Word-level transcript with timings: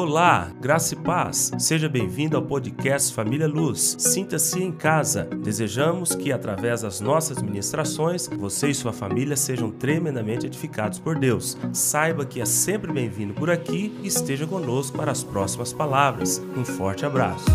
Olá, 0.00 0.52
graça 0.60 0.94
e 0.94 0.96
paz. 0.96 1.50
Seja 1.58 1.88
bem-vindo 1.88 2.36
ao 2.36 2.42
podcast 2.44 3.12
Família 3.12 3.48
Luz. 3.48 3.96
Sinta-se 3.98 4.62
em 4.62 4.70
casa. 4.70 5.24
Desejamos 5.24 6.14
que, 6.14 6.30
através 6.30 6.82
das 6.82 7.00
nossas 7.00 7.42
ministrações, 7.42 8.28
você 8.28 8.68
e 8.68 8.74
sua 8.76 8.92
família 8.92 9.36
sejam 9.36 9.72
tremendamente 9.72 10.46
edificados 10.46 11.00
por 11.00 11.18
Deus. 11.18 11.58
Saiba 11.72 12.24
que 12.24 12.40
é 12.40 12.44
sempre 12.44 12.92
bem-vindo 12.92 13.34
por 13.34 13.50
aqui 13.50 13.92
e 14.00 14.06
esteja 14.06 14.46
conosco 14.46 14.96
para 14.96 15.10
as 15.10 15.24
próximas 15.24 15.72
palavras. 15.72 16.40
Um 16.56 16.64
forte 16.64 17.04
abraço. 17.04 17.46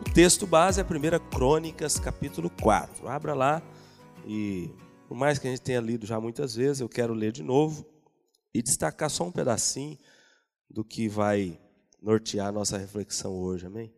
O 0.00 0.10
texto 0.12 0.44
base 0.44 0.80
é 0.80 0.82
1 0.84 0.86
Crônicas, 1.30 2.00
capítulo 2.00 2.50
4. 2.60 3.08
Abra 3.08 3.32
lá 3.32 3.62
e 4.26 4.68
por 5.12 5.18
mais 5.18 5.38
que 5.38 5.46
a 5.46 5.50
gente 5.50 5.60
tenha 5.60 5.78
lido 5.78 6.06
já 6.06 6.18
muitas 6.18 6.54
vezes, 6.54 6.80
eu 6.80 6.88
quero 6.88 7.12
ler 7.12 7.32
de 7.32 7.42
novo 7.42 7.84
e 8.54 8.62
destacar 8.62 9.10
só 9.10 9.24
um 9.24 9.30
pedacinho 9.30 9.98
do 10.70 10.82
que 10.82 11.06
vai 11.06 11.60
nortear 12.00 12.46
a 12.46 12.52
nossa 12.52 12.78
reflexão 12.78 13.34
hoje, 13.34 13.66
amém? 13.66 13.92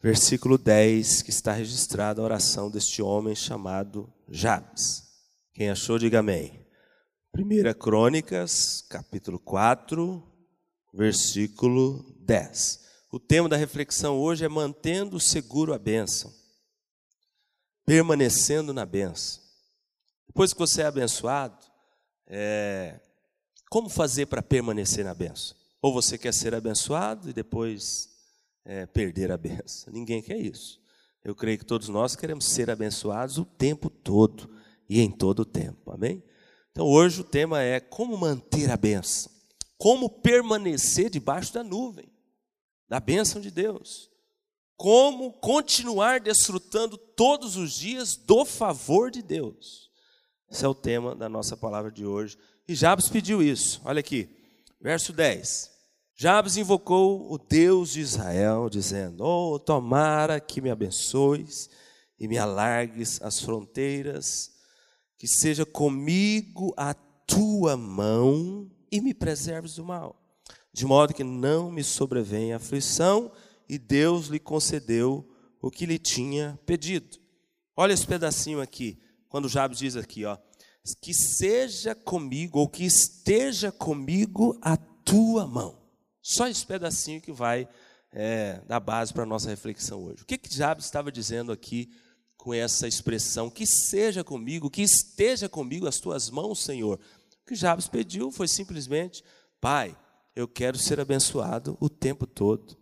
Versículo 0.00 0.56
10, 0.56 1.20
que 1.20 1.28
está 1.28 1.52
registrada 1.52 2.22
a 2.22 2.24
oração 2.24 2.70
deste 2.70 3.02
homem 3.02 3.34
chamado 3.34 4.10
Jabes. 4.30 5.02
Quem 5.52 5.68
achou, 5.68 5.98
diga 5.98 6.20
amém. 6.20 6.66
1 7.36 7.78
Crônicas, 7.78 8.80
capítulo 8.88 9.38
4, 9.38 10.26
versículo 10.94 12.02
10. 12.20 12.80
O 13.12 13.20
tema 13.20 13.46
da 13.46 13.58
reflexão 13.58 14.18
hoje 14.18 14.42
é 14.42 14.48
mantendo 14.48 15.20
seguro 15.20 15.74
a 15.74 15.78
bênção, 15.78 16.32
permanecendo 17.84 18.72
na 18.72 18.86
bênção. 18.86 19.41
Depois 20.32 20.54
que 20.54 20.58
você 20.58 20.80
é 20.80 20.86
abençoado, 20.86 21.58
é, 22.26 22.98
como 23.68 23.90
fazer 23.90 24.24
para 24.24 24.40
permanecer 24.42 25.04
na 25.04 25.12
benção? 25.12 25.54
Ou 25.82 25.92
você 25.92 26.16
quer 26.16 26.32
ser 26.32 26.54
abençoado 26.54 27.28
e 27.28 27.34
depois 27.34 28.08
é, 28.64 28.86
perder 28.86 29.30
a 29.30 29.36
benção? 29.36 29.92
Ninguém 29.92 30.22
quer 30.22 30.38
isso. 30.38 30.80
Eu 31.22 31.34
creio 31.34 31.58
que 31.58 31.66
todos 31.66 31.90
nós 31.90 32.16
queremos 32.16 32.46
ser 32.46 32.70
abençoados 32.70 33.36
o 33.36 33.44
tempo 33.44 33.90
todo 33.90 34.48
e 34.88 35.02
em 35.02 35.10
todo 35.10 35.40
o 35.40 35.44
tempo. 35.44 35.92
Amém? 35.92 36.22
Então 36.70 36.86
hoje 36.86 37.20
o 37.20 37.24
tema 37.24 37.60
é 37.60 37.78
como 37.78 38.16
manter 38.16 38.70
a 38.70 38.76
benção, 38.78 39.30
como 39.76 40.08
permanecer 40.08 41.10
debaixo 41.10 41.52
da 41.52 41.62
nuvem, 41.62 42.10
da 42.88 42.98
bênção 42.98 43.38
de 43.38 43.50
Deus, 43.50 44.08
como 44.78 45.30
continuar 45.34 46.20
desfrutando 46.20 46.96
todos 46.96 47.58
os 47.58 47.74
dias 47.74 48.16
do 48.16 48.46
favor 48.46 49.10
de 49.10 49.20
Deus. 49.20 49.91
Esse 50.52 50.66
é 50.66 50.68
o 50.68 50.74
tema 50.74 51.14
da 51.14 51.30
nossa 51.30 51.56
palavra 51.56 51.90
de 51.90 52.04
hoje. 52.04 52.36
E 52.68 52.74
Jabes 52.74 53.08
pediu 53.08 53.42
isso. 53.42 53.80
Olha 53.86 54.00
aqui, 54.00 54.28
verso 54.78 55.10
10. 55.10 55.70
Jabes 56.14 56.58
invocou 56.58 57.32
o 57.32 57.38
Deus 57.38 57.92
de 57.92 58.00
Israel, 58.00 58.68
dizendo: 58.68 59.24
Oh, 59.24 59.58
tomara 59.58 60.38
que 60.38 60.60
me 60.60 60.68
abençoes 60.68 61.70
e 62.20 62.28
me 62.28 62.36
alargues 62.36 63.18
as 63.22 63.40
fronteiras, 63.40 64.50
que 65.16 65.26
seja 65.26 65.64
comigo 65.64 66.74
a 66.76 66.92
tua 66.92 67.74
mão 67.74 68.70
e 68.90 69.00
me 69.00 69.14
preserves 69.14 69.76
do 69.76 69.84
mal, 69.86 70.22
de 70.70 70.84
modo 70.84 71.14
que 71.14 71.24
não 71.24 71.72
me 71.72 71.82
sobrevenha 71.82 72.56
aflição. 72.56 73.32
E 73.66 73.78
Deus 73.78 74.26
lhe 74.26 74.38
concedeu 74.38 75.26
o 75.62 75.70
que 75.70 75.86
lhe 75.86 75.98
tinha 75.98 76.60
pedido. 76.66 77.16
Olha 77.74 77.94
esse 77.94 78.06
pedacinho 78.06 78.60
aqui 78.60 79.00
quando 79.32 79.48
Jabes 79.48 79.78
diz 79.78 79.96
aqui, 79.96 80.26
ó, 80.26 80.36
que 81.00 81.14
seja 81.14 81.94
comigo, 81.94 82.58
ou 82.58 82.68
que 82.68 82.84
esteja 82.84 83.72
comigo 83.72 84.58
a 84.60 84.76
tua 84.76 85.46
mão. 85.46 85.78
Só 86.20 86.46
esse 86.48 86.66
pedacinho 86.66 87.18
que 87.18 87.32
vai 87.32 87.66
é, 88.12 88.60
dar 88.68 88.78
base 88.78 89.10
para 89.10 89.22
a 89.22 89.26
nossa 89.26 89.48
reflexão 89.48 90.04
hoje. 90.04 90.22
O 90.22 90.26
que, 90.26 90.36
que 90.36 90.54
Jabes 90.54 90.84
estava 90.84 91.10
dizendo 91.10 91.50
aqui 91.50 91.90
com 92.36 92.52
essa 92.52 92.86
expressão? 92.86 93.48
Que 93.48 93.66
seja 93.66 94.22
comigo, 94.22 94.68
que 94.68 94.82
esteja 94.82 95.48
comigo 95.48 95.88
as 95.88 95.98
tuas 95.98 96.28
mãos, 96.28 96.62
Senhor. 96.62 97.00
O 97.42 97.46
que 97.46 97.54
Jabes 97.54 97.88
pediu 97.88 98.30
foi 98.30 98.46
simplesmente: 98.46 99.24
Pai, 99.62 99.96
eu 100.36 100.46
quero 100.46 100.76
ser 100.76 101.00
abençoado 101.00 101.74
o 101.80 101.88
tempo 101.88 102.26
todo. 102.26 102.76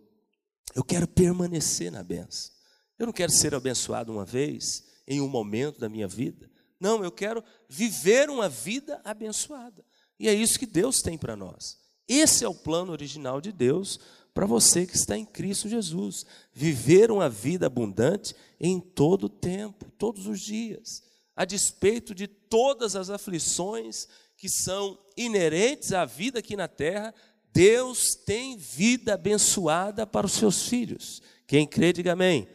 Eu 0.74 0.82
quero 0.82 1.06
permanecer 1.06 1.92
na 1.92 2.02
benção. 2.02 2.50
Eu 2.98 3.06
não 3.06 3.12
quero 3.12 3.30
ser 3.30 3.54
abençoado 3.54 4.10
uma 4.10 4.24
vez, 4.24 4.82
em 5.06 5.20
um 5.20 5.28
momento 5.28 5.78
da 5.78 5.88
minha 5.88 6.08
vida. 6.08 6.49
Não, 6.80 7.04
eu 7.04 7.12
quero 7.12 7.44
viver 7.68 8.30
uma 8.30 8.48
vida 8.48 9.00
abençoada. 9.04 9.84
E 10.18 10.28
é 10.28 10.34
isso 10.34 10.58
que 10.58 10.66
Deus 10.66 10.96
tem 10.96 11.18
para 11.18 11.36
nós. 11.36 11.78
Esse 12.08 12.44
é 12.44 12.48
o 12.48 12.54
plano 12.54 12.90
original 12.90 13.40
de 13.40 13.52
Deus 13.52 14.00
para 14.32 14.46
você 14.46 14.86
que 14.86 14.96
está 14.96 15.16
em 15.16 15.24
Cristo 15.24 15.68
Jesus. 15.68 16.24
Viver 16.52 17.10
uma 17.10 17.28
vida 17.28 17.66
abundante 17.66 18.34
em 18.58 18.80
todo 18.80 19.24
o 19.24 19.28
tempo, 19.28 19.90
todos 19.98 20.26
os 20.26 20.40
dias, 20.40 21.02
a 21.36 21.44
despeito 21.44 22.14
de 22.14 22.26
todas 22.26 22.96
as 22.96 23.10
aflições 23.10 24.08
que 24.36 24.48
são 24.48 24.98
inerentes 25.16 25.92
à 25.92 26.04
vida 26.04 26.38
aqui 26.38 26.56
na 26.56 26.66
terra, 26.66 27.14
Deus 27.52 28.14
tem 28.14 28.56
vida 28.56 29.14
abençoada 29.14 30.06
para 30.06 30.26
os 30.26 30.32
seus 30.32 30.66
filhos. 30.66 31.20
Quem 31.46 31.66
crê, 31.66 31.92
diga 31.92 32.12
amém. 32.12 32.48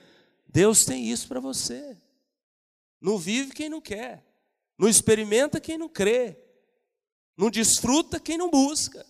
Deus 0.47 0.83
tem 0.83 1.09
isso 1.09 1.27
para 1.27 1.39
você. 1.39 1.97
Não 3.05 3.19
vive 3.19 3.53
quem 3.53 3.69
não 3.69 3.79
quer. 3.79 4.25
Não 4.79 4.89
experimenta 4.89 5.59
quem 5.59 5.77
não 5.77 5.87
crê. 5.87 6.39
Não 7.37 7.51
desfruta 7.51 8.19
quem 8.19 8.35
não 8.35 8.49
busca. 8.49 9.05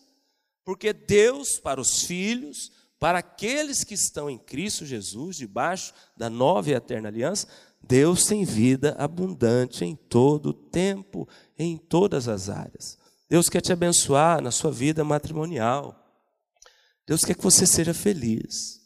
Porque 0.66 0.92
Deus, 0.92 1.58
para 1.60 1.80
os 1.80 2.04
filhos, 2.04 2.74
para 3.00 3.20
aqueles 3.20 3.86
que 3.86 3.94
estão 3.94 4.30
em 4.30 4.38
Cristo 4.38 4.86
Jesus, 4.86 5.38
debaixo 5.38 5.94
da 6.18 6.30
nova 6.30 6.70
e 6.70 6.74
eterna 6.74 7.08
aliança, 7.08 7.48
Deus 7.82 8.26
tem 8.26 8.44
vida 8.44 8.98
abundante 9.00 9.86
em 9.86 9.96
todo 9.96 10.48
o 10.48 10.54
tempo, 10.54 11.26
em 11.58 11.78
todas 11.78 12.28
as 12.28 12.50
áreas. 12.50 12.98
Deus 13.30 13.48
quer 13.48 13.62
te 13.62 13.72
abençoar 13.72 14.42
na 14.42 14.52
sua 14.52 14.74
vida 14.74 15.06
matrimonial. 15.06 15.98
Deus 17.08 17.22
quer 17.24 17.36
que 17.36 17.44
você 17.44 17.66
seja 17.66 17.94
feliz. 17.94 18.82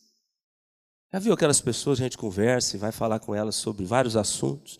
Já 1.12 1.18
viu 1.18 1.34
aquelas 1.34 1.59
pessoas, 1.59 2.00
a 2.00 2.03
gente 2.03 2.18
conversa 2.18 2.76
e 2.76 2.80
vai 2.80 2.91
falar 2.91 3.20
com 3.20 3.34
elas 3.34 3.56
sobre 3.56 3.84
vários 3.86 4.16
assuntos. 4.16 4.78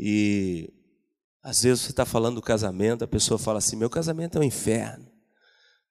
E 0.00 0.72
às 1.42 1.62
vezes 1.64 1.80
você 1.80 1.90
está 1.90 2.06
falando 2.06 2.36
do 2.36 2.42
casamento, 2.42 3.02
a 3.02 3.08
pessoa 3.08 3.36
fala 3.36 3.58
assim: 3.58 3.74
meu 3.74 3.90
casamento 3.90 4.38
é 4.38 4.40
um 4.40 4.44
inferno, 4.44 5.10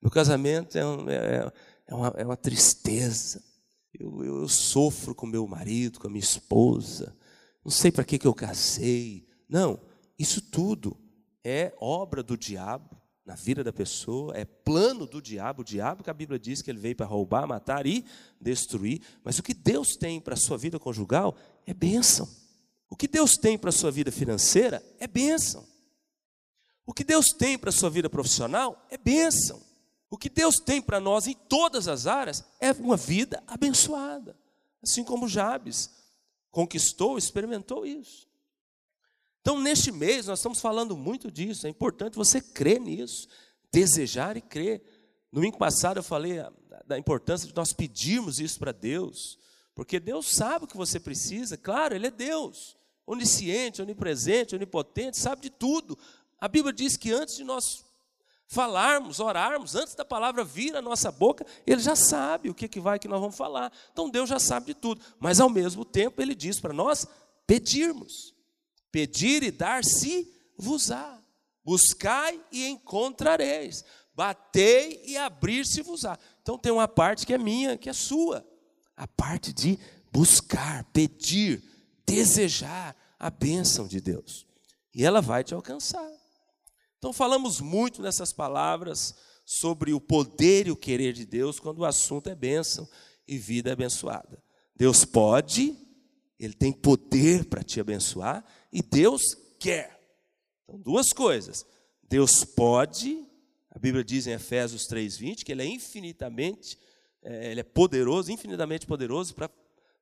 meu 0.00 0.10
casamento 0.10 0.78
é, 0.78 0.86
um, 0.86 1.10
é, 1.10 1.52
é, 1.86 1.94
uma, 1.94 2.08
é 2.16 2.24
uma, 2.24 2.36
tristeza, 2.36 3.44
eu, 3.92 4.24
eu, 4.24 4.40
eu, 4.42 4.48
sofro 4.48 5.14
com 5.14 5.26
meu 5.26 5.46
marido, 5.46 6.00
com 6.00 6.06
a 6.06 6.10
minha 6.10 6.24
esposa, 6.24 7.14
não 7.62 7.70
sei 7.70 7.92
para 7.92 8.04
que, 8.04 8.18
que 8.18 8.26
eu 8.26 8.32
casei. 8.32 9.28
Não, 9.46 9.78
isso 10.18 10.40
tudo 10.40 10.96
é 11.44 11.74
obra 11.78 12.22
do 12.22 12.36
diabo 12.36 12.96
na 13.26 13.34
vida 13.34 13.62
da 13.62 13.74
pessoa, 13.74 14.34
é 14.34 14.46
plano 14.46 15.06
do 15.06 15.20
diabo, 15.20 15.60
o 15.60 15.64
diabo 15.64 16.02
que 16.02 16.08
a 16.08 16.14
Bíblia 16.14 16.38
diz 16.38 16.62
que 16.62 16.70
ele 16.70 16.78
veio 16.78 16.96
para 16.96 17.04
roubar, 17.04 17.46
matar 17.46 17.86
e 17.86 18.02
destruir, 18.40 19.02
mas 19.22 19.38
o 19.38 19.42
que 19.42 19.52
Deus 19.52 19.96
tem 19.96 20.18
para 20.18 20.32
a 20.32 20.36
sua 20.36 20.56
vida 20.56 20.78
conjugal 20.78 21.36
é 21.66 21.74
bênção. 21.74 22.26
O 22.90 22.96
que 22.96 23.06
Deus 23.06 23.36
tem 23.36 23.58
para 23.58 23.70
a 23.70 23.72
sua 23.72 23.90
vida 23.90 24.10
financeira 24.10 24.82
é 24.98 25.06
bênção. 25.06 25.66
O 26.86 26.92
que 26.92 27.04
Deus 27.04 27.32
tem 27.32 27.58
para 27.58 27.68
a 27.68 27.72
sua 27.72 27.90
vida 27.90 28.08
profissional 28.08 28.86
é 28.90 28.96
bênção. 28.96 29.62
O 30.10 30.16
que 30.16 30.30
Deus 30.30 30.58
tem 30.58 30.80
para 30.80 30.98
nós 30.98 31.26
em 31.26 31.34
todas 31.34 31.86
as 31.86 32.06
áreas 32.06 32.42
é 32.58 32.72
uma 32.72 32.96
vida 32.96 33.42
abençoada. 33.46 34.34
Assim 34.82 35.04
como 35.04 35.28
Jabes 35.28 35.90
conquistou, 36.50 37.18
experimentou 37.18 37.84
isso. 37.84 38.26
Então, 39.42 39.60
neste 39.60 39.92
mês, 39.92 40.26
nós 40.26 40.38
estamos 40.38 40.60
falando 40.60 40.96
muito 40.96 41.30
disso. 41.30 41.66
É 41.66 41.70
importante 41.70 42.16
você 42.16 42.40
crer 42.40 42.80
nisso, 42.80 43.28
desejar 43.70 44.38
e 44.38 44.40
crer. 44.40 44.82
No 45.30 45.40
domingo 45.40 45.58
passado, 45.58 45.98
eu 45.98 46.02
falei 46.02 46.38
da 46.86 46.98
importância 46.98 47.46
de 47.46 47.54
nós 47.54 47.74
pedirmos 47.74 48.40
isso 48.40 48.58
para 48.58 48.72
Deus, 48.72 49.38
porque 49.74 50.00
Deus 50.00 50.34
sabe 50.34 50.64
o 50.64 50.68
que 50.68 50.76
você 50.76 50.98
precisa, 50.98 51.58
claro, 51.58 51.94
Ele 51.94 52.06
é 52.06 52.10
Deus 52.10 52.77
onisciente, 53.08 53.80
onipresente, 53.80 54.54
onipotente, 54.54 55.18
sabe 55.18 55.40
de 55.40 55.50
tudo. 55.50 55.98
A 56.38 56.46
Bíblia 56.46 56.74
diz 56.74 56.94
que 56.94 57.10
antes 57.10 57.36
de 57.36 57.42
nós 57.42 57.82
falarmos, 58.46 59.18
orarmos, 59.18 59.74
antes 59.74 59.94
da 59.94 60.04
palavra 60.04 60.44
vir 60.44 60.76
à 60.76 60.82
nossa 60.82 61.10
boca, 61.10 61.46
ele 61.66 61.80
já 61.80 61.96
sabe 61.96 62.50
o 62.50 62.54
que, 62.54 62.68
que 62.68 62.78
vai 62.78 62.98
que 62.98 63.08
nós 63.08 63.18
vamos 63.18 63.36
falar. 63.36 63.72
Então 63.92 64.10
Deus 64.10 64.28
já 64.28 64.38
sabe 64.38 64.66
de 64.66 64.74
tudo. 64.74 65.00
Mas 65.18 65.40
ao 65.40 65.48
mesmo 65.48 65.86
tempo 65.86 66.20
ele 66.20 66.34
diz 66.34 66.60
para 66.60 66.74
nós 66.74 67.06
pedirmos. 67.46 68.34
Pedir 68.92 69.42
e 69.42 69.50
dar-se 69.50 70.30
vos 70.56 70.90
á. 70.90 71.18
Buscai 71.64 72.38
e 72.52 72.66
encontrareis. 72.66 73.84
Batei 74.14 75.02
e 75.06 75.16
abrir-se 75.16 75.80
vos 75.80 76.04
á. 76.04 76.18
Então 76.42 76.58
tem 76.58 76.72
uma 76.72 76.88
parte 76.88 77.26
que 77.26 77.32
é 77.32 77.38
minha, 77.38 77.78
que 77.78 77.88
é 77.88 77.92
sua. 77.94 78.46
A 78.94 79.06
parte 79.06 79.52
de 79.52 79.78
buscar, 80.12 80.84
pedir, 80.92 81.62
desejar 82.08 82.96
a 83.18 83.28
bênção 83.28 83.86
de 83.86 84.00
Deus. 84.00 84.46
e 84.94 85.04
ela 85.04 85.20
vai 85.20 85.44
te 85.44 85.54
alcançar. 85.54 86.10
Então, 86.96 87.12
falamos 87.12 87.60
muito 87.60 88.02
nessas 88.02 88.32
palavras 88.32 89.14
sobre 89.44 89.92
o 89.92 90.00
poder 90.00 90.66
e 90.66 90.70
o 90.72 90.76
querer 90.76 91.12
de 91.12 91.24
Deus 91.24 91.60
quando 91.60 91.80
o 91.80 91.84
assunto 91.84 92.28
é 92.28 92.34
bênção 92.34 92.88
e 93.26 93.38
vida 93.38 93.72
abençoada. 93.72 94.42
Deus 94.74 95.04
pode, 95.04 95.76
Ele 96.40 96.54
tem 96.54 96.72
poder 96.72 97.44
para 97.44 97.62
te 97.62 97.78
abençoar 97.78 98.44
e 98.72 98.82
Deus 98.82 99.22
quer. 99.60 100.00
Então, 100.64 100.80
duas 100.80 101.12
coisas. 101.12 101.64
Deus 102.02 102.42
pode, 102.42 103.24
a 103.70 103.78
Bíblia 103.78 104.02
diz 104.02 104.26
em 104.26 104.32
Efésios 104.32 104.88
3,20 104.88 105.44
que 105.44 105.52
Ele 105.52 105.62
é 105.62 105.66
infinitamente, 105.66 106.76
é, 107.22 107.52
Ele 107.52 107.60
é 107.60 107.64
poderoso, 107.64 108.32
infinitamente 108.32 108.86
poderoso 108.86 109.34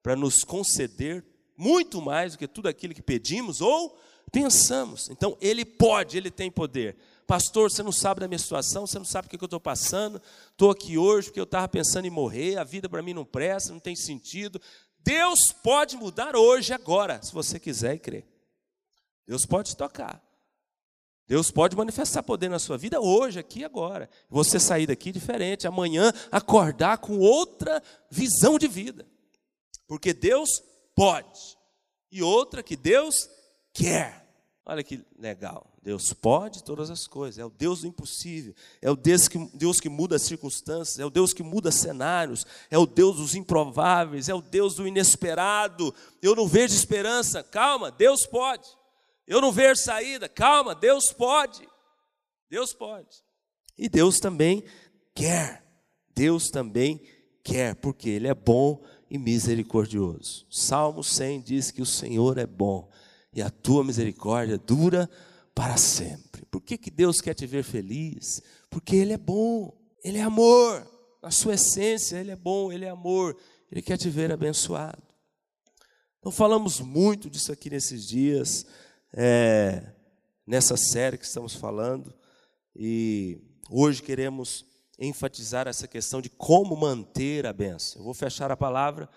para 0.02 0.16
nos 0.16 0.42
conceder 0.44 1.35
muito 1.56 2.00
mais 2.02 2.32
do 2.32 2.38
que 2.38 2.46
tudo 2.46 2.68
aquilo 2.68 2.94
que 2.94 3.02
pedimos 3.02 3.60
ou 3.60 3.98
pensamos. 4.30 5.08
Então, 5.10 5.36
Ele 5.40 5.64
pode, 5.64 6.16
Ele 6.16 6.30
tem 6.30 6.50
poder. 6.50 6.96
Pastor, 7.26 7.70
você 7.70 7.82
não 7.82 7.92
sabe 7.92 8.20
da 8.20 8.28
minha 8.28 8.38
situação, 8.38 8.86
você 8.86 8.98
não 8.98 9.04
sabe 9.04 9.26
o 9.26 9.30
que 9.30 9.36
eu 9.36 9.46
estou 9.46 9.60
passando. 9.60 10.20
Estou 10.50 10.70
aqui 10.70 10.96
hoje 10.96 11.28
porque 11.28 11.40
eu 11.40 11.44
estava 11.44 11.66
pensando 11.66 12.06
em 12.06 12.10
morrer, 12.10 12.56
a 12.56 12.64
vida 12.64 12.88
para 12.88 13.02
mim 13.02 13.14
não 13.14 13.24
presta, 13.24 13.72
não 13.72 13.80
tem 13.80 13.96
sentido. 13.96 14.60
Deus 14.98 15.52
pode 15.62 15.96
mudar 15.96 16.36
hoje, 16.36 16.72
agora, 16.72 17.20
se 17.22 17.32
você 17.32 17.58
quiser 17.58 17.94
e 17.94 17.98
crer. 17.98 18.26
Deus 19.26 19.44
pode 19.44 19.76
tocar. 19.76 20.22
Deus 21.28 21.50
pode 21.50 21.76
manifestar 21.76 22.22
poder 22.22 22.48
na 22.48 22.60
sua 22.60 22.78
vida 22.78 23.00
hoje, 23.00 23.40
aqui 23.40 23.60
e 23.60 23.64
agora. 23.64 24.08
Você 24.30 24.60
sair 24.60 24.86
daqui 24.86 25.10
diferente, 25.10 25.66
amanhã 25.66 26.12
acordar 26.30 26.98
com 26.98 27.18
outra 27.18 27.82
visão 28.08 28.56
de 28.56 28.68
vida. 28.68 29.04
Porque 29.88 30.14
Deus 30.14 30.48
pode. 30.96 31.56
E 32.10 32.22
outra 32.22 32.62
que 32.62 32.74
Deus 32.74 33.28
quer. 33.72 34.26
Olha 34.64 34.82
que 34.82 35.04
legal. 35.16 35.72
Deus 35.80 36.12
pode 36.12 36.64
todas 36.64 36.90
as 36.90 37.06
coisas, 37.06 37.38
é 37.38 37.44
o 37.44 37.50
Deus 37.50 37.82
do 37.82 37.86
impossível, 37.86 38.52
é 38.82 38.90
o 38.90 38.96
Deus 38.96 39.28
que, 39.28 39.38
Deus 39.54 39.78
que 39.78 39.88
muda 39.88 40.16
as 40.16 40.22
circunstâncias, 40.22 40.98
é 40.98 41.06
o 41.06 41.10
Deus 41.10 41.32
que 41.32 41.44
muda 41.44 41.70
cenários, 41.70 42.44
é 42.68 42.76
o 42.76 42.84
Deus 42.84 43.18
dos 43.18 43.36
improváveis, 43.36 44.28
é 44.28 44.34
o 44.34 44.42
Deus 44.42 44.74
do 44.74 44.88
inesperado. 44.88 45.94
Eu 46.20 46.34
não 46.34 46.48
vejo 46.48 46.74
esperança, 46.74 47.44
calma, 47.44 47.92
Deus 47.92 48.26
pode. 48.26 48.68
Eu 49.24 49.40
não 49.40 49.52
vejo 49.52 49.80
saída, 49.80 50.28
calma, 50.28 50.74
Deus 50.74 51.12
pode. 51.12 51.68
Deus 52.50 52.72
pode. 52.72 53.22
E 53.78 53.88
Deus 53.88 54.18
também 54.18 54.64
quer, 55.14 55.64
Deus 56.12 56.48
também 56.50 57.00
quer, 57.44 57.76
porque 57.76 58.08
Ele 58.08 58.26
é 58.26 58.34
bom 58.34 58.82
e 59.10 59.18
misericordioso. 59.18 60.46
Salmo 60.50 61.02
100 61.02 61.40
diz 61.42 61.70
que 61.70 61.82
o 61.82 61.86
Senhor 61.86 62.38
é 62.38 62.46
bom 62.46 62.88
e 63.32 63.42
a 63.42 63.50
tua 63.50 63.84
misericórdia 63.84 64.58
dura 64.58 65.08
para 65.54 65.76
sempre. 65.76 66.44
Por 66.50 66.60
que, 66.60 66.76
que 66.76 66.90
Deus 66.90 67.20
quer 67.20 67.34
te 67.34 67.46
ver 67.46 67.64
feliz? 67.64 68.42
Porque 68.70 68.96
Ele 68.96 69.12
é 69.12 69.18
bom, 69.18 69.76
Ele 70.02 70.18
é 70.18 70.22
amor. 70.22 70.86
Na 71.22 71.30
sua 71.30 71.54
essência, 71.54 72.16
Ele 72.16 72.30
é 72.30 72.36
bom, 72.36 72.72
Ele 72.72 72.84
é 72.84 72.90
amor. 72.90 73.36
Ele 73.70 73.82
quer 73.82 73.96
te 73.96 74.08
ver 74.08 74.32
abençoado. 74.32 75.02
Então, 76.18 76.32
falamos 76.32 76.80
muito 76.80 77.30
disso 77.30 77.52
aqui 77.52 77.70
nesses 77.70 78.06
dias, 78.06 78.66
é, 79.12 79.82
nessa 80.46 80.76
série 80.76 81.16
que 81.16 81.24
estamos 81.24 81.54
falando, 81.54 82.12
e 82.74 83.40
hoje 83.70 84.02
queremos 84.02 84.64
enfatizar 84.98 85.68
essa 85.68 85.86
questão 85.86 86.20
de 86.20 86.30
como 86.30 86.76
manter 86.76 87.46
a 87.46 87.52
benção. 87.52 88.00
Eu 88.00 88.04
vou 88.04 88.14
fechar 88.14 88.50
a 88.50 88.56
palavra 88.56 89.08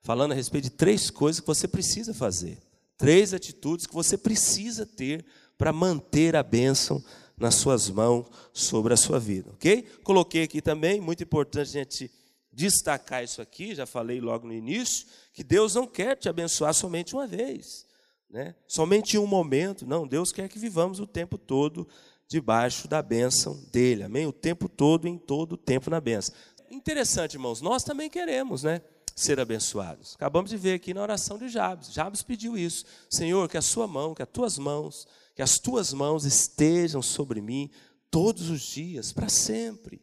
falando 0.00 0.32
a 0.32 0.34
respeito 0.34 0.64
de 0.64 0.70
três 0.70 1.10
coisas 1.10 1.40
que 1.40 1.46
você 1.46 1.66
precisa 1.66 2.14
fazer, 2.14 2.58
três 2.96 3.34
atitudes 3.34 3.86
que 3.86 3.94
você 3.94 4.16
precisa 4.16 4.86
ter 4.86 5.24
para 5.58 5.72
manter 5.72 6.36
a 6.36 6.42
bênção 6.42 7.02
nas 7.36 7.56
suas 7.56 7.90
mãos 7.90 8.26
sobre 8.52 8.94
a 8.94 8.96
sua 8.96 9.18
vida, 9.18 9.50
ok? 9.50 9.82
Coloquei 10.02 10.44
aqui 10.44 10.62
também, 10.62 11.00
muito 11.00 11.22
importante 11.22 11.68
a 11.68 11.82
gente 11.82 12.10
destacar 12.50 13.22
isso 13.22 13.42
aqui, 13.42 13.74
já 13.74 13.84
falei 13.84 14.20
logo 14.20 14.46
no 14.46 14.54
início, 14.54 15.06
que 15.34 15.44
Deus 15.44 15.74
não 15.74 15.86
quer 15.86 16.16
te 16.16 16.28
abençoar 16.28 16.72
somente 16.72 17.14
uma 17.14 17.26
vez, 17.26 17.84
né? 18.30 18.54
somente 18.66 19.16
em 19.16 19.20
um 19.20 19.26
momento, 19.26 19.86
não, 19.86 20.06
Deus 20.06 20.32
quer 20.32 20.48
que 20.48 20.58
vivamos 20.58 20.98
o 20.98 21.06
tempo 21.06 21.36
todo 21.36 21.86
debaixo 22.28 22.88
da 22.88 23.02
bênção 23.02 23.62
dele, 23.72 24.02
amém? 24.02 24.26
O 24.26 24.32
tempo 24.32 24.68
todo, 24.68 25.06
em 25.06 25.16
todo 25.16 25.52
o 25.52 25.56
tempo 25.56 25.90
na 25.90 26.00
bênção. 26.00 26.34
Interessante, 26.70 27.34
irmãos, 27.34 27.60
nós 27.60 27.84
também 27.84 28.10
queremos, 28.10 28.62
né? 28.62 28.80
ser 29.14 29.40
abençoados. 29.40 30.14
Acabamos 30.14 30.50
de 30.50 30.58
ver 30.58 30.74
aqui 30.74 30.92
na 30.92 31.00
oração 31.00 31.38
de 31.38 31.48
Jabes. 31.48 31.90
Jabes 31.90 32.22
pediu 32.22 32.54
isso. 32.54 32.84
Senhor, 33.08 33.48
que 33.48 33.56
a 33.56 33.62
sua 33.62 33.86
mão, 33.86 34.14
que 34.14 34.20
as 34.20 34.28
tuas 34.28 34.58
mãos 34.58 35.06
que 35.36 35.42
as 35.42 35.58
tuas 35.58 35.92
mãos 35.92 36.24
estejam 36.24 37.02
sobre 37.02 37.42
mim 37.42 37.70
todos 38.10 38.48
os 38.48 38.62
dias, 38.62 39.12
para 39.12 39.28
sempre. 39.28 40.00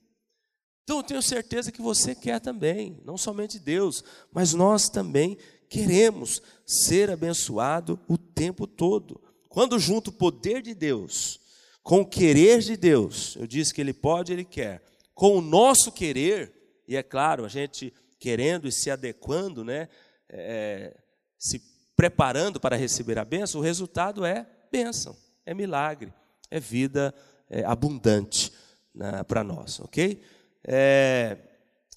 Então 0.83 0.97
eu 0.97 1.03
tenho 1.03 1.23
certeza 1.23 1.71
que 1.71 1.81
você 1.81 2.13
quer 2.13 2.39
também, 2.39 3.01
não 3.03 3.17
somente 3.17 3.57
Deus, 3.57 4.03
mas 4.31 4.53
nós 4.53 4.89
também 4.89 5.35
queremos 5.67 6.39
ser 6.63 7.09
abençoado 7.09 7.99
o 8.07 8.15
tempo 8.15 8.67
todo. 8.67 9.19
Quando 9.49 9.79
junto 9.79 10.11
o 10.11 10.13
poder 10.13 10.61
de 10.61 10.75
Deus 10.75 11.39
com 11.83 12.01
o 12.01 12.05
querer 12.05 12.59
de 12.59 12.77
Deus, 12.77 13.35
eu 13.35 13.45
disse 13.45 13.73
que 13.73 13.81
Ele 13.81 13.93
pode, 13.93 14.33
Ele 14.33 14.45
quer, 14.45 14.81
com 15.13 15.37
o 15.37 15.41
nosso 15.41 15.91
querer, 15.91 16.51
e 16.87 16.95
é 16.95 17.03
claro, 17.03 17.45
a 17.45 17.49
gente 17.49 17.93
querendo 18.17 18.67
e 18.67 18.71
se 18.71 18.89
adequando, 18.89 19.63
né, 19.63 19.89
é, 20.29 20.97
se 21.37 21.61
preparando 21.95 22.59
para 22.59 22.75
receber 22.75 23.19
a 23.19 23.25
bênção, 23.25 23.61
o 23.61 23.63
resultado 23.63 24.25
é 24.25 24.47
bênção 24.71 25.15
é 25.45 25.53
milagre, 25.53 26.13
é 26.49 26.59
vida 26.59 27.13
é, 27.49 27.63
abundante 27.63 28.51
né, 28.93 29.23
para 29.23 29.43
nós, 29.43 29.79
ok? 29.79 30.21
É, 30.63 31.37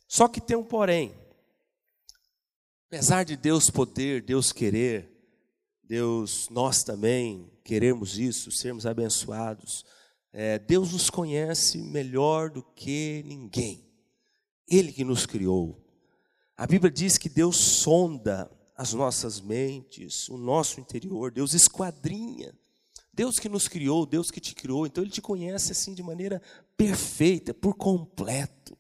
só 0.09 0.29
que 0.29 0.41
tem 0.41 0.57
um 0.57 0.65
porém. 0.65 1.15
Apesar 2.89 3.25
de 3.25 3.37
Deus 3.37 3.71
poder, 3.71 4.23
Deus 4.23 4.53
querer, 4.53 5.16
Deus, 5.89 6.49
nós 6.51 6.83
também 6.83 7.51
queremos 7.65 8.19
isso, 8.19 8.51
sermos 8.51 8.87
abençoados. 8.87 9.85
É, 10.33 10.59
Deus 10.59 10.93
nos 10.93 11.09
conhece 11.09 11.79
melhor 11.79 12.51
do 12.51 12.63
que 12.63 13.23
ninguém. 13.27 13.85
Ele 14.69 14.93
que 14.93 15.05
nos 15.05 15.27
criou. 15.27 15.83
A 16.57 16.67
Bíblia 16.67 16.91
diz 16.91 17.17
que 17.17 17.29
Deus 17.29 17.57
sonda 17.57 18.51
as 18.77 18.93
nossas 18.93 19.41
mentes, 19.41 20.29
o 20.29 20.37
nosso 20.37 20.81
interior, 20.81 21.31
Deus 21.31 21.55
esquadrinha 21.55 22.53
Deus 23.17 23.39
que 23.39 23.49
nos 23.49 23.67
criou, 23.67 24.05
Deus 24.05 24.31
que 24.31 24.39
te 24.39 24.55
criou, 24.55 24.87
então 24.87 25.03
Ele 25.03 25.11
te 25.11 25.23
conhece 25.23 25.73
assim 25.73 25.95
de 25.95 26.03
maneira 26.03 26.43
perfeita, 26.77 27.55
por 27.55 27.75
completo. 27.75 28.77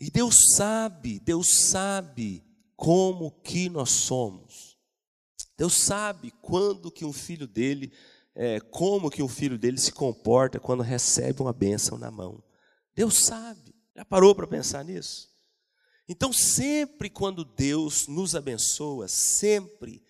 E 0.00 0.10
Deus 0.10 0.34
sabe, 0.56 1.20
Deus 1.20 1.46
sabe 1.68 2.44
como 2.74 3.30
que 3.30 3.68
nós 3.68 3.90
somos. 3.90 4.69
Deus 5.60 5.74
sabe 5.74 6.32
quando 6.40 6.90
que 6.90 7.04
um 7.04 7.12
filho 7.12 7.46
dele, 7.46 7.92
é, 8.34 8.60
como 8.60 9.10
que 9.10 9.22
um 9.22 9.28
filho 9.28 9.58
dele 9.58 9.76
se 9.76 9.92
comporta 9.92 10.58
quando 10.58 10.82
recebe 10.82 11.42
uma 11.42 11.52
bênção 11.52 11.98
na 11.98 12.10
mão. 12.10 12.42
Deus 12.94 13.18
sabe. 13.26 13.74
Já 13.94 14.02
parou 14.02 14.34
para 14.34 14.46
pensar 14.46 14.82
nisso? 14.82 15.28
Então, 16.08 16.32
sempre 16.32 17.10
quando 17.10 17.44
Deus 17.44 18.08
nos 18.08 18.34
abençoa, 18.34 19.06
sempre 19.06 20.02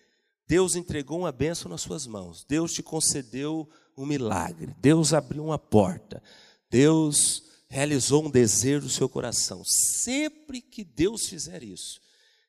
Deus 0.47 0.77
entregou 0.77 1.19
uma 1.19 1.33
bênção 1.33 1.69
nas 1.69 1.81
suas 1.81 2.07
mãos, 2.07 2.45
Deus 2.47 2.71
te 2.71 2.81
concedeu 2.81 3.69
um 3.97 4.05
milagre, 4.05 4.73
Deus 4.79 5.13
abriu 5.13 5.43
uma 5.43 5.59
porta, 5.59 6.23
Deus 6.69 7.43
realizou 7.67 8.25
um 8.25 8.31
desejo 8.31 8.85
do 8.85 8.89
seu 8.89 9.09
coração. 9.09 9.63
Sempre 9.65 10.61
que 10.61 10.85
Deus 10.85 11.27
fizer 11.27 11.61
isso, 11.61 11.99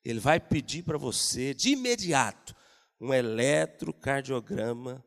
Ele 0.04 0.20
vai 0.20 0.38
pedir 0.38 0.84
para 0.84 0.96
você, 0.96 1.52
de 1.52 1.70
imediato, 1.70 2.61
um 3.02 3.12
eletrocardiograma 3.12 5.04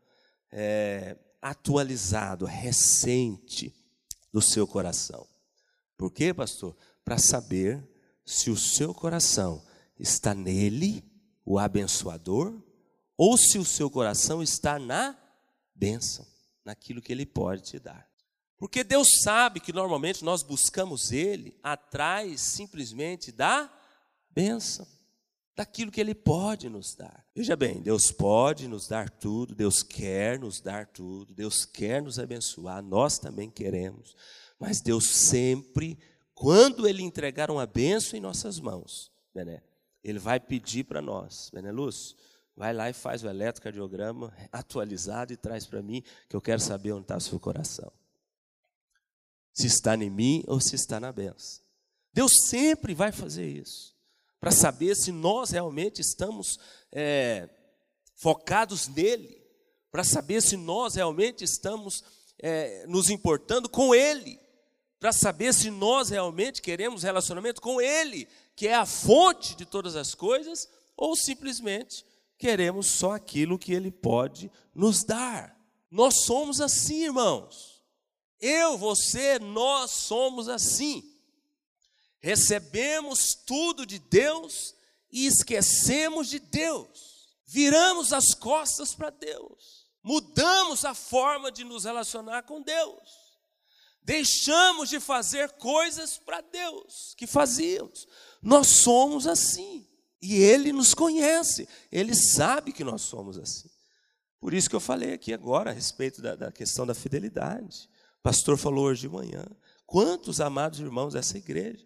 é, 0.52 1.18
atualizado, 1.42 2.46
recente 2.46 3.74
do 4.34 4.42
seu 4.42 4.68
coração. 4.68 5.26
Por 5.98 6.12
quê, 6.12 6.34
pastor? 6.34 6.76
Para 7.06 7.18
saber 7.18 7.82
se 8.26 8.52
o 8.52 8.58
seu 8.58 8.94
coração 8.94 9.66
está 9.98 10.36
nele, 10.36 11.10
o 11.46 11.58
abençoador, 11.58 12.62
ou 13.18 13.38
se 13.38 13.58
o 13.58 13.64
seu 13.64 13.90
coração 13.90 14.44
está 14.44 14.78
na 14.78 15.18
bênção, 15.74 16.28
naquilo 16.66 17.02
que 17.02 17.14
Ele 17.14 17.26
pode 17.26 17.64
te 17.64 17.80
dar. 17.80 18.06
Porque 18.58 18.84
Deus 18.84 19.08
sabe 19.24 19.62
que 19.62 19.72
normalmente 19.72 20.22
nós 20.24 20.44
buscamos 20.44 21.14
Ele 21.14 21.58
atrás 21.64 22.42
simplesmente 22.42 23.32
da 23.32 23.72
bênção, 24.32 24.86
daquilo 25.56 25.92
que 25.92 26.02
Ele 26.02 26.14
pode 26.14 26.70
nos 26.70 26.94
dar. 26.96 27.26
Veja 27.34 27.56
bem, 27.56 27.82
Deus 27.82 28.12
pode 28.12 28.68
nos 28.68 28.88
dar 28.88 29.10
tudo, 29.10 29.56
Deus 29.56 29.82
quer 29.82 30.38
nos 30.38 30.60
dar 30.60 30.86
tudo, 30.86 31.34
Deus 31.34 31.64
quer 31.64 32.02
nos 32.02 32.20
abençoar, 32.20 32.84
nós 32.84 33.18
também 33.18 33.50
queremos, 33.50 34.16
mas 34.60 34.82
Deus 34.82 35.08
sempre, 35.10 35.98
quando 36.34 36.88
Ele 36.88 37.02
entregar 37.02 37.50
uma 37.50 37.66
bênção 37.66 38.18
em 38.18 38.22
nossas 38.22 38.60
mãos, 38.60 39.12
Bené, 39.34 39.64
Ele 40.04 40.20
vai 40.20 40.40
pedir 40.40 40.84
para 40.84 41.02
nós, 41.02 41.50
Bené 41.54 41.72
Lúcio, 41.72 42.18
vai 42.56 42.74
lá 42.74 42.90
e 42.90 42.94
faz 42.94 43.24
o 43.24 43.30
eletrocardiograma 43.30 44.34
atualizado 44.52 45.32
e 45.32 45.38
traz 45.38 45.66
para 45.66 45.82
mim, 45.82 46.04
que 46.30 46.36
eu 46.36 46.42
quero 46.42 46.60
saber 46.60 46.92
onde 46.92 47.04
está 47.04 47.18
o 47.18 47.22
seu 47.22 47.40
coração. 47.40 47.92
Se 49.54 49.68
está 49.68 49.96
em 49.96 50.10
mim 50.10 50.44
ou 50.48 50.60
se 50.60 50.76
está 50.76 51.00
na 51.00 51.14
benção. 51.14 51.64
Deus 52.14 52.32
sempre 52.48 52.94
vai 52.94 53.12
fazer 53.12 53.48
isso, 53.48 53.95
para 54.46 54.52
saber 54.52 54.96
se 54.96 55.12
nós 55.12 55.50
realmente 55.50 56.02
estamos 56.02 56.60
é, 56.92 57.50
focados 58.14 58.88
nele, 58.88 59.44
para 59.92 60.04
saber 60.04 60.40
se 60.40 60.56
nós 60.56 60.94
realmente 60.94 61.44
estamos 61.44 62.04
é, 62.38 62.86
nos 62.86 63.10
importando 63.10 63.68
com 63.68 63.96
ele, 63.96 64.40
para 65.00 65.12
saber 65.12 65.52
se 65.52 65.72
nós 65.72 66.10
realmente 66.10 66.62
queremos 66.62 67.02
relacionamento 67.02 67.60
com 67.60 67.82
ele, 67.82 68.28
que 68.56 68.68
é 68.68 68.76
a 68.76 68.86
fonte 68.86 69.56
de 69.56 69.66
todas 69.66 69.96
as 69.96 70.14
coisas, 70.14 70.70
ou 70.96 71.16
simplesmente 71.16 72.06
queremos 72.38 72.86
só 72.86 73.14
aquilo 73.14 73.58
que 73.58 73.74
Ele 73.74 73.90
pode 73.90 74.52
nos 74.76 75.04
dar. 75.04 75.60
Nós 75.90 76.24
somos 76.24 76.62
assim, 76.62 77.06
irmãos. 77.06 77.82
Eu, 78.40 78.78
você, 78.78 79.40
nós 79.40 79.90
somos 79.90 80.48
assim. 80.48 81.15
Recebemos 82.26 83.36
tudo 83.36 83.86
de 83.86 84.00
Deus 84.00 84.74
e 85.12 85.28
esquecemos 85.28 86.28
de 86.28 86.40
Deus. 86.40 87.38
Viramos 87.46 88.12
as 88.12 88.34
costas 88.34 88.96
para 88.96 89.12
Deus. 89.12 89.86
Mudamos 90.02 90.86
a 90.86 90.96
forma 90.96 91.52
de 91.52 91.64
nos 91.64 91.84
relacionar 91.84 92.42
com 92.42 92.64
Deus. 92.64 93.00
Deixamos 94.02 94.90
de 94.90 95.00
fazer 95.00 95.52
coisas 95.52 96.18
para 96.18 96.42
Deus 96.42 97.14
que 97.16 97.28
fazíamos. 97.28 98.08
Nós 98.42 98.70
somos 98.70 99.28
assim. 99.28 99.88
E 100.20 100.34
Ele 100.34 100.74
nos 100.74 100.96
conhece, 100.96 101.70
Ele 101.92 102.16
sabe 102.16 102.74
que 102.74 102.84
nós 102.84 103.04
somos 103.04 103.38
assim. 103.38 103.70
Por 104.40 104.52
isso 104.52 104.68
que 104.68 104.76
eu 104.76 104.80
falei 104.80 105.14
aqui 105.14 105.32
agora 105.32 105.70
a 105.70 105.74
respeito 105.74 106.24
da, 106.24 106.36
da 106.36 106.52
questão 106.52 106.88
da 106.88 106.96
fidelidade. 106.96 107.88
O 108.18 108.24
pastor 108.24 108.58
falou 108.58 108.86
hoje 108.86 109.02
de 109.02 109.10
manhã. 109.10 109.46
Quantos 109.86 110.42
amados 110.42 110.80
irmãos 110.80 111.14
dessa 111.14 111.38
igreja 111.38 111.86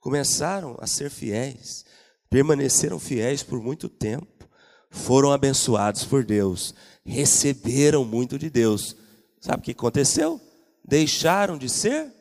começaram 0.00 0.76
a 0.80 0.86
ser 0.86 1.10
fiéis, 1.10 1.84
permaneceram 2.28 2.98
fiéis 2.98 3.42
por 3.42 3.62
muito 3.62 3.88
tempo, 3.88 4.48
foram 4.90 5.30
abençoados 5.30 6.04
por 6.04 6.24
Deus, 6.24 6.74
receberam 7.04 8.04
muito 8.04 8.38
de 8.38 8.50
Deus. 8.50 8.96
Sabe 9.40 9.60
o 9.60 9.64
que 9.64 9.72
aconteceu? 9.72 10.40
Deixaram 10.84 11.56
de 11.56 11.68
ser 11.68 12.12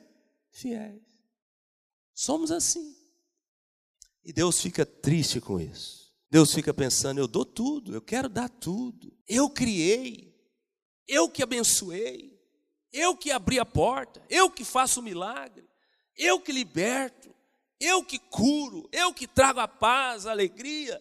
fiéis. 0.51 1.01
Somos 2.13 2.51
assim. 2.51 2.95
E 4.23 4.31
Deus 4.31 4.61
fica 4.61 4.85
triste 4.85 5.41
com 5.41 5.59
isso. 5.59 6.13
Deus 6.29 6.53
fica 6.53 6.73
pensando: 6.73 7.19
eu 7.19 7.27
dou 7.27 7.45
tudo, 7.45 7.95
eu 7.95 8.01
quero 8.01 8.29
dar 8.29 8.49
tudo. 8.49 9.17
Eu 9.27 9.49
criei, 9.49 10.35
eu 11.07 11.29
que 11.29 11.41
abençoei, 11.41 12.39
eu 12.91 13.15
que 13.15 13.31
abri 13.31 13.57
a 13.57 13.65
porta, 13.65 14.21
eu 14.29 14.49
que 14.49 14.63
faço 14.63 14.99
o 14.99 15.03
milagre, 15.03 15.67
eu 16.15 16.39
que 16.39 16.51
liberto, 16.51 17.33
eu 17.79 18.03
que 18.03 18.19
curo, 18.19 18.89
eu 18.91 19.13
que 19.13 19.27
trago 19.27 19.59
a 19.59 19.67
paz, 19.67 20.25
a 20.25 20.31
alegria. 20.31 20.99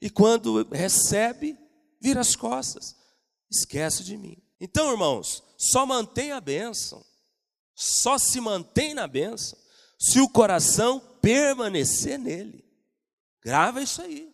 E 0.00 0.08
quando 0.08 0.66
recebe, 0.70 1.58
vira 2.00 2.20
as 2.20 2.34
costas, 2.34 2.96
esquece 3.50 4.04
de 4.04 4.16
mim. 4.16 4.36
Então, 4.60 4.90
irmãos, 4.90 5.42
só 5.56 5.84
mantém 5.84 6.32
a 6.32 6.40
bênção, 6.40 7.04
só 7.74 8.18
se 8.18 8.40
mantém 8.40 8.94
na 8.94 9.06
bênção 9.06 9.58
se 9.98 10.20
o 10.20 10.28
coração 10.28 11.00
permanecer 11.20 12.18
nele. 12.18 12.64
Grava 13.42 13.82
isso 13.82 14.00
aí. 14.00 14.32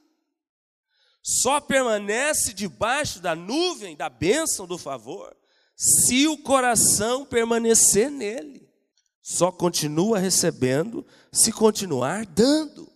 Só 1.23 1.59
permanece 1.61 2.53
debaixo 2.53 3.19
da 3.19 3.35
nuvem 3.35 3.97
da 3.97 4.11
bênção 4.11 4.67
do 4.67 4.77
favor 4.77 5.35
se 5.75 6.29
o 6.29 6.39
coração 6.39 7.25
permanecer 7.25 8.11
nele. 8.11 8.64
Só 9.27 9.51
continua 9.51 10.19
recebendo 10.19 11.03
se 11.33 11.51
continuar 11.51 12.27
dando, 12.27 12.93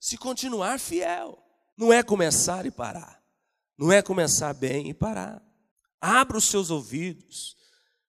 se 0.00 0.18
continuar 0.18 0.80
fiel. 0.80 1.38
Não 1.76 1.92
é 1.92 2.02
começar 2.02 2.66
e 2.66 2.70
parar. 2.72 3.22
Não 3.78 3.92
é 3.92 4.02
começar 4.02 4.52
bem 4.52 4.90
e 4.90 4.94
parar. 4.94 5.40
Abra 6.00 6.36
os 6.36 6.46
seus 6.46 6.68
ouvidos. 6.72 7.56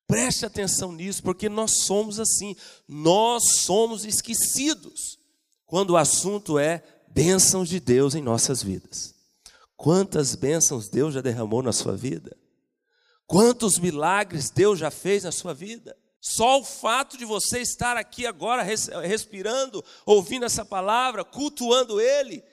Preste 0.07 0.47
atenção 0.47 0.91
nisso, 0.91 1.21
porque 1.21 1.47
nós 1.47 1.83
somos 1.83 2.19
assim. 2.19 2.55
Nós 2.87 3.59
somos 3.59 4.03
esquecidos 4.03 5.19
quando 5.67 5.91
o 5.91 5.97
assunto 5.97 6.57
é 6.57 6.83
bênçãos 7.09 7.69
de 7.69 7.79
Deus 7.79 8.15
em 8.15 8.21
nossas 8.23 8.63
vidas. 8.63 9.13
Quantas 9.77 10.33
bênçãos 10.33 10.89
Deus 10.89 11.13
já 11.13 11.21
derramou 11.21 11.61
na 11.61 11.71
sua 11.71 11.95
vida? 11.95 12.35
Quantos 13.27 13.77
milagres 13.77 14.49
Deus 14.49 14.79
já 14.79 14.89
fez 14.89 15.23
na 15.23 15.31
sua 15.31 15.53
vida? 15.53 15.95
Só 16.21 16.59
o 16.59 16.65
fato 16.65 17.17
de 17.17 17.23
você 17.23 17.59
estar 17.59 17.95
aqui 17.95 18.25
agora 18.25 18.61
respirando, 18.61 19.83
ouvindo 20.05 20.45
essa 20.45 20.65
palavra, 20.65 21.23
cultuando 21.23 22.01
Ele, 22.01 22.43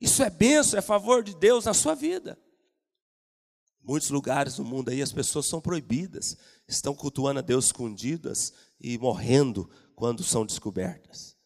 isso 0.00 0.22
é 0.22 0.30
bênção, 0.30 0.78
é 0.78 0.82
favor 0.82 1.22
de 1.22 1.34
Deus 1.34 1.64
na 1.64 1.74
sua 1.74 1.94
vida. 1.94 2.38
Muitos 3.82 4.10
lugares 4.10 4.56
do 4.56 4.64
mundo 4.64 4.90
aí 4.90 5.00
as 5.00 5.12
pessoas 5.12 5.46
são 5.46 5.60
proibidas, 5.60 6.36
estão 6.68 6.94
cultuando 6.94 7.38
a 7.38 7.42
Deus 7.42 7.66
escondidas 7.66 8.52
e 8.78 8.98
morrendo 8.98 9.70
quando 9.94 10.22
são 10.22 10.44
descobertas. 10.44 11.36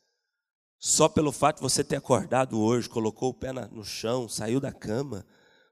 Só 0.79 1.09
pelo 1.09 1.33
fato 1.33 1.57
de 1.57 1.63
você 1.63 1.83
ter 1.83 1.97
acordado 1.97 2.61
hoje, 2.61 2.89
colocou 2.89 3.31
o 3.31 3.35
pé 3.35 3.53
no 3.53 3.85
chão, 3.85 4.29
saiu 4.29 4.61
da 4.61 4.73
cama, 4.73 5.25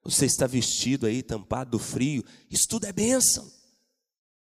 você 0.03 0.27
está 0.27 0.47
vestido 0.47 1.07
aí, 1.07 1.23
tampado 1.23 1.73
do 1.73 1.79
frio, 1.79 2.25
isso 2.49 2.67
tudo 2.69 2.87
é 2.87 2.93
bênção. 2.93 3.51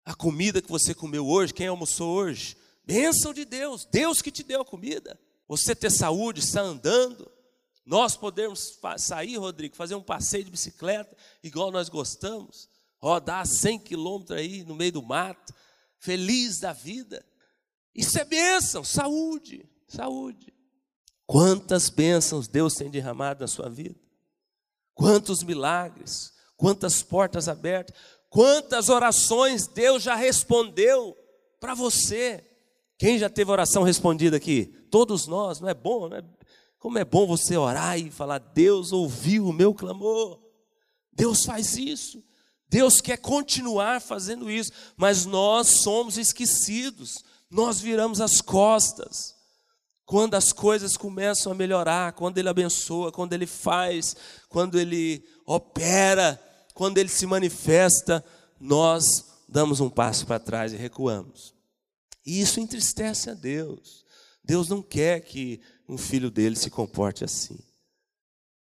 A 0.07 0.15
comida 0.15 0.61
que 0.61 0.69
você 0.71 0.95
comeu 0.95 1.27
hoje, 1.27 1.53
quem 1.53 1.67
almoçou 1.67 2.15
hoje, 2.15 2.55
bênção 2.85 3.33
de 3.33 3.43
Deus, 3.43 3.85
Deus 3.85 4.21
que 4.21 4.31
te 4.31 4.41
deu 4.41 4.61
a 4.61 4.65
comida. 4.65 5.19
Você 5.47 5.75
ter 5.75 5.91
saúde, 5.91 6.39
estar 6.39 6.61
andando, 6.61 7.29
nós 7.85 8.15
podemos 8.15 8.79
sair, 8.97 9.35
Rodrigo, 9.35 9.75
fazer 9.75 9.95
um 9.95 10.01
passeio 10.01 10.45
de 10.45 10.51
bicicleta, 10.51 11.15
igual 11.43 11.71
nós 11.71 11.89
gostamos, 11.89 12.69
rodar 12.97 13.45
100 13.45 13.79
quilômetros 13.79 14.37
aí 14.39 14.63
no 14.63 14.75
meio 14.75 14.93
do 14.93 15.03
mato, 15.03 15.53
feliz 15.99 16.59
da 16.59 16.71
vida. 16.71 17.25
Isso 17.93 18.17
é 18.17 18.23
bênção, 18.23 18.83
saúde 18.83 19.69
saúde. 19.87 20.53
Quantas 21.25 21.89
bênçãos 21.89 22.47
Deus 22.47 22.75
tem 22.75 22.89
derramado 22.89 23.41
na 23.41 23.47
sua 23.47 23.69
vida? 23.69 23.99
Quantos 24.93 25.43
milagres, 25.43 26.33
quantas 26.55 27.01
portas 27.03 27.47
abertas, 27.47 27.95
quantas 28.29 28.89
orações 28.89 29.67
Deus 29.67 30.03
já 30.03 30.15
respondeu 30.15 31.17
para 31.59 31.73
você. 31.73 32.43
Quem 32.97 33.19
já 33.19 33.29
teve 33.29 33.51
oração 33.51 33.83
respondida 33.83 34.37
aqui? 34.37 34.65
Todos 34.89 35.27
nós, 35.27 35.59
não 35.59 35.69
é 35.69 35.73
bom, 35.73 36.07
né? 36.07 36.23
Como 36.79 36.97
é 36.97 37.05
bom 37.05 37.27
você 37.27 37.57
orar 37.57 37.99
e 37.99 38.09
falar: 38.09 38.39
Deus 38.39 38.91
ouviu 38.91 39.47
o 39.47 39.53
meu 39.53 39.73
clamor. 39.73 40.39
Deus 41.11 41.43
faz 41.45 41.75
isso. 41.77 42.23
Deus 42.69 42.99
quer 42.99 43.17
continuar 43.17 44.01
fazendo 44.01 44.51
isso, 44.51 44.71
mas 44.97 45.25
nós 45.25 45.81
somos 45.81 46.17
esquecidos, 46.17 47.23
nós 47.49 47.79
viramos 47.79 48.19
as 48.19 48.41
costas. 48.41 49.35
Quando 50.05 50.35
as 50.35 50.51
coisas 50.53 50.95
começam 50.95 51.51
a 51.51 51.55
melhorar, 51.55 52.13
quando 52.13 52.37
Ele 52.37 52.49
abençoa, 52.49 53.11
quando 53.11 53.33
Ele 53.33 53.45
faz, 53.45 54.15
quando 54.49 54.79
Ele 54.79 55.23
opera, 55.45 56.41
quando 56.77 56.99
Ele 56.99 57.09
se 57.09 57.25
manifesta, 57.25 58.23
nós 58.59 59.25
damos 59.49 59.79
um 59.79 59.89
passo 59.89 60.27
para 60.27 60.39
trás 60.39 60.71
e 60.71 60.77
recuamos. 60.77 61.55
E 62.23 62.39
isso 62.39 62.59
entristece 62.59 63.31
a 63.31 63.33
Deus. 63.33 64.05
Deus 64.43 64.69
não 64.69 64.81
quer 64.83 65.21
que 65.21 65.59
um 65.89 65.97
filho 65.97 66.29
dele 66.29 66.55
se 66.55 66.69
comporte 66.69 67.23
assim. 67.23 67.57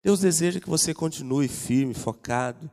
Deus 0.04 0.20
deseja 0.20 0.60
que 0.60 0.70
você 0.70 0.94
continue 0.94 1.48
firme, 1.48 1.94
focado, 1.94 2.70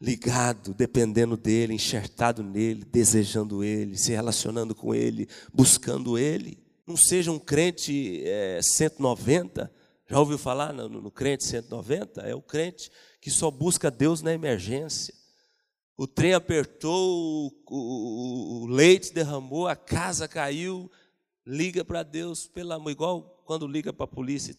ligado, 0.00 0.74
dependendo 0.74 1.36
dele, 1.36 1.72
enxertado 1.72 2.42
nele, 2.42 2.84
desejando 2.84 3.62
ele, 3.62 3.96
se 3.96 4.10
relacionando 4.10 4.74
com 4.74 4.92
ele, 4.92 5.28
buscando 5.52 6.18
ele 6.18 6.64
não 6.86 6.96
seja 6.96 7.32
um 7.32 7.38
crente 7.38 8.22
é, 8.24 8.60
190. 8.62 9.72
Já 10.08 10.20
ouviu 10.20 10.36
falar 10.36 10.72
no, 10.72 10.88
no, 10.88 11.10
crente 11.10 11.44
190? 11.44 12.20
É 12.22 12.34
o 12.34 12.42
crente 12.42 12.90
que 13.24 13.30
só 13.30 13.50
busca 13.50 13.90
Deus 13.90 14.20
na 14.20 14.34
emergência. 14.34 15.14
O 15.96 16.06
trem 16.06 16.34
apertou, 16.34 17.46
o, 17.46 17.52
o, 17.70 18.64
o 18.64 18.66
leite 18.66 19.14
derramou, 19.14 19.66
a 19.66 19.74
casa 19.74 20.28
caiu, 20.28 20.92
liga 21.46 21.82
para 21.82 22.02
Deus, 22.02 22.46
pelo 22.46 22.74
amor, 22.74 22.90
igual 22.90 23.42
quando 23.46 23.66
liga 23.66 23.94
para 23.94 24.04
a 24.04 24.06
polícia 24.06 24.50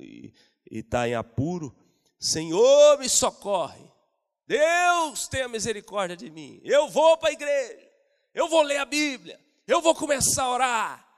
e 0.00 0.32
está 0.70 1.00
tá 1.00 1.06
em 1.06 1.14
apuro. 1.14 1.76
Senhor, 2.18 2.98
me 2.98 3.10
socorre. 3.10 3.84
Deus 4.46 5.28
tenha 5.28 5.46
misericórdia 5.46 6.16
de 6.16 6.30
mim. 6.30 6.62
Eu 6.64 6.88
vou 6.88 7.18
para 7.18 7.28
a 7.28 7.32
igreja. 7.32 7.90
Eu 8.32 8.48
vou 8.48 8.62
ler 8.62 8.78
a 8.78 8.86
Bíblia. 8.86 9.38
Eu 9.66 9.82
vou 9.82 9.94
começar 9.94 10.44
a 10.44 10.50
orar. 10.50 11.08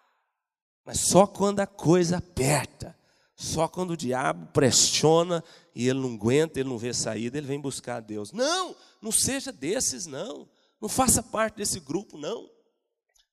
Mas 0.84 0.98
só 1.02 1.24
quando 1.24 1.60
a 1.60 1.68
coisa 1.68 2.16
aperta, 2.16 2.98
só 3.36 3.68
quando 3.68 3.92
o 3.92 3.96
diabo 3.96 4.46
pressiona 4.46 5.44
e 5.76 5.90
ele 5.90 6.00
não 6.00 6.14
aguenta, 6.14 6.58
ele 6.58 6.70
não 6.70 6.78
vê 6.78 6.94
saída, 6.94 7.36
ele 7.36 7.46
vem 7.46 7.60
buscar 7.60 7.96
a 7.96 8.00
Deus. 8.00 8.32
Não, 8.32 8.74
não 9.02 9.12
seja 9.12 9.52
desses, 9.52 10.06
não. 10.06 10.48
Não 10.80 10.88
faça 10.88 11.22
parte 11.22 11.56
desse 11.56 11.78
grupo, 11.80 12.16
não. 12.16 12.48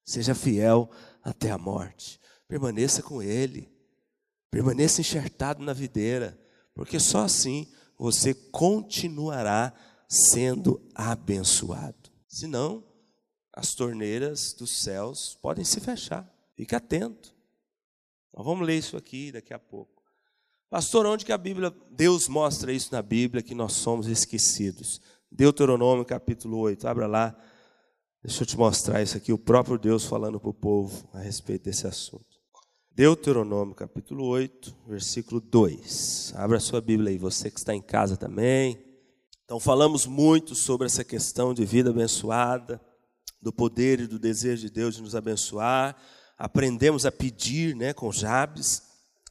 Seja 0.03 0.35
fiel 0.35 0.91
até 1.23 1.51
a 1.51 1.57
morte. 1.57 2.19
Permaneça 2.45 3.01
com 3.01 3.23
Ele. 3.23 3.71
Permaneça 4.51 4.99
enxertado 4.99 5.63
na 5.63 5.71
videira, 5.71 6.37
porque 6.75 6.99
só 6.99 7.19
assim 7.19 7.71
você 7.97 8.33
continuará 8.33 9.73
sendo 10.09 10.85
abençoado. 10.93 12.11
Senão, 12.27 12.83
as 13.53 13.73
torneiras 13.73 14.51
dos 14.53 14.83
céus 14.83 15.39
podem 15.41 15.63
se 15.63 15.79
fechar. 15.79 16.29
Fique 16.57 16.75
atento. 16.75 17.33
Nós 18.33 18.45
vamos 18.45 18.67
ler 18.67 18.79
isso 18.79 18.97
aqui 18.97 19.31
daqui 19.31 19.53
a 19.53 19.59
pouco. 19.59 19.92
Pastor, 20.73 21.05
onde 21.05 21.23
que 21.23 21.31
a 21.31 21.37
Bíblia, 21.37 21.71
Deus 21.91 22.27
mostra 22.27 22.73
isso 22.73 22.91
na 22.91 22.99
Bíblia 23.03 23.43
que 23.43 23.53
nós 23.53 23.73
somos 23.73 24.07
esquecidos? 24.07 24.99
Deuteronômio 25.31 26.03
capítulo 26.03 26.57
8, 26.57 26.87
abra 26.87 27.05
lá. 27.05 27.37
Deixa 28.23 28.41
eu 28.41 28.47
te 28.47 28.57
mostrar 28.57 28.99
isso 28.99 29.15
aqui, 29.15 29.31
o 29.31 29.37
próprio 29.37 29.77
Deus 29.77 30.03
falando 30.03 30.39
para 30.39 30.49
o 30.49 30.53
povo 30.53 31.07
a 31.13 31.19
respeito 31.19 31.65
desse 31.65 31.85
assunto. 31.85 32.25
Deuteronômio 32.89 33.75
capítulo 33.75 34.25
8, 34.25 34.75
versículo 34.87 35.39
2. 35.39 36.33
Abra 36.37 36.59
sua 36.59 36.81
Bíblia 36.81 37.11
aí, 37.11 37.19
você 37.19 37.51
que 37.51 37.59
está 37.59 37.75
em 37.75 37.81
casa 37.81 38.17
também. 38.17 38.83
Então, 39.45 39.59
falamos 39.59 40.07
muito 40.07 40.55
sobre 40.55 40.87
essa 40.87 41.03
questão 41.03 41.53
de 41.53 41.63
vida 41.65 41.91
abençoada, 41.91 42.81
do 43.39 43.53
poder 43.53 43.99
e 43.99 44.07
do 44.07 44.17
desejo 44.17 44.63
de 44.63 44.71
Deus 44.71 44.95
de 44.95 45.03
nos 45.03 45.15
abençoar. 45.15 45.95
Aprendemos 46.35 47.05
a 47.05 47.11
pedir 47.11 47.75
né, 47.75 47.93
com 47.93 48.11
Jabes. 48.11 48.81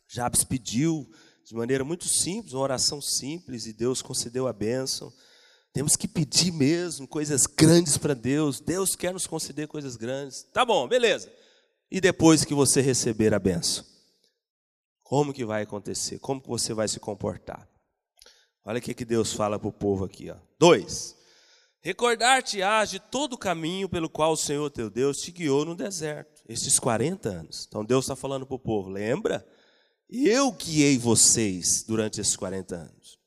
Jabes 0.07 0.45
pediu 0.45 1.11
de 1.45 1.55
maneira 1.55 1.85
muito 1.85 2.07
simples, 2.09 2.53
uma 2.53 2.63
oração 2.63 3.01
simples, 3.01 3.67
e 3.67 3.73
Deus 3.73 4.01
concedeu 4.03 4.47
a 4.47 4.53
bênção. 4.53 5.13
Temos 5.73 5.97
que 5.97 6.07
pedir 6.07 6.53
mesmo 6.53 7.09
coisas 7.09 7.47
grandes 7.47 7.97
para 7.97 8.15
Deus. 8.15 8.61
Deus 8.61 8.95
quer 8.95 9.13
nos 9.13 9.27
conceder 9.27 9.67
coisas 9.67 9.97
grandes. 9.97 10.43
Tá 10.53 10.65
bom, 10.65 10.87
beleza. 10.87 11.33
E 11.91 12.01
depois 12.01 12.45
que 12.45 12.55
você 12.55 12.81
receber 12.81 13.33
a 13.35 13.39
benção? 13.39 13.85
Como 15.03 15.33
que 15.33 15.45
vai 15.45 15.63
acontecer? 15.63 16.19
Como 16.19 16.41
que 16.41 16.49
você 16.49 16.73
vai 16.73 16.89
se 16.89 17.01
comportar? 17.01 17.69
Olha 18.65 18.79
o 18.79 18.83
que, 18.83 18.95
que 18.95 19.05
Deus 19.05 19.33
fala 19.33 19.59
para 19.59 19.69
o 19.69 19.73
povo 19.73 20.05
aqui. 20.05 20.31
Ó. 20.31 20.37
Dois. 20.59 21.17
Recordar-te-ás 21.81 22.91
de 22.91 23.01
todo 23.01 23.33
o 23.33 23.39
caminho 23.39 23.89
pelo 23.89 24.09
qual 24.09 24.33
o 24.33 24.37
Senhor 24.37 24.71
teu 24.71 24.89
Deus 24.89 25.19
te 25.19 25.33
guiou 25.33 25.65
no 25.65 25.75
deserto, 25.75 26.43
estes 26.49 26.79
40 26.79 27.29
anos. 27.29 27.67
Então 27.69 27.85
Deus 27.85 28.05
está 28.05 28.15
falando 28.15 28.47
para 28.47 28.55
o 28.55 28.59
povo, 28.59 28.89
lembra? 28.89 29.45
Eu 30.15 30.53
guiei 30.53 30.99
vocês 30.99 31.83
durante 31.89 32.21
esses 32.21 32.37
40 32.37 32.77
anos. 32.77 33.19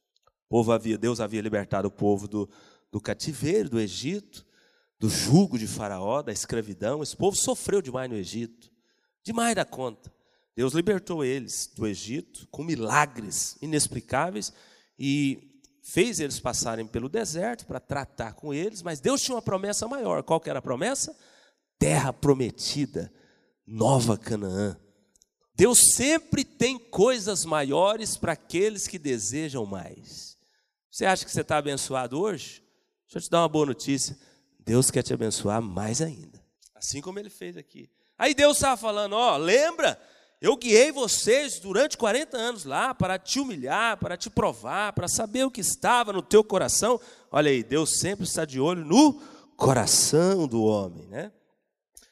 O 0.46 0.50
povo 0.50 0.72
havia, 0.72 1.00
Deus 1.00 1.20
havia 1.20 1.42
libertado 1.42 1.88
o 1.88 1.92
povo 1.92 2.28
do, 2.28 2.48
do 2.92 3.02
cativeiro 3.02 3.68
do 3.68 3.80
Egito, 3.80 4.46
do 5.00 5.10
jugo 5.10 5.58
de 5.58 5.66
Faraó, 5.66 6.22
da 6.22 6.32
escravidão. 6.32 7.02
Esse 7.02 7.18
povo 7.18 7.36
sofreu 7.36 7.82
demais 7.82 8.08
no 8.08 8.16
Egito, 8.16 8.70
demais 9.24 9.56
da 9.56 9.66
conta. 9.66 10.14
Deus 10.56 10.74
libertou 10.74 11.26
eles 11.26 11.72
do 11.76 11.88
Egito 11.88 12.48
com 12.52 12.64
milagres 12.64 13.58
inexplicáveis 13.64 14.54
e 15.00 15.60
fez 15.82 16.20
eles 16.20 16.40
passarem 16.40 16.86
pelo 16.86 17.10
deserto 17.10 17.66
para 17.66 17.80
tratar 17.80 18.34
com 18.34 18.54
eles, 18.54 18.84
mas 18.84 19.00
Deus 19.00 19.24
tinha 19.24 19.34
uma 19.34 19.42
promessa 19.42 19.88
maior. 19.88 20.22
Qual 20.22 20.40
que 20.40 20.52
era 20.52 20.60
a 20.60 20.62
promessa? 20.62 21.18
Terra 21.80 22.14
prometida, 22.14 23.12
nova 23.66 24.20
Canaã. 24.20 24.78
Deus 25.56 25.80
sempre 25.94 26.44
tem 26.44 26.78
coisas 26.78 27.46
maiores 27.46 28.18
para 28.18 28.34
aqueles 28.34 28.88
que 28.88 29.00
desejam 29.00 29.66
mais. 29.66 30.38
Você 30.92 31.06
acha 31.06 31.24
que 31.24 31.32
você 31.32 31.42
está 31.42 31.58
abençoado 31.58 32.20
hoje? 32.20 32.62
Deixa 33.08 33.18
eu 33.18 33.22
te 33.22 33.30
dar 33.30 33.42
uma 33.42 33.50
boa 33.50 33.66
notícia. 33.66 34.18
Deus 34.60 34.92
quer 34.92 35.02
te 35.02 35.14
abençoar 35.14 35.62
mais 35.62 36.02
ainda. 36.02 36.44
Assim 36.74 37.00
como 37.02 37.20
ele 37.20 37.30
fez 37.30 37.56
aqui. 37.56 37.90
Aí 38.18 38.34
Deus 38.34 38.58
estava 38.58 38.76
falando: 38.76 39.14
ó, 39.14 39.38
lembra? 39.38 40.00
Eu 40.42 40.58
guiei 40.58 40.92
vocês 40.92 41.60
durante 41.60 41.98
40 41.98 42.38
anos 42.38 42.66
lá 42.66 42.94
para 42.94 43.18
te 43.18 43.40
humilhar, 43.40 43.98
para 43.98 44.18
te 44.18 44.30
provar, 44.30 44.92
para 44.92 45.08
saber 45.08 45.46
o 45.46 45.50
que 45.50 45.62
estava 45.62 46.12
no 46.12 46.22
teu 46.22 46.44
coração. 46.44 47.00
Olha 47.32 47.50
aí, 47.50 47.64
Deus 47.64 47.98
sempre 48.00 48.26
está 48.26 48.44
de 48.44 48.60
olho 48.60 48.84
no 48.84 49.14
coração 49.56 50.46
do 50.48 50.64
homem, 50.64 51.08
né? 51.08 51.32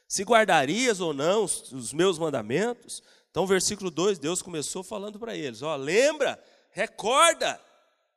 Se 0.07 0.23
guardarias 0.23 1.01
ou 1.01 1.13
não 1.13 1.43
os, 1.43 1.71
os 1.73 1.91
meus 1.91 2.17
mandamentos. 2.17 3.03
Então, 3.33 3.47
versículo 3.47 3.89
2, 3.89 4.19
Deus 4.19 4.43
começou 4.43 4.83
falando 4.83 5.17
para 5.17 5.35
eles: 5.35 5.63
ó, 5.63 5.75
lembra, 5.75 6.39
recorda. 6.69 7.59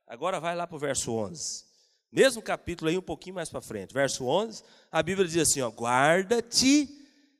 Agora 0.06 0.38
vai 0.38 0.54
lá 0.54 0.66
para 0.66 0.76
o 0.76 0.78
verso 0.78 1.10
11. 1.10 1.64
Mesmo 2.12 2.42
capítulo 2.42 2.90
aí, 2.90 2.98
um 2.98 3.02
pouquinho 3.02 3.34
mais 3.34 3.48
para 3.48 3.62
frente, 3.62 3.94
verso 3.94 4.26
11, 4.26 4.62
a 4.92 5.02
Bíblia 5.02 5.26
diz 5.26 5.48
assim: 5.48 5.62
ó, 5.62 5.70
guarda-te, 5.70 6.86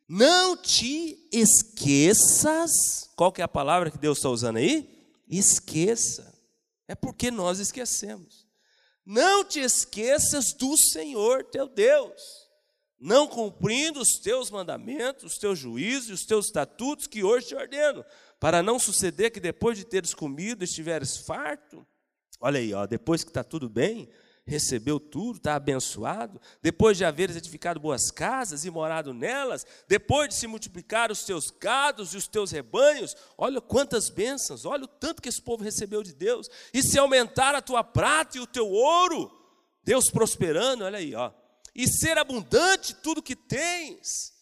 não 0.09 0.57
te 0.57 1.29
esqueças. 1.31 3.11
Qual 3.15 3.31
que 3.31 3.43
é 3.43 3.45
a 3.45 3.49
palavra 3.49 3.91
que 3.91 3.99
Deus 3.99 4.17
está 4.17 4.31
usando 4.31 4.57
aí? 4.57 4.89
Esqueça. 5.29 6.35
É 6.89 6.95
porque 6.95 7.31
nós 7.31 7.59
esquecemos. 7.59 8.47
Não 9.05 9.45
te 9.45 9.61
esqueças 9.61 10.55
do 10.55 10.75
Senhor 10.79 11.45
teu 11.45 11.69
Deus, 11.69 12.46
não 12.99 13.27
cumprindo 13.27 14.01
os 14.01 14.19
teus 14.23 14.51
mandamentos, 14.51 15.25
os 15.25 15.39
teus 15.39 15.59
juízos 15.59 16.09
e 16.09 16.13
os 16.13 16.25
teus 16.25 16.47
estatutos 16.47 17.07
que 17.07 17.23
hoje 17.23 17.49
te 17.49 17.55
ordeno, 17.55 18.05
para 18.41 18.63
não 18.63 18.79
suceder 18.79 19.31
que 19.31 19.41
depois 19.41 19.77
de 19.77 19.85
teres 19.85 20.15
comido 20.15 20.65
estiveres 20.65 21.17
farto. 21.17 21.87
Olha 22.41 22.59
aí, 22.59 22.73
ó, 22.73 22.87
depois 22.87 23.23
que 23.23 23.31
está 23.31 23.45
tudo 23.45 23.69
bem, 23.69 24.09
recebeu 24.47 25.01
tudo, 25.01 25.39
está 25.39 25.57
abençoado, 25.57 26.41
depois 26.63 26.97
de 26.97 27.05
haveres 27.05 27.37
edificado 27.37 27.81
boas 27.81 28.11
casas 28.11 28.65
e 28.65 28.71
morado 28.71 29.13
nelas, 29.13 29.67
depois 29.89 30.29
de 30.29 30.37
se 30.37 30.47
multiplicar 30.47 31.11
os 31.11 31.25
teus 31.25 31.51
gados 31.51 32.15
e 32.15 32.17
os 32.17 32.29
teus 32.29 32.53
rebanhos, 32.53 33.17
olha 33.37 33.61
quantas 33.61 34.09
bênçãos, 34.09 34.65
olha 34.65 34.85
o 34.85 34.89
tanto 34.89 35.21
que 35.21 35.29
esse 35.29 35.43
povo 35.43 35.65
recebeu 35.65 36.03
de 36.03 36.15
Deus, 36.15 36.49
e 36.73 36.83
se 36.83 36.99
aumentar 36.99 37.55
a 37.55 37.63
tua 37.63 37.83
prata 37.83 38.39
e 38.39 38.41
o 38.41 38.47
teu 38.47 38.71
ouro, 38.71 39.31
Deus 39.83 40.11
prosperando, 40.11 40.85
olha 40.85 40.99
aí, 40.99 41.15
ó, 41.15 41.33
e 41.77 41.87
ser 41.87 42.17
abundante 42.17 42.95
tudo 42.95 43.23
que 43.23 43.37
tens. 43.37 44.33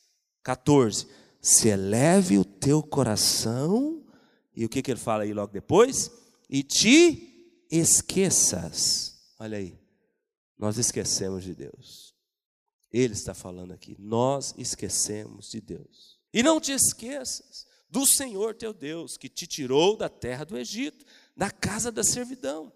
14. 0.45 1.09
Se 1.41 1.69
eleve 1.69 2.39
o 2.39 2.45
teu 2.45 2.81
coração, 2.81 4.07
e 4.55 4.65
o 4.65 4.69
que, 4.69 4.81
que 4.81 4.93
ele 4.93 5.01
fala 5.01 5.25
aí 5.25 5.35
logo 5.35 5.53
depois? 5.53 6.11
E 6.49 6.63
te 6.63 7.67
esqueças. 7.71 9.35
Olha 9.39 9.59
aí, 9.59 9.77
nós 10.57 10.79
esquecemos 10.79 11.43
de 11.43 11.55
Deus. 11.55 12.15
Ele 12.93 13.13
está 13.13 13.35
falando 13.35 13.73
aqui, 13.73 13.97
nós 13.99 14.55
esquecemos 14.57 15.49
de 15.51 15.61
Deus. 15.61 16.21
E 16.33 16.43
não 16.43 16.61
te 16.61 16.71
esqueças 16.71 17.67
do 17.91 18.07
Senhor 18.07 18.55
teu 18.55 18.73
Deus, 18.73 19.17
que 19.17 19.29
te 19.29 19.47
tirou 19.47 19.97
da 19.97 20.09
terra 20.09 20.45
do 20.45 20.57
Egito, 20.57 21.05
da 21.37 21.51
casa 21.51 21.91
da 21.91 22.05
servidão. 22.05 22.73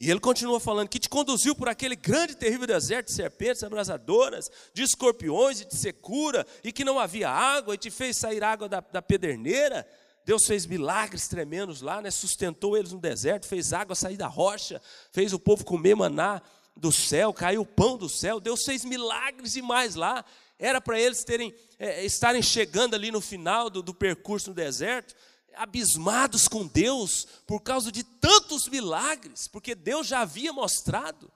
E 0.00 0.10
ele 0.10 0.18
continua 0.18 0.58
falando 0.58 0.88
que 0.88 0.98
te 0.98 1.10
conduziu 1.10 1.54
por 1.54 1.68
aquele 1.68 1.94
grande 1.94 2.32
e 2.32 2.36
terrível 2.36 2.66
deserto 2.66 3.08
de 3.08 3.12
serpentes 3.12 3.62
abrasadoras, 3.62 4.50
de 4.72 4.82
escorpiões 4.82 5.60
e 5.60 5.66
de 5.66 5.76
secura, 5.76 6.46
e 6.64 6.72
que 6.72 6.86
não 6.86 6.98
havia 6.98 7.28
água, 7.28 7.74
e 7.74 7.78
te 7.78 7.90
fez 7.90 8.16
sair 8.16 8.42
água 8.42 8.66
da, 8.66 8.80
da 8.80 9.02
pederneira. 9.02 9.86
Deus 10.24 10.46
fez 10.46 10.64
milagres 10.64 11.28
tremendos 11.28 11.82
lá, 11.82 12.00
né? 12.00 12.10
sustentou 12.10 12.78
eles 12.78 12.92
no 12.92 12.98
deserto, 12.98 13.46
fez 13.46 13.74
água 13.74 13.94
sair 13.94 14.16
da 14.16 14.26
rocha, 14.26 14.80
fez 15.12 15.34
o 15.34 15.38
povo 15.38 15.66
comer 15.66 15.94
maná 15.94 16.40
do 16.74 16.90
céu, 16.90 17.30
caiu 17.30 17.60
o 17.60 17.66
pão 17.66 17.98
do 17.98 18.08
céu, 18.08 18.40
Deus 18.40 18.64
fez 18.64 18.86
milagres 18.86 19.54
e 19.54 19.60
mais 19.60 19.96
lá. 19.96 20.24
Era 20.58 20.80
para 20.80 20.98
eles 20.98 21.24
terem, 21.24 21.54
é, 21.78 22.04
estarem 22.06 22.40
chegando 22.40 22.94
ali 22.94 23.10
no 23.10 23.20
final 23.20 23.68
do, 23.68 23.82
do 23.82 23.92
percurso 23.92 24.48
no 24.48 24.56
deserto, 24.56 25.14
abismados 25.54 26.48
com 26.48 26.66
Deus 26.66 27.26
por 27.46 27.60
causa 27.60 27.90
de 27.90 28.02
tantos 28.02 28.68
milagres, 28.68 29.48
porque 29.48 29.74
Deus 29.74 30.06
já 30.06 30.20
havia 30.20 30.52
mostrado, 30.52 31.30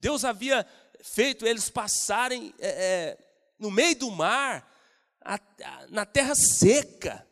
Deus 0.00 0.24
havia 0.24 0.66
feito 1.02 1.46
eles 1.46 1.68
passarem 1.68 2.54
é, 2.58 2.68
é, 2.68 3.18
no 3.58 3.70
meio 3.70 3.96
do 3.98 4.10
mar, 4.10 4.68
a, 5.20 5.34
a, 5.34 5.86
na 5.88 6.06
terra 6.06 6.34
seca. 6.34 7.26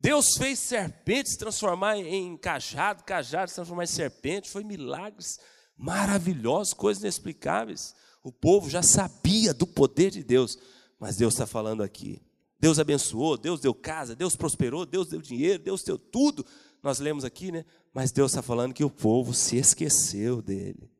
Deus 0.00 0.34
fez 0.36 0.58
serpentes 0.58 1.36
transformar 1.36 1.96
em 1.96 2.36
cajado, 2.36 3.04
cajado 3.04 3.52
transformar 3.52 3.84
em 3.84 3.88
serpente, 3.88 4.50
foi 4.50 4.64
milagres 4.64 5.38
maravilhosos, 5.76 6.72
coisas 6.72 7.02
inexplicáveis. 7.02 7.94
O 8.22 8.32
povo 8.32 8.68
já 8.68 8.82
sabia 8.82 9.52
do 9.52 9.66
poder 9.66 10.10
de 10.10 10.22
Deus, 10.22 10.58
mas 10.98 11.16
Deus 11.16 11.34
está 11.34 11.46
falando 11.46 11.82
aqui. 11.82 12.22
Deus 12.60 12.78
abençoou, 12.78 13.38
Deus 13.38 13.58
deu 13.58 13.74
casa, 13.74 14.14
Deus 14.14 14.36
prosperou, 14.36 14.84
Deus 14.84 15.08
deu 15.08 15.22
dinheiro, 15.22 15.62
Deus 15.62 15.82
deu 15.82 15.98
tudo. 15.98 16.44
Nós 16.82 16.98
lemos 16.98 17.24
aqui, 17.24 17.50
né? 17.50 17.64
Mas 17.92 18.12
Deus 18.12 18.32
está 18.32 18.42
falando 18.42 18.74
que 18.74 18.84
o 18.84 18.90
povo 18.90 19.32
se 19.32 19.56
esqueceu 19.56 20.42
dele. 20.42 20.90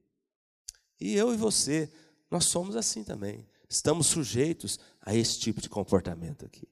E 0.99 1.15
eu 1.15 1.35
e 1.35 1.37
você, 1.37 1.93
nós 2.31 2.47
somos 2.47 2.77
assim 2.77 3.05
também. 3.05 3.47
Estamos 3.69 4.07
sujeitos 4.07 4.79
a 5.03 5.15
esse 5.15 5.39
tipo 5.39 5.61
de 5.61 5.69
comportamento 5.69 6.47
aqui. 6.47 6.67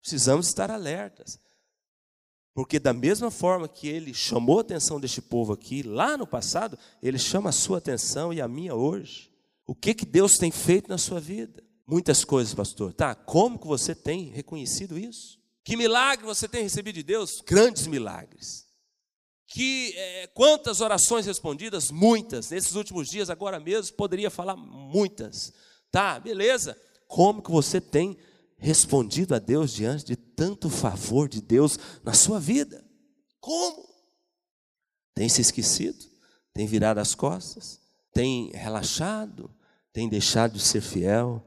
Precisamos 0.00 0.48
estar 0.48 0.70
alertas. 0.70 1.38
Porque 2.52 2.80
da 2.80 2.92
mesma 2.92 3.30
forma 3.30 3.68
que 3.68 3.86
ele 3.86 4.12
chamou 4.12 4.58
a 4.58 4.62
atenção 4.62 4.98
deste 4.98 5.22
povo 5.22 5.52
aqui, 5.52 5.82
lá 5.84 6.16
no 6.16 6.26
passado, 6.26 6.76
ele 7.00 7.18
chama 7.18 7.50
a 7.50 7.52
sua 7.52 7.78
atenção 7.78 8.32
e 8.32 8.40
a 8.40 8.48
minha 8.48 8.74
hoje. 8.74 9.32
O 9.64 9.74
que 9.74 9.94
que 9.94 10.04
Deus 10.04 10.36
tem 10.36 10.50
feito 10.50 10.88
na 10.88 10.98
sua 10.98 11.20
vida? 11.20 11.62
Muitas 11.90 12.24
coisas, 12.24 12.54
pastor. 12.54 12.92
Tá, 12.94 13.16
como 13.16 13.58
que 13.58 13.66
você 13.66 13.96
tem 13.96 14.30
reconhecido 14.30 14.96
isso? 14.96 15.40
Que 15.64 15.76
milagre 15.76 16.24
você 16.24 16.46
tem 16.46 16.62
recebido 16.62 16.94
de 16.94 17.02
Deus? 17.02 17.42
Grandes 17.44 17.88
milagres. 17.88 18.64
Que 19.48 19.92
é, 19.96 20.28
quantas 20.28 20.80
orações 20.80 21.26
respondidas? 21.26 21.90
Muitas. 21.90 22.50
Nesses 22.50 22.76
últimos 22.76 23.08
dias, 23.08 23.28
agora 23.28 23.58
mesmo, 23.58 23.96
poderia 23.96 24.30
falar 24.30 24.54
muitas. 24.54 25.52
Tá, 25.90 26.20
beleza. 26.20 26.80
Como 27.08 27.42
que 27.42 27.50
você 27.50 27.80
tem 27.80 28.16
respondido 28.56 29.34
a 29.34 29.40
Deus 29.40 29.72
diante 29.72 30.04
de 30.04 30.14
tanto 30.14 30.70
favor 30.70 31.28
de 31.28 31.40
Deus 31.40 31.76
na 32.04 32.12
sua 32.12 32.38
vida? 32.38 32.88
Como? 33.40 33.84
Tem 35.12 35.28
se 35.28 35.40
esquecido? 35.40 35.98
Tem 36.54 36.68
virado 36.68 37.00
as 37.00 37.16
costas? 37.16 37.80
Tem 38.14 38.52
relaxado? 38.52 39.52
Tem 39.92 40.08
deixado 40.08 40.52
de 40.52 40.62
ser 40.62 40.82
fiel? 40.82 41.44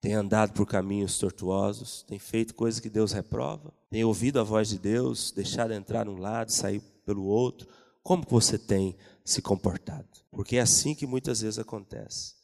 Tem 0.00 0.14
andado 0.14 0.52
por 0.52 0.66
caminhos 0.66 1.18
tortuosos? 1.18 2.04
Tem 2.04 2.18
feito 2.18 2.54
coisas 2.54 2.80
que 2.80 2.88
Deus 2.88 3.12
reprova? 3.12 3.72
Tem 3.90 4.04
ouvido 4.04 4.38
a 4.38 4.44
voz 4.44 4.68
de 4.68 4.78
Deus, 4.78 5.32
deixado 5.32 5.72
entrar 5.72 6.04
num 6.04 6.18
lado, 6.18 6.52
sair 6.52 6.80
pelo 7.04 7.24
outro? 7.24 7.68
Como 8.02 8.24
você 8.28 8.56
tem 8.56 8.96
se 9.24 9.42
comportado? 9.42 10.06
Porque 10.30 10.56
é 10.56 10.60
assim 10.60 10.94
que 10.94 11.06
muitas 11.06 11.40
vezes 11.40 11.58
acontece. 11.58 12.38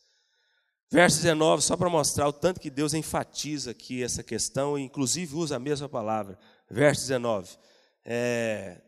Verso 0.91 1.17
19, 1.19 1.63
só 1.63 1.77
para 1.77 1.89
mostrar 1.89 2.29
o 2.29 2.33
tanto 2.33 2.61
que 2.61 2.71
Deus 2.71 2.93
enfatiza 2.93 3.71
aqui 3.71 4.03
essa 4.03 4.23
questão, 4.23 4.79
e 4.79 4.83
inclusive 4.83 5.35
usa 5.35 5.57
a 5.57 5.61
mesma 5.61 5.89
palavra. 5.89 6.39
Verso 6.71 7.03
19. 7.03 7.57
É, 8.05 8.81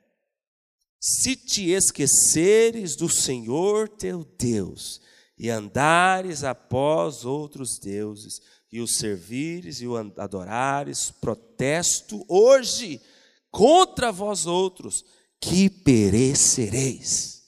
Se 1.00 1.36
te 1.36 1.70
esqueceres 1.70 2.96
do 2.96 3.08
Senhor 3.08 3.88
teu 3.88 4.24
Deus, 4.38 5.00
e 5.38 5.50
andares 5.50 6.44
após 6.44 7.24
outros 7.24 7.78
deuses, 7.78 8.40
e 8.76 8.80
os 8.80 8.98
servires 8.98 9.80
e 9.80 9.86
o 9.86 9.96
adorares, 9.96 11.10
protesto 11.10 12.24
hoje 12.28 13.00
contra 13.50 14.12
vós 14.12 14.46
outros, 14.46 15.04
que 15.40 15.70
perecereis. 15.70 17.42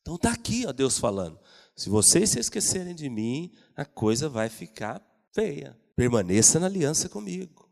Então 0.00 0.14
está 0.14 0.32
aqui, 0.32 0.64
ó, 0.66 0.72
Deus 0.72 0.98
falando. 0.98 1.38
Se 1.74 1.88
vocês 1.88 2.30
se 2.30 2.38
esquecerem 2.38 2.94
de 2.94 3.10
mim, 3.10 3.52
a 3.76 3.84
coisa 3.84 4.28
vai 4.28 4.48
ficar 4.48 5.04
feia. 5.32 5.76
Permaneça 5.96 6.60
na 6.60 6.66
aliança 6.66 7.08
comigo. 7.08 7.68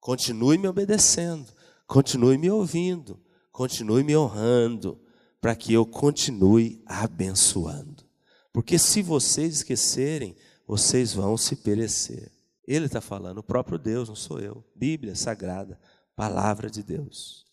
Continue 0.00 0.58
me 0.58 0.66
obedecendo. 0.66 1.52
Continue 1.86 2.36
me 2.36 2.50
ouvindo. 2.50 3.20
Continue 3.52 4.02
me 4.02 4.16
honrando. 4.16 5.00
Para 5.40 5.54
que 5.54 5.72
eu 5.72 5.86
continue 5.86 6.82
abençoando. 6.84 8.04
Porque 8.52 8.78
se 8.78 9.02
vocês 9.02 9.56
esquecerem, 9.56 10.36
vocês 10.72 11.12
vão 11.12 11.36
se 11.36 11.54
perecer. 11.54 12.32
Ele 12.66 12.86
está 12.86 12.98
falando, 12.98 13.36
o 13.36 13.42
próprio 13.42 13.78
Deus, 13.78 14.08
não 14.08 14.16
sou 14.16 14.40
eu. 14.40 14.64
Bíblia 14.74 15.14
Sagrada, 15.14 15.78
palavra 16.16 16.70
de 16.70 16.82
Deus. 16.82 17.44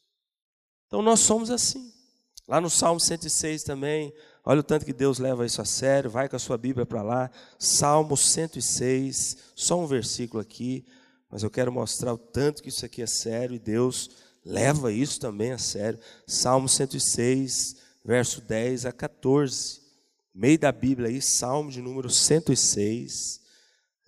Então 0.87 1.01
nós 1.01 1.19
somos 1.19 1.51
assim. 1.51 1.91
Lá 2.47 2.61
no 2.61 2.69
Salmo 2.69 2.97
106 2.97 3.63
também, 3.63 4.13
olha 4.45 4.61
o 4.61 4.63
tanto 4.63 4.85
que 4.85 4.93
Deus 4.93 5.19
leva 5.19 5.45
isso 5.45 5.61
a 5.61 5.65
sério, 5.65 6.09
vai 6.09 6.29
com 6.29 6.37
a 6.37 6.39
sua 6.39 6.57
Bíblia 6.57 6.85
para 6.85 7.01
lá. 7.01 7.29
Salmo 7.57 8.15
106, 8.15 9.51
só 9.53 9.77
um 9.77 9.85
versículo 9.85 10.41
aqui, 10.41 10.85
mas 11.29 11.43
eu 11.43 11.49
quero 11.49 11.73
mostrar 11.73 12.13
o 12.13 12.17
tanto 12.17 12.63
que 12.63 12.69
isso 12.69 12.85
aqui 12.85 13.01
é 13.01 13.07
sério 13.07 13.53
e 13.53 13.59
Deus 13.59 14.09
leva 14.45 14.93
isso 14.93 15.19
também 15.19 15.51
a 15.51 15.57
sério. 15.57 15.99
Salmo 16.25 16.69
106, 16.69 17.75
verso 18.01 18.39
10 18.39 18.85
a 18.85 18.93
14. 18.93 19.78
Meio 20.39 20.57
da 20.57 20.71
Bíblia 20.71 21.09
aí, 21.09 21.21
Salmo 21.21 21.69
de 21.69 21.81
número 21.81 22.09
106, 22.09 23.41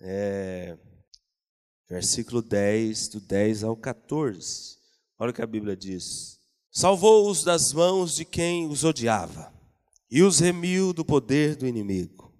é, 0.00 0.78
versículo 1.86 2.40
10, 2.40 3.08
do 3.08 3.20
10 3.20 3.64
ao 3.64 3.76
14. 3.76 4.78
Olha 5.18 5.30
o 5.30 5.34
que 5.34 5.42
a 5.42 5.46
Bíblia 5.46 5.76
diz. 5.76 6.40
Salvou-os 6.70 7.44
das 7.44 7.74
mãos 7.74 8.14
de 8.14 8.24
quem 8.24 8.66
os 8.66 8.82
odiava 8.82 9.52
e 10.10 10.22
os 10.22 10.38
remiu 10.38 10.94
do 10.94 11.04
poder 11.04 11.54
do 11.54 11.66
inimigo. 11.66 12.34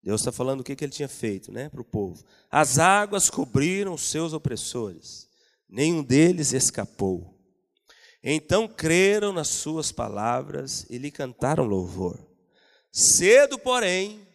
Deus 0.00 0.20
está 0.20 0.30
falando 0.30 0.60
o 0.60 0.64
que, 0.64 0.76
que 0.76 0.84
ele 0.84 0.92
tinha 0.92 1.08
feito 1.08 1.50
né, 1.50 1.68
para 1.68 1.80
o 1.80 1.84
povo. 1.84 2.24
As 2.48 2.78
águas 2.78 3.28
cobriram 3.28 3.98
seus 3.98 4.32
opressores, 4.32 5.28
nenhum 5.68 6.00
deles 6.00 6.52
escapou. 6.52 7.36
Então 8.22 8.68
creram 8.68 9.32
nas 9.32 9.48
suas 9.48 9.90
palavras 9.90 10.86
e 10.88 10.96
lhe 10.96 11.10
cantaram 11.10 11.64
louvor. 11.64 12.29
Cedo, 12.92 13.58
porém, 13.58 14.26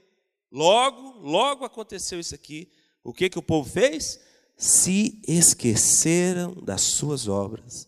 logo, 0.52 1.20
logo 1.20 1.66
aconteceu 1.66 2.20
isso 2.20 2.34
aqui. 2.34 2.72
O 3.04 3.14
que, 3.14 3.30
que 3.30 3.40
o 3.40 3.44
povo 3.44 3.70
fez? 3.70 4.20
Se 4.58 5.22
esqueceram 5.28 6.54
das 6.54 6.82
suas 6.82 7.28
obras 7.28 7.88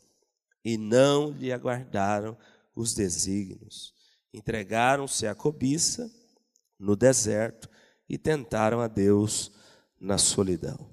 e 0.63 0.77
não 0.77 1.31
lhe 1.31 1.51
aguardaram 1.51 2.37
os 2.75 2.93
desígnios. 2.93 3.93
Entregaram-se 4.33 5.25
à 5.25 5.33
cobiça 5.33 6.11
no 6.77 6.95
deserto 6.95 7.69
e 8.07 8.17
tentaram 8.17 8.79
a 8.79 8.87
Deus 8.87 9.51
na 9.99 10.17
solidão. 10.17 10.89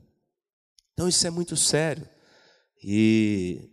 Então 0.92 1.08
isso 1.08 1.26
é 1.26 1.30
muito 1.30 1.56
sério. 1.56 2.08
E 2.82 3.70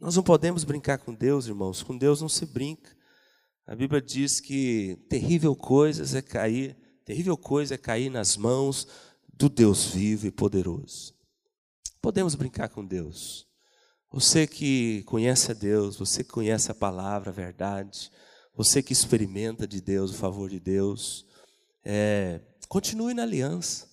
nós 0.00 0.16
não 0.16 0.22
podemos 0.22 0.64
brincar 0.64 0.98
com 0.98 1.14
Deus, 1.14 1.46
irmãos. 1.46 1.82
Com 1.82 1.96
Deus 1.96 2.20
não 2.20 2.28
se 2.28 2.44
brinca. 2.44 2.90
A 3.66 3.76
Bíblia 3.76 4.02
diz 4.02 4.40
que 4.40 4.96
terrível 5.08 5.54
coisa 5.54 6.18
é 6.18 6.22
cair, 6.22 6.76
terrível 7.04 7.36
coisa 7.36 7.74
é 7.74 7.78
cair 7.78 8.10
nas 8.10 8.36
mãos 8.36 8.88
do 9.32 9.48
Deus 9.48 9.86
vivo 9.86 10.26
e 10.26 10.32
poderoso. 10.32 11.14
Podemos 12.00 12.34
brincar 12.34 12.68
com 12.68 12.84
Deus. 12.84 13.46
Você 14.10 14.46
que 14.46 15.04
conhece 15.04 15.52
a 15.52 15.54
Deus, 15.54 15.96
você 15.96 16.24
que 16.24 16.30
conhece 16.30 16.70
a 16.70 16.74
palavra, 16.74 17.30
a 17.30 17.32
verdade, 17.32 18.10
você 18.54 18.82
que 18.82 18.92
experimenta 18.92 19.66
de 19.66 19.80
Deus, 19.80 20.10
o 20.10 20.14
favor 20.14 20.50
de 20.50 20.58
Deus, 20.58 21.24
é, 21.84 22.40
continue 22.68 23.14
na 23.14 23.22
aliança, 23.22 23.88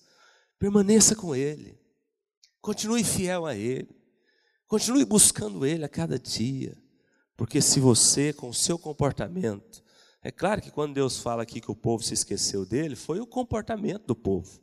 permaneça 0.58 1.14
com 1.14 1.34
Ele, 1.34 1.78
continue 2.60 3.04
fiel 3.04 3.46
a 3.46 3.54
Ele, 3.54 3.88
continue 4.66 5.04
buscando 5.04 5.64
Ele 5.64 5.84
a 5.84 5.88
cada 5.88 6.18
dia, 6.18 6.76
porque 7.40 7.62
se 7.62 7.80
você, 7.80 8.34
com 8.34 8.50
o 8.50 8.54
seu 8.54 8.78
comportamento, 8.78 9.82
é 10.22 10.30
claro 10.30 10.60
que 10.60 10.70
quando 10.70 10.92
Deus 10.92 11.16
fala 11.16 11.42
aqui 11.42 11.58
que 11.58 11.70
o 11.70 11.74
povo 11.74 12.04
se 12.04 12.12
esqueceu 12.12 12.66
dele, 12.66 12.94
foi 12.94 13.18
o 13.18 13.26
comportamento 13.26 14.04
do 14.08 14.14
povo. 14.14 14.60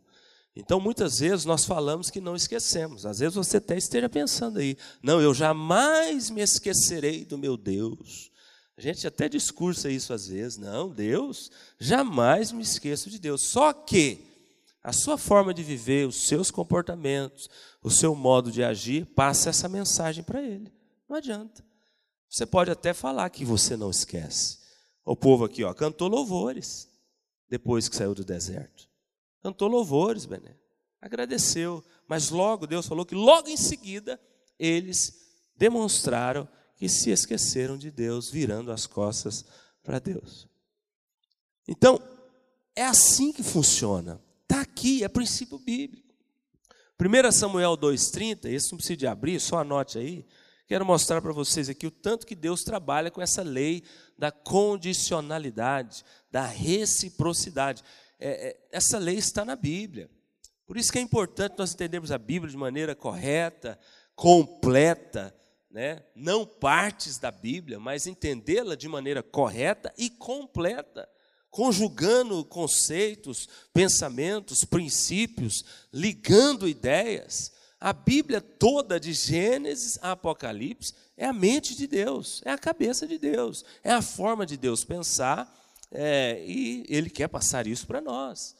Então, 0.56 0.80
muitas 0.80 1.18
vezes 1.18 1.44
nós 1.44 1.66
falamos 1.66 2.12
que 2.12 2.22
não 2.22 2.36
esquecemos. 2.36 3.04
Às 3.04 3.18
vezes 3.18 3.34
você 3.34 3.58
até 3.58 3.76
esteja 3.76 4.08
pensando 4.08 4.60
aí, 4.60 4.78
não, 5.02 5.20
eu 5.20 5.34
jamais 5.34 6.30
me 6.30 6.40
esquecerei 6.40 7.26
do 7.26 7.36
meu 7.36 7.58
Deus. 7.58 8.30
A 8.78 8.82
gente 8.82 9.08
até 9.08 9.28
discursa 9.28 9.90
isso 9.90 10.14
às 10.14 10.28
vezes, 10.28 10.60
não, 10.60 10.92
Deus, 10.92 11.50
jamais 11.80 12.52
me 12.52 12.62
esqueço 12.62 13.10
de 13.10 13.18
Deus. 13.18 13.42
Só 13.50 13.74
que 13.74 14.24
a 14.84 14.94
sua 14.94 15.18
forma 15.18 15.52
de 15.52 15.64
viver, 15.64 16.08
os 16.08 16.28
seus 16.28 16.52
comportamentos, 16.52 17.50
o 17.82 17.90
seu 17.90 18.14
modo 18.14 18.52
de 18.52 18.64
agir, 18.64 19.04
passa 19.16 19.50
essa 19.50 19.68
mensagem 19.68 20.24
para 20.24 20.44
ele. 20.44 20.72
Não 21.10 21.18
adianta. 21.18 21.66
Você 22.30 22.46
pode 22.46 22.72
até 22.72 22.94
falar 22.94 23.30
que 23.30 23.46
você 23.46 23.78
não 23.78 23.90
esquece. 23.90 24.60
O 25.06 25.16
povo 25.16 25.46
aqui, 25.46 25.64
ó, 25.64 25.74
cantou 25.74 26.08
louvores 26.08 26.90
depois 27.50 27.88
que 27.88 27.96
saiu 27.96 28.14
do 28.14 28.26
deserto 28.26 28.88
cantou 29.48 29.70
louvores, 29.70 30.26
Bené, 30.26 30.58
agradeceu, 31.02 31.82
mas 32.06 32.30
logo 32.30 32.68
Deus 32.68 32.86
falou 32.86 33.06
que 33.06 33.16
logo 33.16 33.48
em 33.48 33.56
seguida 33.56 34.20
eles 34.60 35.26
demonstraram 35.56 36.48
que 36.76 36.90
se 36.90 37.12
esqueceram 37.12 37.78
de 37.78 37.90
Deus, 37.90 38.30
virando 38.30 38.74
as 38.74 38.86
costas 38.86 39.46
para 39.82 40.00
Deus. 40.00 40.48
Então, 41.66 42.00
é 42.76 42.84
assim 42.84 43.32
que 43.32 43.42
funciona. 43.42 44.22
Está 44.44 44.62
aqui, 44.62 45.04
é 45.04 45.08
princípio 45.08 45.58
bíblico. 45.58 46.14
1 47.00 47.32
Samuel 47.32 47.78
2,30, 47.78 48.50
esse 48.50 48.72
não 48.72 48.78
precisa 48.78 48.98
de 48.98 49.08
abrir, 49.08 49.40
só 49.40 49.60
anote 49.60 49.98
aí. 49.98 50.26
Quero 50.68 50.86
mostrar 50.86 51.22
para 51.22 51.32
vocês 51.32 51.70
aqui 51.70 51.88
o 51.88 51.92
tanto 51.92 52.28
que 52.28 52.36
Deus 52.36 52.64
trabalha 52.64 53.10
com 53.10 53.22
essa 53.22 53.42
lei 53.42 53.84
da 54.18 54.32
condicionalidade, 54.32 56.04
da 56.30 56.46
reciprocidade 56.46 57.84
é, 58.20 58.50
é, 58.50 58.68
essa 58.72 58.98
lei 58.98 59.16
está 59.16 59.46
na 59.46 59.56
Bíblia. 59.56 60.10
Por 60.66 60.78
isso 60.78 60.92
que 60.92 60.98
é 60.98 61.02
importante 61.02 61.56
nós 61.58 61.74
entendermos 61.74 62.12
a 62.12 62.18
Bíblia 62.18 62.52
de 62.52 62.58
maneira 62.58 62.96
correta, 62.96 63.80
completa, 64.16 65.34
né? 65.70 66.04
não 66.16 66.46
partes 66.46 67.20
da 67.20 67.32
Bíblia, 67.32 67.80
mas 67.80 68.08
entendê-la 68.08 68.76
de 68.76 68.88
maneira 68.88 69.22
correta 69.22 69.94
e 69.98 70.10
completa, 70.10 71.08
conjugando 71.50 72.44
conceitos, 72.44 73.48
pensamentos, 73.72 74.66
princípios, 74.66 75.64
ligando 75.94 76.68
ideias. 76.68 77.54
A 77.80 77.94
Bíblia 77.94 78.42
toda, 78.42 79.00
de 79.00 79.14
Gênesis 79.14 80.00
a 80.02 80.12
Apocalipse, 80.14 80.94
é 81.16 81.26
a 81.26 81.34
mente 81.34 81.76
de 81.76 81.86
Deus, 81.86 82.42
é 82.44 82.52
a 82.52 82.58
cabeça 82.58 83.08
de 83.08 83.20
Deus, 83.20 83.64
é 83.84 83.92
a 83.92 84.02
forma 84.02 84.46
de 84.46 84.58
Deus 84.58 84.84
pensar, 84.84 85.54
é, 85.92 86.44
e 86.46 86.86
Ele 86.90 87.10
quer 87.10 87.28
passar 87.28 87.68
isso 87.68 87.86
para 87.86 88.02
nós. 88.02 88.56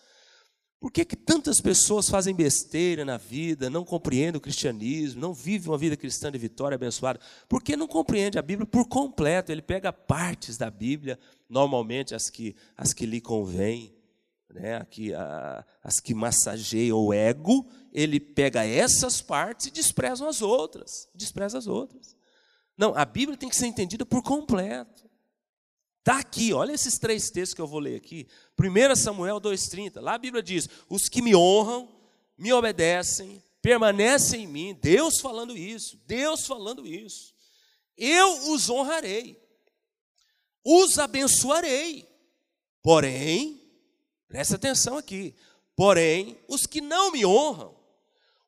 Por 0.80 0.92
que, 0.92 1.04
que 1.04 1.16
tantas 1.16 1.60
pessoas 1.60 2.08
fazem 2.08 2.36
besteira 2.36 3.04
na 3.04 3.18
vida, 3.18 3.68
não 3.68 3.84
compreendem 3.84 4.38
o 4.38 4.42
cristianismo, 4.42 5.20
não 5.20 5.34
vivem 5.34 5.72
uma 5.72 5.78
vida 5.78 5.98
cristã 5.98 6.32
de 6.32 6.38
vitória 6.38 6.76
abençoada? 6.76 7.20
Porque 7.50 7.76
não 7.76 7.88
compreende 7.88 8.38
a 8.38 8.44
Bíblia 8.44 8.68
por 8.68 8.88
completo. 8.88 9.52
Ele 9.52 9.64
pega 9.64 9.92
partes 9.92 10.56
da 10.56 10.70
Bíblia, 10.70 11.18
normalmente 11.50 12.14
as 12.14 12.30
que, 12.30 12.56
as 12.78 12.94
que 12.94 13.08
lhe 13.08 13.20
convêm, 13.20 13.97
né, 14.60 14.78
aqui, 14.78 15.14
a, 15.14 15.66
as 15.84 16.00
que 16.00 16.14
massageiam 16.14 17.00
o 17.00 17.14
ego, 17.14 17.68
ele 17.92 18.20
pega 18.20 18.66
essas 18.66 19.22
partes 19.22 19.68
e 19.68 19.72
despreza 19.72 20.28
as 20.28 20.42
outras. 20.42 21.08
Despreza 21.14 21.58
as 21.58 21.68
outras. 21.68 22.16
Não, 22.78 22.94
a 22.96 23.06
Bíblia 23.06 23.38
tem 23.38 23.50
que 23.50 23.56
ser 23.56 23.66
entendida 23.66 24.06
por 24.06 24.22
completo. 24.22 25.08
Está 26.00 26.20
aqui, 26.20 26.54
olha 26.54 26.72
esses 26.72 26.98
três 26.98 27.30
textos 27.30 27.54
que 27.54 27.62
eu 27.62 27.68
vou 27.68 27.80
ler 27.80 27.98
aqui. 27.98 28.28
1 28.58 28.96
Samuel 28.96 29.42
2,30. 29.42 30.00
Lá 30.00 30.14
a 30.14 30.18
Bíblia 30.18 30.42
diz: 30.42 30.70
Os 30.88 31.10
que 31.10 31.22
me 31.22 31.36
honram, 31.36 31.90
me 32.38 32.54
obedecem, 32.54 33.44
permanecem 33.62 34.44
em 34.44 34.48
mim. 34.48 34.80
Deus 34.82 35.20
falando 35.20 35.58
isso, 35.58 36.00
Deus 36.06 36.46
falando 36.46 36.88
isso. 36.88 37.34
Eu 37.98 38.52
os 38.54 38.70
honrarei, 38.70 39.38
os 40.64 40.98
abençoarei. 41.00 42.08
Porém, 42.82 43.57
presta 44.28 44.56
atenção 44.56 44.98
aqui. 44.98 45.36
Porém, 45.76 46.38
os 46.48 46.66
que 46.66 46.82
não 46.82 47.12
me 47.12 47.26
honram, 47.26 47.76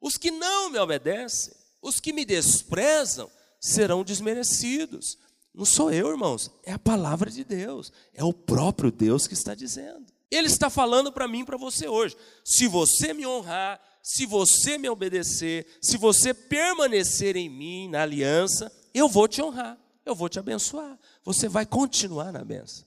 os 0.02 0.18
que 0.18 0.32
não 0.32 0.70
me 0.70 0.80
obedecem, 0.80 1.54
os 1.82 2.00
que 2.00 2.12
me 2.12 2.26
desprezam, 2.26 3.30
serão 3.60 4.04
desmerecidos. 4.04 5.18
Não 5.54 5.66
sou 5.66 5.92
eu, 5.92 6.10
irmãos, 6.10 6.52
é 6.64 6.72
a 6.72 6.80
palavra 6.80 7.30
de 7.30 7.44
Deus, 7.44 7.92
é 8.14 8.24
o 8.24 8.34
próprio 8.34 8.92
Deus 8.92 9.28
que 9.28 9.34
está 9.34 9.54
dizendo. 9.54 10.06
Ele 10.32 10.48
está 10.48 10.70
falando 10.70 11.12
para 11.12 11.28
mim 11.28 11.44
para 11.44 11.58
você 11.58 11.88
hoje. 11.88 12.16
Se 12.46 12.68
você 12.68 13.14
me 13.14 13.26
honrar, 13.26 13.82
se 14.04 14.26
você 14.26 14.78
me 14.78 14.88
obedecer, 14.88 15.66
se 15.82 15.98
você 15.98 16.34
permanecer 16.34 17.36
em 17.36 17.50
mim, 17.50 17.90
na 17.90 18.04
aliança, 18.04 18.72
eu 18.94 19.10
vou 19.10 19.28
te 19.28 19.42
honrar, 19.42 19.78
eu 20.06 20.16
vou 20.16 20.30
te 20.30 20.40
abençoar. 20.40 20.98
Você 21.24 21.48
vai 21.48 21.66
continuar 21.66 22.32
na 22.32 22.44
benção. 22.44 22.86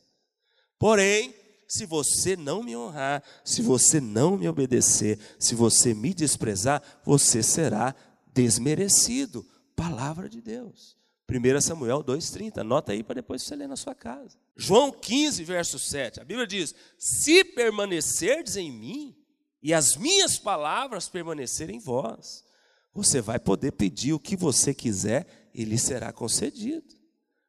Porém, 0.78 1.35
se 1.66 1.87
você 1.87 2.37
não 2.37 2.62
me 2.62 2.77
honrar, 2.77 3.22
se 3.44 3.62
você 3.62 4.01
não 4.01 4.37
me 4.37 4.48
obedecer, 4.48 5.18
se 5.38 5.55
você 5.55 5.94
me 5.94 6.12
desprezar, 6.12 6.83
você 7.05 7.42
será 7.42 7.94
desmerecido. 8.33 9.46
Palavra 9.75 10.29
de 10.29 10.40
Deus. 10.40 10.96
1 11.31 11.61
Samuel 11.61 12.05
2,30. 12.05 12.59
Anota 12.59 12.92
aí 12.92 13.03
para 13.03 13.16
depois 13.16 13.42
você 13.42 13.57
ler 13.57 13.68
na 13.68 13.77
sua 13.77 13.94
casa. 13.94 14.37
João 14.57 14.92
15, 14.92 15.44
verso 15.44 15.79
7. 15.79 16.20
A 16.20 16.25
Bíblia 16.25 16.46
diz: 16.46 16.75
Se 16.98 17.42
permanecerdes 17.44 18.57
em 18.57 18.70
mim 18.70 19.16
e 19.62 19.72
as 19.72 19.96
minhas 19.96 20.38
palavras 20.38 21.09
permanecerem 21.09 21.77
em 21.77 21.81
vós, 21.81 22.44
você 22.92 23.20
vai 23.20 23.38
poder 23.38 23.72
pedir 23.72 24.12
o 24.12 24.20
que 24.20 24.37
você 24.37 24.75
quiser 24.75 25.51
e 25.55 25.64
lhe 25.64 25.79
será 25.79 26.12
concedido. 26.12 26.94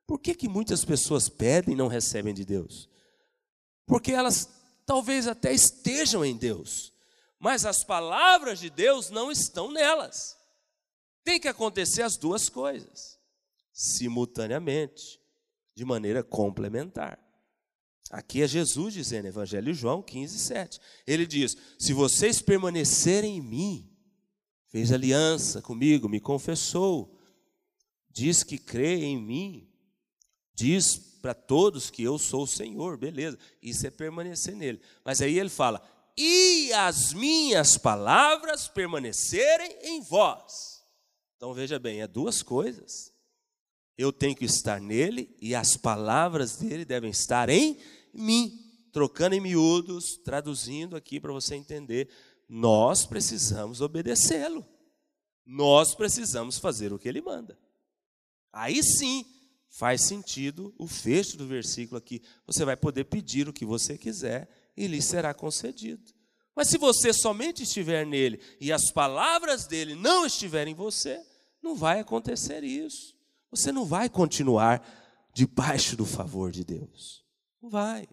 Por 0.07 0.19
que, 0.19 0.35
que 0.35 0.47
muitas 0.47 0.85
pessoas 0.85 1.27
pedem 1.27 1.73
e 1.73 1.77
não 1.77 1.87
recebem 1.87 2.33
de 2.33 2.45
Deus? 2.45 2.89
Porque 3.85 4.11
elas 4.11 4.49
talvez 4.85 5.27
até 5.27 5.53
estejam 5.53 6.23
em 6.23 6.35
Deus, 6.35 6.93
mas 7.39 7.65
as 7.65 7.83
palavras 7.83 8.59
de 8.59 8.69
Deus 8.69 9.09
não 9.09 9.31
estão 9.31 9.71
nelas. 9.71 10.37
Tem 11.23 11.39
que 11.39 11.47
acontecer 11.47 12.01
as 12.01 12.17
duas 12.17 12.49
coisas 12.49 13.19
simultaneamente, 13.73 15.19
de 15.75 15.83
maneira 15.83 16.23
complementar. 16.23 17.19
Aqui 18.11 18.43
é 18.43 18.47
Jesus 18.47 18.93
dizendo, 18.93 19.27
Evangelho 19.27 19.73
João 19.73 20.01
15, 20.01 20.37
7. 20.37 20.79
Ele 21.07 21.25
diz: 21.25 21.57
Se 21.79 21.93
vocês 21.93 22.41
permanecerem 22.41 23.37
em 23.37 23.41
mim, 23.41 23.91
fez 24.67 24.91
aliança 24.91 25.61
comigo, 25.61 26.07
me 26.07 26.19
confessou, 26.19 27.17
diz 28.11 28.43
que 28.43 28.59
crê 28.59 29.03
em 29.03 29.17
mim, 29.17 29.67
diz 30.53 31.12
para 31.23 31.33
todos 31.33 31.89
que 31.89 32.03
eu 32.03 32.19
sou 32.19 32.43
o 32.43 32.47
Senhor, 32.47 32.97
beleza, 32.97 33.39
isso 33.61 33.87
é 33.87 33.89
permanecer 33.89 34.53
nele. 34.57 34.81
Mas 35.05 35.21
aí 35.21 35.39
ele 35.39 35.47
fala: 35.47 35.81
E 36.17 36.69
as 36.73 37.13
minhas 37.13 37.77
palavras 37.77 38.67
permanecerem 38.67 39.73
em 39.83 40.01
vós. 40.01 40.83
Então 41.37 41.53
veja 41.53 41.79
bem, 41.79 42.01
é 42.01 42.07
duas 42.07 42.43
coisas. 42.43 43.13
Eu 43.97 44.11
tenho 44.11 44.35
que 44.35 44.43
estar 44.43 44.81
nele 44.81 45.33
e 45.41 45.55
as 45.55 45.77
palavras 45.77 46.57
dele 46.57 46.83
devem 46.83 47.11
estar 47.11 47.47
em 47.47 47.79
mim. 48.13 48.59
Trocando 48.91 49.33
em 49.33 49.39
miúdos, 49.39 50.17
traduzindo 50.17 50.97
aqui 50.97 51.21
para 51.21 51.31
você 51.31 51.55
entender, 51.55 52.09
nós 52.49 53.05
precisamos 53.05 53.79
obedecê-lo. 53.79 54.65
Nós 55.45 55.95
precisamos 55.95 56.57
fazer 56.57 56.91
o 56.91 56.99
que 56.99 57.07
ele 57.07 57.21
manda. 57.21 57.57
Aí 58.51 58.83
sim 58.83 59.25
faz 59.73 60.01
sentido 60.03 60.73
o 60.77 60.87
fecho 60.87 61.35
do 61.35 61.47
versículo 61.47 61.97
aqui. 61.97 62.21
Você 62.45 62.63
vai 62.63 62.77
poder 62.77 63.05
pedir 63.05 63.49
o 63.49 63.53
que 63.53 63.65
você 63.65 63.97
quiser 63.97 64.47
e 64.77 64.85
lhe 64.85 65.01
será 65.01 65.33
concedido. 65.33 66.13
Mas 66.55 66.67
se 66.67 66.77
você 66.77 67.11
somente 67.11 67.63
estiver 67.63 68.05
nele 68.05 68.39
e 68.61 68.71
as 68.71 68.91
palavras 68.91 69.65
dele 69.65 69.95
não 69.95 70.27
estiverem 70.27 70.73
em 70.73 70.75
você, 70.75 71.19
não 71.61 71.75
vai 71.75 71.99
acontecer 71.99 72.63
isso. 72.63 73.17
Você 73.49 73.71
não 73.71 73.83
vai 73.83 74.09
continuar 74.09 74.85
debaixo 75.33 75.97
do 75.97 76.05
favor 76.05 76.51
de 76.51 76.63
Deus. 76.63 77.25
Não 77.59 77.69
vai. 77.69 78.07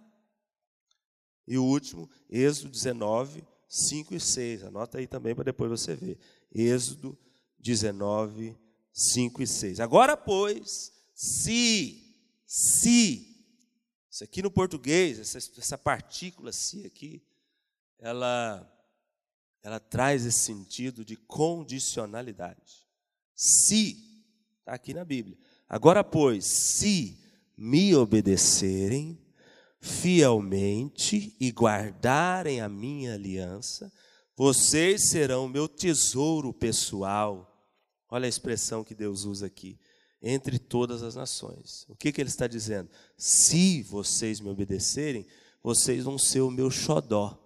E 1.47 1.59
o 1.59 1.65
último, 1.65 2.09
Êxodo 2.31 2.71
19, 2.71 3.47
5 3.69 4.15
e 4.15 4.21
6. 4.21 4.65
Anota 4.65 4.97
aí 4.97 5.07
também 5.07 5.35
para 5.35 5.45
depois 5.45 5.71
você 5.71 5.95
ver. 5.95 6.19
Êxodo 6.51 7.19
19, 7.59 8.57
5 8.95 9.43
e 9.43 9.47
6. 9.47 9.81
Agora, 9.81 10.17
pois, 10.17 10.99
se, 11.23 12.17
se, 12.47 13.47
isso 14.11 14.25
aqui 14.25 14.43
no 14.43 14.51
português, 14.51 15.19
essa, 15.19 15.39
essa 15.39 15.77
partícula 15.77 16.53
se 16.53 16.87
aqui, 16.87 17.23
ela, 17.99 18.67
ela 19.63 19.81
traz 19.81 20.25
esse 20.25 20.41
sentido 20.41 21.05
de 21.05 21.17
condicionalidade. 21.17 22.87
Se 23.35 24.11
Está 24.71 24.77
aqui 24.77 24.95
na 24.95 25.05
Bíblia. 25.05 25.37
Agora, 25.69 26.05
pois, 26.05 26.45
se 26.45 27.19
me 27.57 27.93
obedecerem 27.97 29.19
fielmente 29.81 31.35
e 31.41 31.51
guardarem 31.51 32.61
a 32.61 32.69
minha 32.69 33.15
aliança, 33.15 33.93
vocês 34.37 35.09
serão 35.09 35.49
meu 35.49 35.67
tesouro 35.67 36.55
pessoal. 36.55 37.69
Olha 38.09 38.27
a 38.27 38.29
expressão 38.29 38.85
que 38.85 38.95
Deus 38.95 39.25
usa 39.25 39.47
aqui. 39.47 39.77
Entre 40.23 40.59
todas 40.59 41.03
as 41.03 41.15
nações. 41.15 41.87
O 41.89 41.95
que, 41.95 42.13
que 42.13 42.21
ele 42.21 42.29
está 42.29 42.47
dizendo? 42.47 42.91
Se 43.17 43.83
vocês 43.83 44.41
me 44.41 44.51
obedecerem, 44.51 45.27
vocês 45.63 46.05
vão 46.05 46.19
ser 46.19 46.41
o 46.41 46.51
meu 46.51 46.71
xodó. 46.71 47.39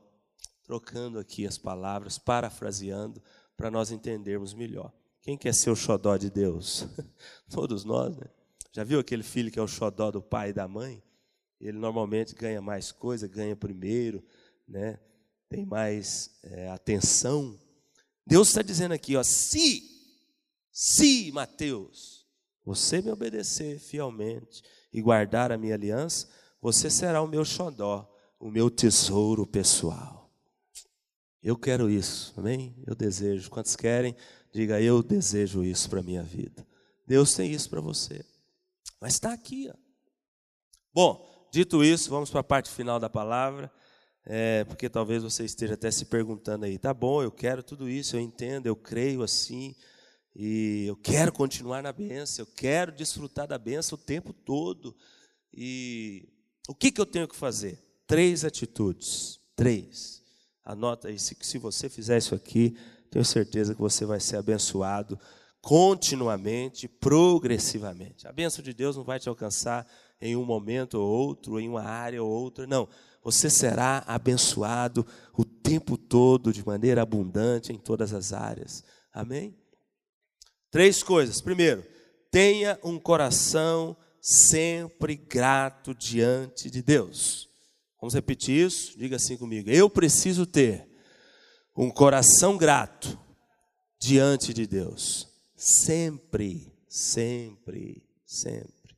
Trocando 0.64 1.18
aqui 1.18 1.46
as 1.46 1.58
palavras, 1.58 2.18
parafraseando, 2.18 3.22
para 3.56 3.70
nós 3.70 3.90
entendermos 3.90 4.54
melhor. 4.54 4.92
Quem 5.22 5.36
quer 5.36 5.54
ser 5.54 5.70
o 5.70 5.76
xodó 5.76 6.16
de 6.16 6.30
Deus? 6.30 6.86
Todos 7.48 7.84
nós, 7.84 8.16
né? 8.16 8.26
Já 8.72 8.82
viu 8.82 8.98
aquele 8.98 9.22
filho 9.22 9.50
que 9.50 9.58
é 9.58 9.62
o 9.62 9.68
xodó 9.68 10.10
do 10.10 10.20
pai 10.20 10.50
e 10.50 10.52
da 10.52 10.66
mãe? 10.66 11.02
Ele 11.60 11.78
normalmente 11.78 12.34
ganha 12.34 12.60
mais 12.60 12.90
coisa, 12.90 13.28
ganha 13.28 13.54
primeiro, 13.54 14.22
né? 14.66 14.98
tem 15.54 15.64
mais 15.64 16.30
é, 16.42 16.68
atenção. 16.68 17.56
Deus 18.26 18.48
está 18.48 18.60
dizendo 18.60 18.92
aqui, 18.92 19.14
ó, 19.14 19.22
se, 19.22 19.82
se, 20.72 21.30
Mateus, 21.30 22.23
você 22.64 23.02
me 23.02 23.10
obedecer 23.10 23.78
fielmente 23.78 24.62
e 24.92 25.02
guardar 25.02 25.52
a 25.52 25.58
minha 25.58 25.74
aliança, 25.74 26.28
você 26.60 26.88
será 26.88 27.20
o 27.20 27.28
meu 27.28 27.44
xodó, 27.44 28.10
o 28.40 28.50
meu 28.50 28.70
tesouro 28.70 29.46
pessoal. 29.46 30.30
Eu 31.42 31.58
quero 31.58 31.90
isso, 31.90 32.32
amém? 32.38 32.74
Eu 32.86 32.94
desejo. 32.94 33.50
Quantos 33.50 33.76
querem? 33.76 34.16
Diga, 34.50 34.80
eu 34.80 35.02
desejo 35.02 35.62
isso 35.62 35.90
para 35.90 36.00
a 36.00 36.02
minha 36.02 36.22
vida. 36.22 36.66
Deus 37.06 37.34
tem 37.34 37.52
isso 37.52 37.68
para 37.68 37.82
você. 37.82 38.24
Mas 38.98 39.12
está 39.12 39.32
aqui. 39.32 39.68
Ó. 39.68 39.74
Bom, 40.94 41.48
dito 41.52 41.84
isso, 41.84 42.08
vamos 42.08 42.30
para 42.30 42.40
a 42.40 42.44
parte 42.44 42.70
final 42.70 42.98
da 42.98 43.10
palavra. 43.10 43.70
É, 44.24 44.64
porque 44.64 44.88
talvez 44.88 45.22
você 45.22 45.44
esteja 45.44 45.74
até 45.74 45.90
se 45.90 46.06
perguntando 46.06 46.64
aí, 46.64 46.78
tá 46.78 46.94
bom, 46.94 47.22
eu 47.22 47.30
quero 47.30 47.62
tudo 47.62 47.86
isso, 47.90 48.16
eu 48.16 48.20
entendo, 48.20 48.66
eu 48.66 48.74
creio 48.74 49.22
assim, 49.22 49.76
e 50.34 50.86
eu 50.86 50.96
quero 50.96 51.32
continuar 51.32 51.82
na 51.82 51.92
benção, 51.92 52.44
eu 52.44 52.52
quero 52.54 52.90
desfrutar 52.90 53.46
da 53.46 53.56
benção 53.56 53.96
o 53.96 54.00
tempo 54.00 54.32
todo. 54.32 54.94
E 55.52 56.28
o 56.68 56.74
que, 56.74 56.90
que 56.90 57.00
eu 57.00 57.06
tenho 57.06 57.28
que 57.28 57.36
fazer? 57.36 57.78
Três 58.06 58.44
atitudes. 58.44 59.38
Três. 59.54 60.22
Anota 60.64 61.08
aí, 61.08 61.18
se, 61.18 61.36
se 61.40 61.58
você 61.58 61.88
fizer 61.88 62.18
isso 62.18 62.34
aqui, 62.34 62.76
tenho 63.10 63.24
certeza 63.24 63.74
que 63.74 63.80
você 63.80 64.04
vai 64.04 64.18
ser 64.18 64.36
abençoado 64.36 65.18
continuamente, 65.60 66.88
progressivamente. 66.88 68.26
A 68.26 68.32
bênção 68.32 68.62
de 68.62 68.74
Deus 68.74 68.96
não 68.96 69.04
vai 69.04 69.20
te 69.20 69.28
alcançar 69.28 69.86
em 70.20 70.36
um 70.36 70.44
momento 70.44 70.94
ou 70.94 71.08
outro, 71.08 71.60
em 71.60 71.68
uma 71.68 71.84
área 71.84 72.22
ou 72.22 72.28
outra, 72.28 72.66
não. 72.66 72.88
Você 73.22 73.48
será 73.48 74.04
abençoado 74.06 75.06
o 75.32 75.44
tempo 75.44 75.96
todo, 75.96 76.52
de 76.52 76.66
maneira 76.66 77.02
abundante, 77.02 77.72
em 77.72 77.78
todas 77.78 78.12
as 78.12 78.32
áreas. 78.32 78.84
Amém? 79.12 79.56
Três 80.74 81.04
coisas. 81.04 81.40
Primeiro, 81.40 81.86
tenha 82.32 82.76
um 82.82 82.98
coração 82.98 83.96
sempre 84.20 85.14
grato 85.14 85.94
diante 85.94 86.68
de 86.68 86.82
Deus. 86.82 87.48
Vamos 88.00 88.12
repetir 88.12 88.66
isso? 88.66 88.98
Diga 88.98 89.14
assim 89.14 89.36
comigo. 89.36 89.70
Eu 89.70 89.88
preciso 89.88 90.44
ter 90.44 90.84
um 91.76 91.88
coração 91.92 92.56
grato 92.56 93.16
diante 94.00 94.52
de 94.52 94.66
Deus. 94.66 95.28
Sempre, 95.54 96.76
sempre, 96.88 98.04
sempre. 98.26 98.96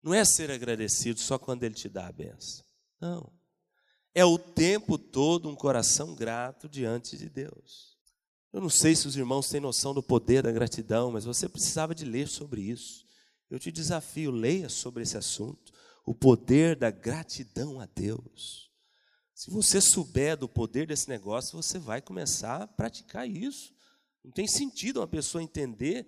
Não 0.00 0.14
é 0.14 0.24
ser 0.24 0.52
agradecido 0.52 1.18
só 1.18 1.36
quando 1.36 1.64
Ele 1.64 1.74
te 1.74 1.88
dá 1.88 2.06
a 2.06 2.12
benção. 2.12 2.64
Não. 3.00 3.32
É 4.14 4.24
o 4.24 4.38
tempo 4.38 4.96
todo 4.96 5.48
um 5.48 5.56
coração 5.56 6.14
grato 6.14 6.68
diante 6.68 7.18
de 7.18 7.28
Deus. 7.28 7.97
Eu 8.52 8.60
não 8.60 8.70
sei 8.70 8.96
se 8.96 9.06
os 9.06 9.16
irmãos 9.16 9.48
têm 9.48 9.60
noção 9.60 9.92
do 9.92 10.02
poder 10.02 10.42
da 10.42 10.50
gratidão, 10.50 11.10
mas 11.10 11.24
você 11.24 11.48
precisava 11.48 11.94
de 11.94 12.04
ler 12.04 12.28
sobre 12.28 12.62
isso. 12.62 13.06
Eu 13.50 13.58
te 13.58 13.70
desafio, 13.70 14.30
leia 14.30 14.68
sobre 14.68 15.02
esse 15.02 15.16
assunto, 15.16 15.72
o 16.04 16.14
poder 16.14 16.76
da 16.76 16.90
gratidão 16.90 17.80
a 17.80 17.86
Deus. 17.86 18.70
Se 19.34 19.50
você 19.50 19.80
souber 19.80 20.36
do 20.36 20.48
poder 20.48 20.86
desse 20.86 21.08
negócio, 21.08 21.56
você 21.56 21.78
vai 21.78 22.00
começar 22.00 22.62
a 22.62 22.66
praticar 22.66 23.28
isso. 23.28 23.72
Não 24.24 24.32
tem 24.32 24.48
sentido 24.48 25.00
uma 25.00 25.06
pessoa 25.06 25.42
entender 25.42 26.06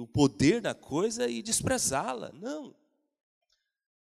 o 0.00 0.06
poder 0.06 0.60
da 0.60 0.74
coisa 0.74 1.28
e 1.28 1.42
desprezá-la. 1.42 2.32
Não. 2.32 2.74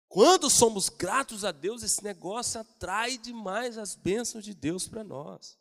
Quando 0.07 0.49
somos 0.49 0.89
gratos 0.89 1.45
a 1.45 1.51
Deus, 1.51 1.83
esse 1.83 2.03
negócio 2.03 2.59
atrai 2.59 3.17
demais 3.17 3.77
as 3.77 3.95
bênçãos 3.95 4.43
de 4.43 4.53
Deus 4.53 4.87
para 4.87 5.03
nós. 5.03 5.57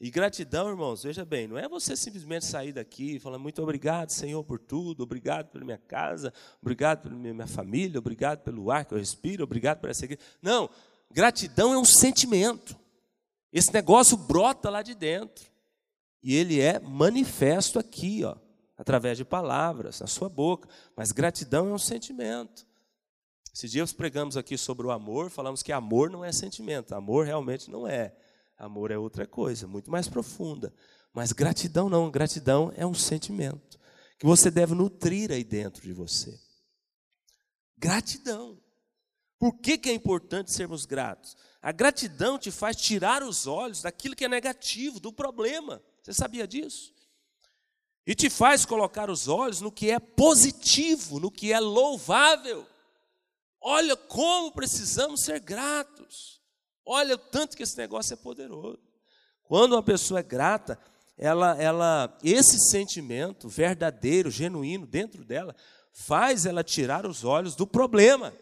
E 0.00 0.10
gratidão, 0.10 0.68
irmãos, 0.68 1.02
veja 1.02 1.24
bem, 1.24 1.48
não 1.48 1.58
é 1.58 1.68
você 1.68 1.96
simplesmente 1.96 2.44
sair 2.44 2.72
daqui 2.72 3.16
e 3.16 3.18
falar 3.18 3.38
muito 3.38 3.60
obrigado, 3.60 4.10
Senhor, 4.10 4.44
por 4.44 4.60
tudo, 4.60 5.02
obrigado 5.02 5.48
pela 5.48 5.64
minha 5.64 5.78
casa, 5.78 6.32
obrigado 6.62 7.02
pela 7.02 7.14
minha 7.16 7.46
família, 7.48 7.98
obrigado 7.98 8.40
pelo 8.44 8.70
ar 8.70 8.84
que 8.84 8.94
eu 8.94 8.98
respiro, 8.98 9.42
obrigado 9.42 9.80
por 9.80 9.90
essa 9.90 10.04
igreja. 10.04 10.22
Não, 10.40 10.70
gratidão 11.10 11.72
é 11.72 11.78
um 11.78 11.84
sentimento. 11.84 12.78
Esse 13.52 13.72
negócio 13.72 14.16
brota 14.16 14.70
lá 14.70 14.82
de 14.82 14.94
dentro. 14.94 15.46
E 16.22 16.34
ele 16.34 16.60
é 16.60 16.78
manifesto 16.78 17.78
aqui, 17.78 18.24
ó, 18.24 18.36
através 18.76 19.16
de 19.16 19.24
palavras, 19.24 20.00
na 20.00 20.06
sua 20.06 20.28
boca. 20.28 20.68
Mas 20.94 21.10
gratidão 21.10 21.68
é 21.68 21.72
um 21.72 21.78
sentimento. 21.78 22.66
Esses 23.52 23.70
dias 23.72 23.92
pregamos 23.92 24.36
aqui 24.36 24.56
sobre 24.56 24.86
o 24.86 24.90
amor, 24.90 25.30
falamos 25.30 25.62
que 25.62 25.72
amor 25.72 26.10
não 26.10 26.24
é 26.24 26.30
sentimento, 26.30 26.94
amor 26.94 27.26
realmente 27.26 27.70
não 27.70 27.86
é. 27.88 28.14
Amor 28.58 28.90
é 28.90 28.98
outra 28.98 29.26
coisa, 29.26 29.68
muito 29.68 29.90
mais 29.90 30.08
profunda. 30.08 30.74
Mas 31.12 31.32
gratidão 31.32 31.88
não, 31.88 32.10
gratidão 32.10 32.72
é 32.76 32.84
um 32.84 32.94
sentimento 32.94 33.78
que 34.18 34.26
você 34.26 34.50
deve 34.50 34.74
nutrir 34.74 35.30
aí 35.30 35.44
dentro 35.44 35.82
de 35.82 35.92
você. 35.92 36.38
Gratidão. 37.76 38.60
Por 39.38 39.56
que, 39.60 39.78
que 39.78 39.88
é 39.88 39.94
importante 39.94 40.50
sermos 40.50 40.84
gratos? 40.84 41.36
A 41.62 41.70
gratidão 41.70 42.36
te 42.36 42.50
faz 42.50 42.76
tirar 42.76 43.22
os 43.22 43.46
olhos 43.46 43.82
daquilo 43.82 44.16
que 44.16 44.24
é 44.24 44.28
negativo, 44.28 44.98
do 44.98 45.12
problema. 45.12 45.80
Você 46.02 46.12
sabia 46.12 46.46
disso? 46.46 46.92
E 48.04 48.14
te 48.14 48.28
faz 48.28 48.64
colocar 48.64 49.08
os 49.08 49.28
olhos 49.28 49.60
no 49.60 49.70
que 49.70 49.90
é 49.90 50.00
positivo, 50.00 51.20
no 51.20 51.30
que 51.30 51.52
é 51.52 51.60
louvável. 51.60 52.66
Olha 53.60 53.96
como 53.96 54.50
precisamos 54.50 55.22
ser 55.22 55.38
gratos. 55.38 56.37
Olha 56.90 57.16
o 57.16 57.18
tanto 57.18 57.54
que 57.54 57.62
esse 57.62 57.76
negócio 57.76 58.14
é 58.14 58.16
poderoso. 58.16 58.80
Quando 59.42 59.72
uma 59.72 59.82
pessoa 59.82 60.20
é 60.20 60.22
grata, 60.22 60.78
ela, 61.18 61.54
ela, 61.60 62.18
esse 62.24 62.58
sentimento 62.70 63.46
verdadeiro, 63.46 64.30
genuíno 64.30 64.86
dentro 64.86 65.22
dela, 65.22 65.54
faz 65.92 66.46
ela 66.46 66.64
tirar 66.64 67.04
os 67.04 67.24
olhos 67.24 67.54
do 67.54 67.66
problema, 67.66 68.32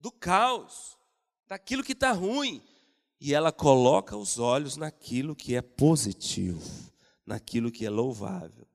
do 0.00 0.10
caos, 0.10 0.98
daquilo 1.46 1.84
que 1.84 1.92
está 1.92 2.10
ruim, 2.10 2.60
e 3.20 3.32
ela 3.32 3.52
coloca 3.52 4.16
os 4.16 4.40
olhos 4.40 4.76
naquilo 4.76 5.36
que 5.36 5.54
é 5.54 5.62
positivo, 5.62 6.90
naquilo 7.24 7.70
que 7.70 7.86
é 7.86 7.90
louvável. 7.90 8.66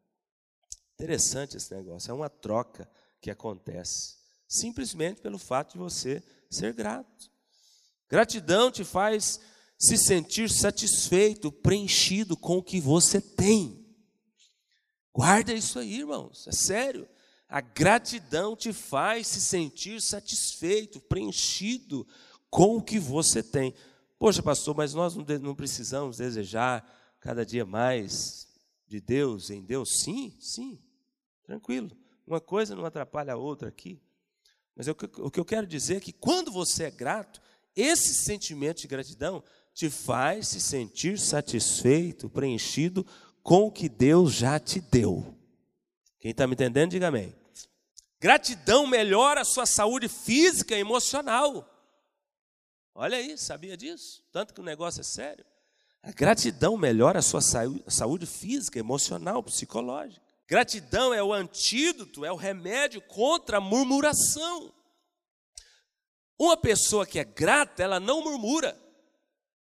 Interessante 0.94 1.58
esse 1.58 1.76
negócio, 1.76 2.12
é 2.12 2.14
uma 2.14 2.30
troca 2.30 2.90
que 3.20 3.30
acontece, 3.30 4.16
simplesmente 4.48 5.20
pelo 5.20 5.38
fato 5.38 5.74
de 5.74 5.80
você 5.80 6.24
ser 6.50 6.74
grato. 6.74 7.35
Gratidão 8.10 8.72
te 8.72 8.84
faz 8.84 9.40
se 9.78 9.98
sentir 9.98 10.50
satisfeito, 10.50 11.52
preenchido 11.52 12.38
com 12.38 12.58
o 12.58 12.64
que 12.64 12.80
você 12.80 13.20
tem. 13.20 13.86
Guarda 15.14 15.54
isso 15.54 15.80
aí, 15.80 16.00
irmãos, 16.00 16.48
é 16.48 16.52
sério. 16.52 17.08
A 17.48 17.62
gratidão 17.62 18.56
te 18.56 18.74
faz 18.74 19.28
se 19.28 19.40
sentir 19.40 20.02
satisfeito, 20.02 21.00
preenchido 21.00 22.06
com 22.50 22.78
o 22.78 22.82
que 22.82 23.00
você 23.00 23.44
tem. 23.44 23.74
Poxa, 24.18 24.42
pastor, 24.42 24.76
mas 24.76 24.94
nós 24.94 25.16
não 25.16 25.56
precisamos 25.56 26.18
desejar 26.18 26.84
cada 27.20 27.46
dia 27.46 27.66
mais 27.66 28.48
de 28.88 29.00
Deus 29.00 29.50
em 29.50 29.64
Deus? 29.64 30.02
Sim, 30.02 30.36
sim, 30.40 30.82
tranquilo. 31.44 31.92
Uma 32.26 32.42
coisa 32.42 32.76
não 32.76 32.86
atrapalha 32.86 33.34
a 33.34 33.38
outra 33.38 33.70
aqui. 33.70 34.02
Mas 34.76 34.88
o 34.88 34.96
que 34.96 35.40
eu 35.40 35.46
quero 35.46 35.68
dizer 35.68 35.98
é 35.98 36.00
que 36.00 36.12
quando 36.12 36.52
você 36.52 36.86
é 36.86 36.92
grato, 36.92 37.42
esse 37.76 38.14
sentimento 38.14 38.82
de 38.82 38.88
gratidão 38.88 39.44
te 39.74 39.90
faz 39.90 40.48
se 40.48 40.62
sentir 40.62 41.20
satisfeito, 41.20 42.30
preenchido 42.30 43.06
com 43.44 43.68
o 43.68 43.72
que 43.72 43.90
Deus 43.90 44.34
já 44.34 44.60
te 44.60 44.80
deu. 44.80 45.36
Quem 46.20 46.32
está 46.32 46.48
me 46.48 46.54
entendendo, 46.54 46.92
diga 46.92 47.10
amém. 47.10 47.36
Gratidão 48.20 48.88
melhora 48.88 49.42
a 49.42 49.46
sua 49.46 49.66
saúde 49.66 50.08
física 50.08 50.76
e 50.76 50.80
emocional. 50.80 51.70
Olha 52.96 53.18
aí, 53.18 53.38
sabia 53.38 53.76
disso? 53.76 54.24
Tanto 54.32 54.54
que 54.54 54.62
o 54.62 54.64
negócio 54.64 55.02
é 55.02 55.04
sério. 55.04 55.46
A 56.02 56.12
gratidão 56.12 56.78
melhora 56.78 57.20
a 57.20 57.22
sua 57.22 57.42
saúde 57.42 58.26
física, 58.26 58.80
emocional, 58.80 59.44
psicológica. 59.44 60.22
Gratidão 60.48 61.14
é 61.14 61.22
o 61.22 61.34
antídoto, 61.34 62.24
é 62.24 62.32
o 62.32 62.36
remédio 62.36 63.02
contra 63.02 63.58
a 63.58 63.62
murmuração. 63.62 64.74
Uma 66.38 66.58
pessoa 66.58 67.06
que 67.06 67.20
é 67.20 67.24
grata, 67.24 67.82
ela 67.82 68.00
não 68.00 68.24
murmura. 68.24 68.78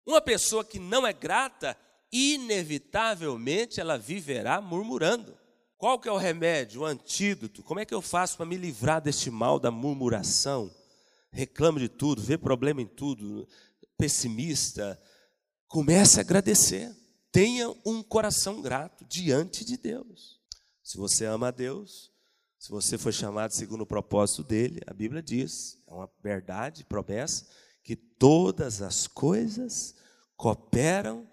Uma 0.07 0.20
pessoa 0.20 0.64
que 0.64 0.79
não 0.79 1.07
é 1.07 1.12
grata, 1.12 1.77
inevitavelmente 2.12 3.81
ela 3.81 3.98
viverá 3.98 4.61
murmurando. 4.61 5.37
Qual 5.77 5.98
que 5.98 6.09
é 6.09 6.12
o 6.12 6.16
remédio, 6.16 6.83
o 6.83 6.85
antídoto? 6.85 7.62
Como 7.62 7.81
é 7.81 7.85
que 7.85 7.94
eu 7.94 8.01
faço 8.01 8.37
para 8.37 8.46
me 8.46 8.57
livrar 8.57 9.01
deste 9.01 9.31
mal 9.31 9.59
da 9.59 9.70
murmuração? 9.70 10.72
Reclamo 11.33 11.81
de 11.81 11.88
tudo, 11.88 12.22
vê 12.22 12.38
problema 12.38 12.81
em 12.81 12.87
tudo, 12.87 13.48
pessimista. 13.96 15.01
Comece 15.66 16.18
a 16.18 16.22
agradecer. 16.22 16.94
Tenha 17.33 17.68
um 17.85 18.03
coração 18.03 18.61
grato 18.61 19.05
diante 19.07 19.64
de 19.64 19.77
Deus. 19.77 20.40
Se 20.85 20.98
você 20.98 21.25
ama 21.25 21.48
a 21.48 21.51
Deus, 21.51 22.12
se 22.59 22.70
você 22.70 22.96
foi 22.96 23.11
chamado 23.11 23.53
segundo 23.53 23.81
o 23.81 23.87
propósito 23.87 24.44
dele, 24.44 24.81
a 24.87 24.94
Bíblia 24.94 25.20
diz, 25.20 25.82
é 25.92 25.94
uma 25.94 26.11
verdade, 26.22 26.85
promessa, 26.85 27.46
que 27.83 27.94
todas 27.94 28.81
as 28.81 29.07
coisas 29.07 29.94
cooperam 30.37 31.28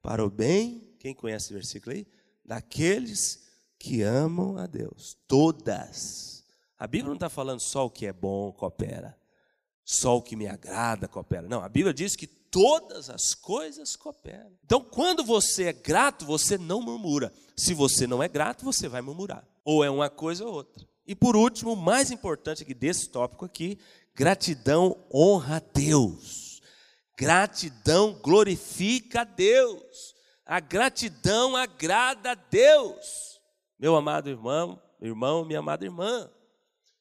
para 0.00 0.24
o 0.24 0.30
bem, 0.30 0.94
quem 1.00 1.14
conhece 1.14 1.50
o 1.50 1.54
versículo 1.54 1.96
aí? 1.96 2.06
Daqueles 2.44 3.42
que 3.78 4.02
amam 4.02 4.56
a 4.56 4.66
Deus. 4.66 5.16
Todas. 5.26 6.44
A 6.78 6.86
Bíblia 6.86 7.08
não 7.08 7.14
está 7.14 7.28
falando 7.28 7.60
só 7.60 7.86
o 7.86 7.90
que 7.90 8.06
é 8.06 8.12
bom 8.12 8.52
coopera, 8.52 9.18
só 9.84 10.16
o 10.16 10.22
que 10.22 10.36
me 10.36 10.46
agrada 10.46 11.08
coopera. 11.08 11.48
Não, 11.48 11.62
a 11.62 11.68
Bíblia 11.68 11.92
diz 11.92 12.14
que 12.14 12.26
todas 12.26 13.10
as 13.10 13.34
coisas 13.34 13.96
cooperam. 13.96 14.52
Então, 14.64 14.80
quando 14.80 15.24
você 15.24 15.64
é 15.64 15.72
grato, 15.72 16.24
você 16.24 16.56
não 16.56 16.80
murmura. 16.80 17.32
Se 17.56 17.74
você 17.74 18.06
não 18.06 18.22
é 18.22 18.28
grato, 18.28 18.64
você 18.64 18.88
vai 18.88 19.02
murmurar. 19.02 19.46
Ou 19.64 19.82
é 19.82 19.90
uma 19.90 20.08
coisa 20.08 20.44
ou 20.44 20.52
outra. 20.52 20.86
E 21.06 21.14
por 21.14 21.36
último, 21.36 21.72
o 21.72 21.76
mais 21.76 22.10
importante 22.10 22.62
aqui 22.62 22.72
desse 22.72 23.08
tópico 23.10 23.44
aqui, 23.44 23.78
gratidão 24.14 24.96
honra 25.12 25.56
a 25.56 25.60
Deus. 25.60 26.60
Gratidão 27.16 28.14
glorifica 28.14 29.22
a 29.22 29.24
Deus. 29.24 30.14
A 30.44 30.60
gratidão 30.60 31.56
agrada 31.56 32.32
a 32.32 32.34
Deus. 32.34 33.40
Meu 33.78 33.96
amado 33.96 34.28
irmão, 34.28 34.80
irmão, 35.00 35.44
minha 35.44 35.58
amada 35.58 35.84
irmã. 35.84 36.30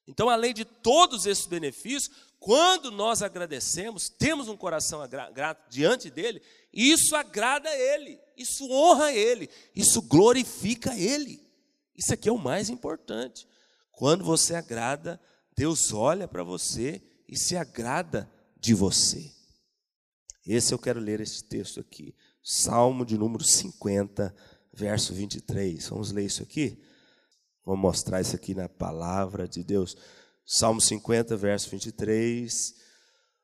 Então, 0.08 0.30
além 0.30 0.54
de 0.54 0.66
todos 0.66 1.26
esses 1.26 1.46
benefícios, 1.46 2.10
quando 2.40 2.92
nós 2.92 3.22
agradecemos, 3.22 4.10
temos 4.10 4.50
um 4.50 4.58
coração 4.58 5.00
grato 5.34 5.70
diante 5.70 6.10
dele, 6.10 6.42
isso 6.74 7.16
agrada 7.16 7.70
a 7.70 7.78
ele, 7.78 8.20
isso 8.36 8.70
honra 8.70 9.14
ele, 9.14 9.50
isso 9.74 10.02
glorifica 10.02 10.94
ele. 10.94 11.42
Isso 11.96 12.14
aqui 12.14 12.28
é 12.28 12.32
o 12.32 12.38
mais 12.38 12.70
importante. 12.70 13.48
Quando 13.92 14.26
você 14.26 14.56
agrada, 14.56 15.22
Deus 15.56 15.94
olha 15.94 16.28
para 16.28 16.44
você 16.44 17.02
e 17.28 17.38
se 17.38 17.56
agrada 17.56 18.30
de 18.60 18.74
você. 18.74 19.32
Esse 20.46 20.74
eu 20.74 20.80
quero 20.80 21.00
ler 21.00 21.22
esse 21.22 21.44
texto 21.44 21.80
aqui. 21.80 22.16
Salmo 22.44 23.06
de 23.06 23.18
número 23.18 23.44
50, 23.44 24.36
verso 24.74 25.14
23. 25.14 25.88
Vamos 25.88 26.12
ler 26.12 26.26
isso 26.26 26.44
aqui? 26.44 26.78
Vamos 27.66 27.82
mostrar 27.82 28.20
isso 28.20 28.36
aqui 28.36 28.54
na 28.54 28.68
palavra 28.68 29.48
de 29.48 29.64
Deus. 29.64 29.96
Salmo 30.46 30.82
50, 30.82 31.38
verso 31.38 31.70
23. 31.70 32.76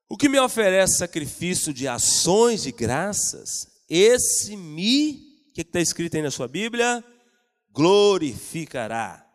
O 0.10 0.18
que 0.18 0.28
me 0.28 0.40
oferece 0.40 0.98
sacrifício 0.98 1.74
de 1.74 1.88
ações 1.88 2.64
de 2.64 2.72
graças, 2.72 3.68
esse 3.88 4.58
me, 4.58 5.14
o 5.50 5.54
que 5.54 5.62
está 5.62 5.80
escrito 5.80 6.16
aí 6.16 6.24
na 6.24 6.32
sua 6.32 6.48
Bíblia? 6.48 7.04
Glorificará. 7.72 9.29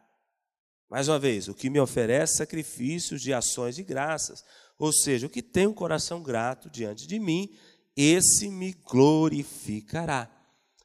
Mais 0.95 1.09
uma 1.09 1.19
vez, 1.19 1.49
o 1.49 1.55
que 1.55 1.69
me 1.69 1.81
oferece 1.81 2.37
sacrifícios 2.37 3.21
de 3.21 3.33
ações 3.33 3.75
de 3.75 3.83
graças, 3.83 4.45
ou 4.79 4.93
seja, 4.93 5.27
o 5.27 5.29
que 5.29 5.43
tem 5.43 5.67
um 5.67 5.75
coração 5.75 6.23
grato 6.23 6.71
diante 6.71 7.05
de 7.05 7.19
mim, 7.19 7.53
esse 7.97 8.49
me 8.49 8.73
glorificará. 8.75 10.31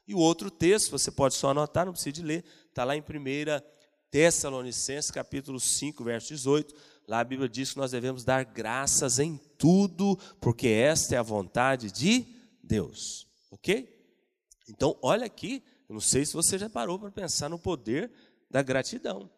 E 0.08 0.12
o 0.12 0.18
outro 0.18 0.50
texto, 0.50 0.90
você 0.90 1.12
pode 1.12 1.34
só 1.34 1.50
anotar, 1.50 1.86
não 1.86 1.92
precisa 1.92 2.10
de 2.10 2.22
ler, 2.24 2.44
está 2.68 2.82
lá 2.82 2.96
em 2.96 3.00
1 3.00 3.04
Tessalonicenses, 4.10 5.12
capítulo 5.12 5.60
5, 5.60 6.02
verso 6.02 6.26
18. 6.30 6.74
Lá 7.06 7.20
a 7.20 7.24
Bíblia 7.24 7.48
diz 7.48 7.70
que 7.70 7.78
nós 7.78 7.92
devemos 7.92 8.24
dar 8.24 8.44
graças 8.44 9.20
em 9.20 9.36
tudo, 9.56 10.18
porque 10.40 10.66
esta 10.66 11.14
é 11.14 11.18
a 11.18 11.22
vontade 11.22 11.92
de 11.92 12.26
Deus. 12.64 13.28
Ok? 13.48 13.88
Então, 14.68 14.98
olha 15.02 15.26
aqui, 15.26 15.62
eu 15.88 15.92
não 15.92 16.00
sei 16.00 16.26
se 16.26 16.32
você 16.32 16.58
já 16.58 16.68
parou 16.68 16.98
para 16.98 17.12
pensar 17.12 17.48
no 17.48 17.60
poder 17.60 18.10
da 18.50 18.60
gratidão. 18.60 19.30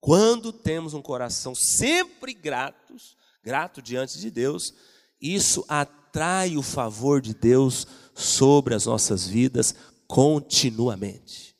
Quando 0.00 0.52
temos 0.52 0.94
um 0.94 1.02
coração 1.02 1.54
sempre 1.54 2.32
gratos, 2.32 3.16
grato 3.44 3.82
diante 3.82 4.18
de 4.18 4.30
Deus, 4.30 4.72
isso 5.20 5.64
atrai 5.68 6.56
o 6.56 6.62
favor 6.62 7.20
de 7.20 7.34
Deus 7.34 7.86
sobre 8.14 8.74
as 8.74 8.86
nossas 8.86 9.26
vidas 9.26 9.74
continuamente. 10.06 11.54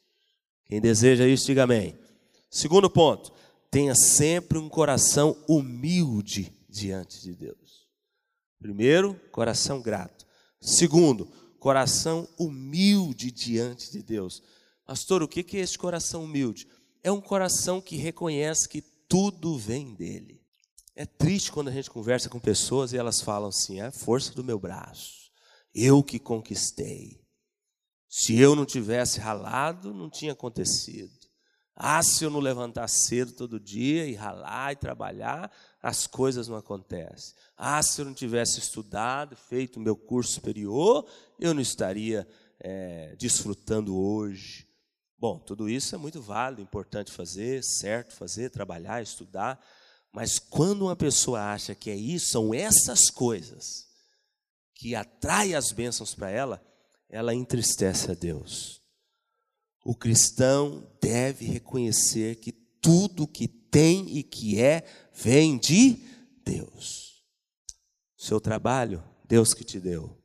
Quem 0.65 0.81
deseja 0.81 1.27
isso, 1.27 1.47
diga 1.47 1.65
amém. 1.65 1.99
Segundo 2.51 2.89
ponto, 2.89 3.33
tenha 3.71 3.95
sempre 3.95 4.59
um 4.59 4.69
coração 4.69 5.37
humilde 5.49 6.53
diante 6.69 7.21
de 7.21 7.35
Deus. 7.35 7.87
Primeiro, 8.59 9.15
coração 9.31 9.81
grato. 9.81 10.27
Segundo, 10.61 11.27
coração 11.59 12.29
humilde 12.39 13.31
diante 13.31 13.93
de 13.93 14.03
Deus. 14.03 14.43
Pastor, 14.85 15.23
o 15.23 15.29
que 15.29 15.45
é 15.57 15.61
esse 15.61 15.79
coração 15.79 16.25
humilde? 16.25 16.67
É 17.03 17.11
um 17.11 17.21
coração 17.21 17.81
que 17.81 17.97
reconhece 17.97 18.69
que 18.69 18.83
tudo 19.09 19.59
vem 19.59 19.95
dele. 19.95 20.41
É 20.95 21.07
triste 21.07 21.51
quando 21.51 21.69
a 21.69 21.73
gente 21.73 21.91
conversa 21.91 22.29
com 22.29 22.39
pessoas 22.39 22.93
e 22.93 22.97
elas 22.97 23.21
falam 23.21 23.49
assim: 23.49 23.81
é 23.81 23.87
a 23.87 23.93
força 23.93 24.35
do 24.35 24.45
meu 24.45 24.59
braço, 24.59 25.31
eu 25.75 26.03
que 26.03 26.19
conquistei. 26.19 27.21
Se 28.09 28.37
eu 28.37 28.57
não 28.57 28.67
tivesse 28.67 29.21
ralado, 29.21 29.95
não 29.95 30.11
tinha 30.11 30.33
acontecido. 30.33 31.21
Ah, 31.83 32.03
se 32.03 32.25
eu 32.25 32.29
não 32.29 32.41
levantar 32.41 32.89
cedo 32.89 33.33
todo 33.33 33.59
dia 33.59 34.05
e 34.05 34.15
ralar 34.15 34.73
e 34.73 34.77
trabalhar, 34.77 35.51
as 35.81 36.07
coisas 36.07 36.47
não 36.47 36.57
acontecem. 36.57 37.35
Ah, 37.57 37.83
se 37.83 38.01
eu 38.01 38.05
não 38.05 38.13
tivesse 38.13 38.59
estudado, 38.59 39.35
feito 39.35 39.77
o 39.77 39.81
meu 39.81 39.97
curso 39.97 40.33
superior, 40.33 41.09
eu 41.39 41.55
não 41.55 41.63
estaria 41.63 42.29
é, 42.59 43.17
desfrutando 43.17 43.97
hoje. 43.97 44.69
Bom, 45.21 45.39
tudo 45.39 45.69
isso 45.69 45.95
é 45.95 45.99
muito 45.99 46.23
válido, 46.23 46.63
importante 46.63 47.13
fazer, 47.13 47.63
certo 47.63 48.15
fazer, 48.15 48.49
trabalhar, 48.49 49.03
estudar, 49.03 49.63
mas 50.11 50.39
quando 50.39 50.87
uma 50.87 50.97
pessoa 50.97 51.53
acha 51.53 51.75
que 51.75 51.91
é 51.91 51.95
isso, 51.95 52.31
são 52.31 52.55
essas 52.55 53.11
coisas 53.11 53.87
que 54.75 54.95
atraem 54.95 55.55
as 55.55 55.73
bênçãos 55.73 56.15
para 56.15 56.31
ela, 56.31 56.67
ela 57.07 57.35
entristece 57.35 58.11
a 58.11 58.15
Deus. 58.15 58.81
O 59.85 59.95
cristão 59.95 60.91
deve 61.03 61.45
reconhecer 61.45 62.37
que 62.37 62.51
tudo 62.51 63.29
que 63.29 63.47
tem 63.47 64.17
e 64.17 64.23
que 64.23 64.59
é 64.59 64.87
vem 65.13 65.59
de 65.59 66.03
Deus. 66.43 67.23
Seu 68.17 68.41
trabalho, 68.41 69.05
Deus 69.27 69.53
que 69.53 69.65
te 69.65 69.79
deu. 69.79 70.19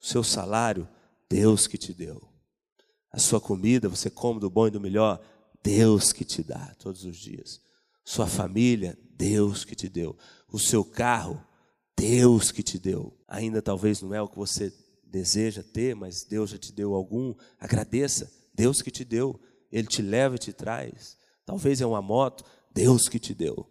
Seu 0.00 0.24
salário, 0.24 0.88
Deus 1.30 1.68
que 1.68 1.78
te 1.78 1.94
deu. 1.94 2.33
A 3.14 3.18
sua 3.20 3.40
comida, 3.40 3.88
você 3.88 4.10
come 4.10 4.40
do 4.40 4.50
bom 4.50 4.66
e 4.66 4.72
do 4.72 4.80
melhor, 4.80 5.20
Deus 5.62 6.12
que 6.12 6.24
te 6.24 6.42
dá 6.42 6.74
todos 6.80 7.04
os 7.04 7.16
dias. 7.16 7.60
Sua 8.04 8.26
família, 8.26 8.98
Deus 9.16 9.64
que 9.64 9.76
te 9.76 9.88
deu. 9.88 10.16
O 10.50 10.58
seu 10.58 10.84
carro, 10.84 11.40
Deus 11.96 12.50
que 12.50 12.60
te 12.60 12.76
deu. 12.76 13.16
Ainda 13.28 13.62
talvez 13.62 14.02
não 14.02 14.12
é 14.12 14.20
o 14.20 14.26
que 14.26 14.36
você 14.36 14.74
deseja 15.04 15.62
ter, 15.62 15.94
mas 15.94 16.24
Deus 16.24 16.50
já 16.50 16.58
te 16.58 16.72
deu 16.72 16.92
algum. 16.92 17.32
Agradeça, 17.60 18.28
Deus 18.52 18.82
que 18.82 18.90
te 18.90 19.04
deu. 19.04 19.40
Ele 19.70 19.86
te 19.86 20.02
leva 20.02 20.34
e 20.34 20.38
te 20.40 20.52
traz. 20.52 21.16
Talvez 21.46 21.80
é 21.80 21.86
uma 21.86 22.02
moto, 22.02 22.44
Deus 22.72 23.08
que 23.08 23.20
te 23.20 23.32
deu. 23.32 23.64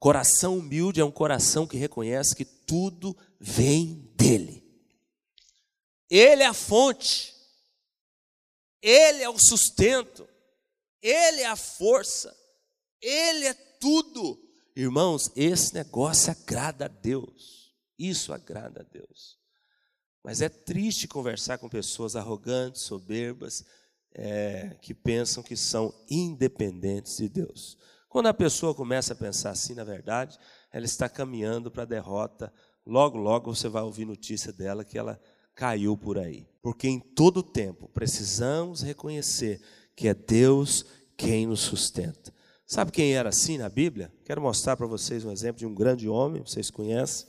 Coração 0.00 0.58
humilde 0.58 1.00
é 1.00 1.04
um 1.04 1.12
coração 1.12 1.64
que 1.64 1.76
reconhece 1.76 2.34
que 2.34 2.44
tudo 2.44 3.16
vem 3.38 4.10
dele. 4.16 4.64
Ele 6.10 6.42
é 6.42 6.46
a 6.46 6.52
fonte. 6.52 7.38
Ele 8.82 9.22
é 9.22 9.28
o 9.28 9.38
sustento, 9.38 10.28
Ele 11.02 11.42
é 11.42 11.46
a 11.46 11.56
força, 11.56 12.34
Ele 13.00 13.46
é 13.46 13.54
tudo. 13.54 14.38
Irmãos, 14.74 15.30
esse 15.36 15.74
negócio 15.74 16.30
agrada 16.32 16.86
a 16.86 16.88
Deus, 16.88 17.74
isso 17.98 18.32
agrada 18.32 18.80
a 18.80 18.84
Deus. 18.84 19.38
Mas 20.22 20.40
é 20.40 20.48
triste 20.48 21.08
conversar 21.08 21.58
com 21.58 21.68
pessoas 21.68 22.14
arrogantes, 22.14 22.82
soberbas, 22.82 23.64
é, 24.12 24.76
que 24.82 24.92
pensam 24.92 25.42
que 25.42 25.56
são 25.56 25.94
independentes 26.08 27.16
de 27.16 27.28
Deus. 27.28 27.78
Quando 28.08 28.26
a 28.26 28.34
pessoa 28.34 28.74
começa 28.74 29.12
a 29.12 29.16
pensar 29.16 29.50
assim, 29.50 29.74
na 29.74 29.84
verdade, 29.84 30.38
ela 30.72 30.84
está 30.84 31.08
caminhando 31.08 31.70
para 31.70 31.84
a 31.84 31.86
derrota. 31.86 32.52
Logo, 32.84 33.16
logo 33.16 33.54
você 33.54 33.68
vai 33.68 33.82
ouvir 33.82 34.04
notícia 34.04 34.52
dela 34.52 34.84
que 34.84 34.98
ela 34.98 35.20
caiu 35.54 35.96
por 35.96 36.18
aí. 36.18 36.49
Porque 36.62 36.88
em 36.88 37.00
todo 37.00 37.42
tempo 37.42 37.88
precisamos 37.88 38.82
reconhecer 38.82 39.60
que 39.96 40.08
é 40.08 40.14
Deus 40.14 40.84
quem 41.16 41.46
nos 41.46 41.60
sustenta. 41.60 42.32
Sabe 42.66 42.92
quem 42.92 43.14
era 43.14 43.28
assim 43.30 43.58
na 43.58 43.68
Bíblia? 43.68 44.12
Quero 44.24 44.40
mostrar 44.40 44.76
para 44.76 44.86
vocês 44.86 45.24
um 45.24 45.32
exemplo 45.32 45.58
de 45.58 45.66
um 45.66 45.74
grande 45.74 46.08
homem, 46.08 46.42
vocês 46.42 46.70
conhecem. 46.70 47.26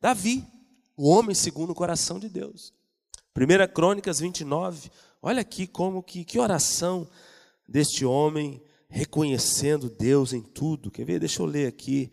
Davi, 0.00 0.46
o 0.96 1.08
homem 1.08 1.34
segundo 1.34 1.70
o 1.70 1.74
coração 1.74 2.18
de 2.18 2.28
Deus. 2.28 2.72
1 3.36 3.72
Crônicas 3.72 4.18
29, 4.18 4.90
olha 5.20 5.40
aqui 5.40 5.66
como 5.66 6.02
que, 6.02 6.24
que 6.24 6.38
oração 6.38 7.08
deste 7.68 8.04
homem 8.04 8.62
reconhecendo 8.88 9.90
Deus 9.90 10.32
em 10.32 10.40
tudo. 10.40 10.90
Quer 10.90 11.04
ver? 11.04 11.20
Deixa 11.20 11.42
eu 11.42 11.46
ler 11.46 11.68
aqui 11.68 12.10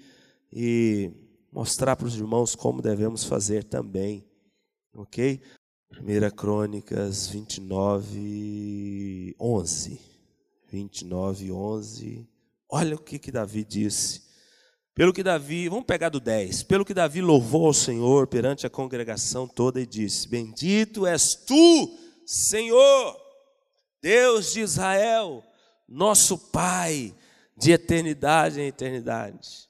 e 0.52 1.12
mostrar 1.52 1.96
para 1.96 2.08
os 2.08 2.16
irmãos 2.16 2.56
como 2.56 2.82
devemos 2.82 3.24
fazer 3.24 3.64
também. 3.64 4.24
Ok? 4.94 5.42
1 6.02 6.30
Crônicas 6.32 7.28
29, 7.28 9.36
11. 9.40 10.02
29, 10.70 11.52
11. 11.52 12.28
Olha 12.70 12.96
o 12.96 13.00
que, 13.00 13.18
que 13.18 13.32
Davi 13.32 13.64
disse. 13.64 14.26
Pelo 14.94 15.14
que 15.14 15.24
Davi, 15.24 15.70
vamos 15.70 15.86
pegar 15.86 16.10
do 16.10 16.20
10. 16.20 16.64
Pelo 16.64 16.84
que 16.84 16.94
Davi 16.94 17.22
louvou 17.22 17.68
ao 17.68 17.74
Senhor 17.74 18.28
perante 18.28 18.68
a 18.68 18.70
congregação 18.70 19.48
toda 19.48 19.80
e 19.80 19.86
disse: 19.86 20.28
Bendito 20.28 21.06
és 21.06 21.34
tu, 21.34 21.98
Senhor, 22.26 23.18
Deus 24.02 24.52
de 24.52 24.62
Israel, 24.62 25.44
nosso 25.88 26.38
Pai, 26.38 27.16
de 27.58 27.72
eternidade 27.72 28.60
em 28.60 28.68
eternidade. 28.68 29.70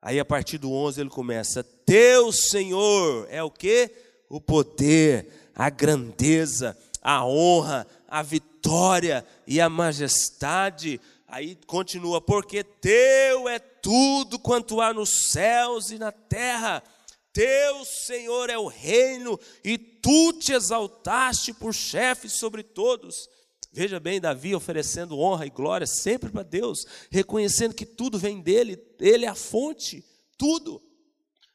Aí 0.00 0.20
a 0.20 0.24
partir 0.24 0.58
do 0.58 0.72
11 0.72 1.00
ele 1.00 1.10
começa: 1.10 1.64
Teu 1.64 2.30
Senhor 2.30 3.26
é 3.28 3.42
o 3.42 3.50
que? 3.50 3.90
o 4.30 4.40
poder, 4.40 5.26
a 5.60 5.68
grandeza, 5.68 6.74
a 7.02 7.22
honra, 7.22 7.86
a 8.08 8.22
vitória 8.22 9.22
e 9.46 9.60
a 9.60 9.68
majestade. 9.68 10.98
Aí 11.28 11.54
continua, 11.66 12.18
porque 12.18 12.64
teu 12.64 13.46
é 13.46 13.58
tudo 13.58 14.38
quanto 14.38 14.80
há 14.80 14.94
nos 14.94 15.30
céus 15.30 15.90
e 15.90 15.98
na 15.98 16.10
terra. 16.10 16.82
Teu, 17.30 17.84
Senhor, 17.84 18.48
é 18.48 18.56
o 18.56 18.68
reino 18.68 19.38
e 19.62 19.76
tu 19.76 20.32
te 20.32 20.54
exaltaste 20.54 21.52
por 21.52 21.74
chefe 21.74 22.30
sobre 22.30 22.62
todos. 22.62 23.28
Veja 23.70 24.00
bem, 24.00 24.18
Davi 24.18 24.54
oferecendo 24.54 25.18
honra 25.18 25.44
e 25.44 25.50
glória 25.50 25.86
sempre 25.86 26.30
para 26.30 26.42
Deus, 26.42 26.86
reconhecendo 27.10 27.74
que 27.74 27.84
tudo 27.84 28.18
vem 28.18 28.40
dele, 28.40 28.82
ele 28.98 29.26
é 29.26 29.28
a 29.28 29.34
fonte, 29.34 30.02
tudo. 30.38 30.80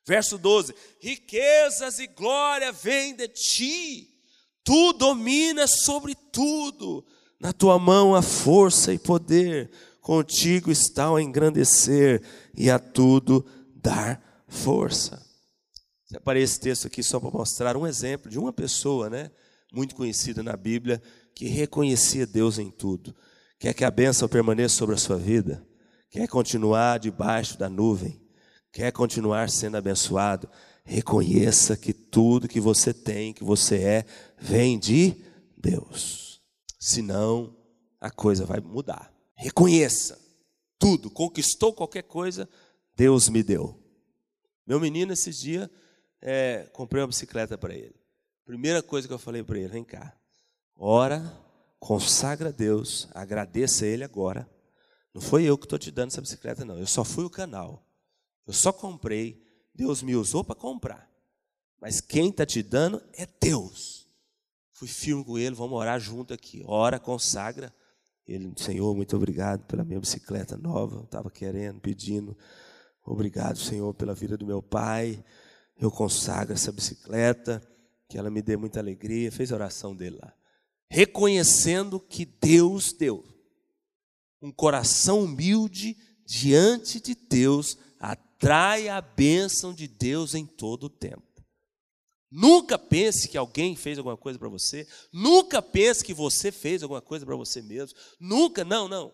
Verso 0.06 0.38
12: 0.38 0.74
riquezas 1.00 2.00
e 2.00 2.08
glória 2.08 2.72
vêm 2.72 3.16
de 3.16 3.28
ti, 3.28 4.10
tu 4.64 4.94
dominas 4.94 5.84
sobre 5.84 6.16
tudo, 6.32 7.06
na 7.40 7.52
tua 7.52 7.78
mão 7.80 8.16
há 8.16 8.22
força 8.22 8.94
e 8.94 9.00
poder, 9.00 9.72
contigo 10.02 10.72
está 10.72 11.12
o 11.12 11.20
engrandecer 11.20 12.22
e 12.56 12.70
a 12.70 12.78
tudo 12.78 13.46
dar 13.76 14.46
força. 14.48 15.24
Separei 16.06 16.44
esse 16.44 16.60
texto 16.60 16.88
aqui 16.88 17.02
só 17.02 17.20
para 17.20 17.32
mostrar 17.32 17.76
um 17.76 17.86
exemplo 17.86 18.30
de 18.30 18.40
uma 18.40 18.54
pessoa, 18.54 19.10
né, 19.10 19.32
muito 19.74 19.96
conhecida 19.96 20.42
na 20.42 20.56
Bíblia, 20.56 21.02
que 21.34 21.48
reconhecia 21.48 22.26
Deus 22.26 22.58
em 22.58 22.72
tudo. 22.72 23.14
Quer 23.60 23.74
que 23.74 23.84
a 23.84 23.92
bênção 23.92 24.28
permaneça 24.28 24.76
sobre 24.76 24.96
a 24.96 24.98
sua 24.98 25.18
vida? 25.18 25.66
Quer 26.10 26.28
continuar 26.28 27.00
debaixo 27.00 27.58
da 27.58 27.68
nuvem? 27.68 28.25
Quer 28.76 28.92
continuar 28.92 29.50
sendo 29.50 29.78
abençoado? 29.78 30.50
Reconheça 30.84 31.78
que 31.78 31.94
tudo 31.94 32.46
que 32.46 32.60
você 32.60 32.94
tem, 32.94 33.32
que 33.32 33.42
você 33.42 33.78
é, 33.78 34.06
vem 34.38 34.78
de 34.78 35.16
Deus. 35.58 36.42
Senão, 36.78 37.56
a 38.02 38.12
coisa 38.12 38.46
vai 38.46 38.60
mudar. 38.60 39.14
Reconheça 39.34 40.20
tudo, 40.78 41.10
conquistou 41.10 41.72
qualquer 41.72 42.04
coisa, 42.04 42.50
Deus 42.98 43.30
me 43.30 43.42
deu. 43.42 43.82
Meu 44.68 44.78
menino, 44.78 45.14
esses 45.14 45.40
dias, 45.40 45.70
é, 46.22 46.70
comprei 46.74 47.02
uma 47.02 47.08
bicicleta 47.08 47.58
para 47.58 47.74
ele. 47.74 47.96
Primeira 48.44 48.84
coisa 48.84 49.08
que 49.08 49.14
eu 49.14 49.18
falei 49.18 49.42
para 49.42 49.58
ele: 49.58 49.70
vem 49.70 49.86
cá, 49.86 50.14
ora, 50.76 51.24
consagra 51.80 52.50
a 52.50 52.52
Deus, 52.52 53.08
agradeça 53.14 53.86
a 53.86 53.88
Ele 53.88 54.04
agora. 54.04 54.50
Não 55.14 55.22
foi 55.22 55.46
eu 55.46 55.58
que 55.58 55.66
estou 55.66 55.80
te 55.80 55.92
dando 55.92 56.10
essa 56.10 56.20
bicicleta, 56.20 56.66
não. 56.66 56.78
Eu 56.78 56.88
só 56.88 57.06
fui 57.06 57.24
o 57.24 57.30
canal. 57.30 57.85
Eu 58.46 58.54
só 58.54 58.72
comprei, 58.72 59.44
Deus 59.74 60.02
me 60.02 60.16
usou 60.16 60.44
para 60.44 60.56
comprar. 60.56 61.10
Mas 61.82 62.00
quem 62.00 62.30
está 62.30 62.46
te 62.46 62.64
dando 62.64 63.02
é 63.14 63.28
Deus. 63.40 64.08
Fui 64.72 64.88
firme 64.88 65.24
com 65.24 65.38
ele, 65.38 65.56
vamos 65.56 65.78
orar 65.78 66.00
junto 66.00 66.34
aqui. 66.34 66.64
Ora, 66.66 67.00
consagra. 67.00 67.74
Ele, 68.28 68.52
Senhor, 68.58 68.96
muito 68.96 69.16
obrigado 69.16 69.64
pela 69.66 69.84
minha 69.84 70.00
bicicleta 70.00 70.58
nova. 70.58 71.04
Estava 71.04 71.30
querendo, 71.30 71.80
pedindo. 71.80 72.38
Obrigado, 73.04 73.58
Senhor, 73.58 73.94
pela 73.94 74.14
vida 74.14 74.36
do 74.36 74.46
meu 74.46 74.62
pai. 74.62 75.24
Eu 75.78 75.92
consagro 75.92 76.54
essa 76.54 76.72
bicicleta, 76.72 77.62
que 78.10 78.18
ela 78.18 78.32
me 78.32 78.42
dê 78.42 78.58
muita 78.58 78.80
alegria. 78.80 79.32
Fez 79.32 79.52
a 79.52 79.56
oração 79.56 79.96
dele 79.96 80.18
lá. 80.22 80.34
Reconhecendo 80.90 82.00
que 82.00 82.26
Deus 82.26 82.94
deu. 82.94 83.24
Um 84.42 84.52
coração 84.52 85.24
humilde 85.24 85.98
diante 86.26 87.00
de 87.00 87.16
Deus 87.16 87.78
atrai 88.36 88.90
a 88.90 89.02
bênção 89.02 89.74
de 89.74 89.88
Deus 89.88 90.36
em 90.36 90.46
todo 90.46 90.86
o 90.86 90.90
tempo. 90.90 91.24
Nunca 92.30 92.78
pense 92.78 93.30
que 93.30 93.38
alguém 93.38 93.76
fez 93.76 93.98
alguma 93.98 94.18
coisa 94.18 94.38
para 94.38 94.50
você. 94.50 94.86
Nunca 95.12 95.62
pense 95.62 96.04
que 96.04 96.14
você 96.14 96.52
fez 96.52 96.84
alguma 96.84 97.02
coisa 97.02 97.26
para 97.26 97.36
você 97.36 97.62
mesmo. 97.62 97.98
Nunca, 98.20 98.66
não, 98.66 98.88
não. 98.88 99.14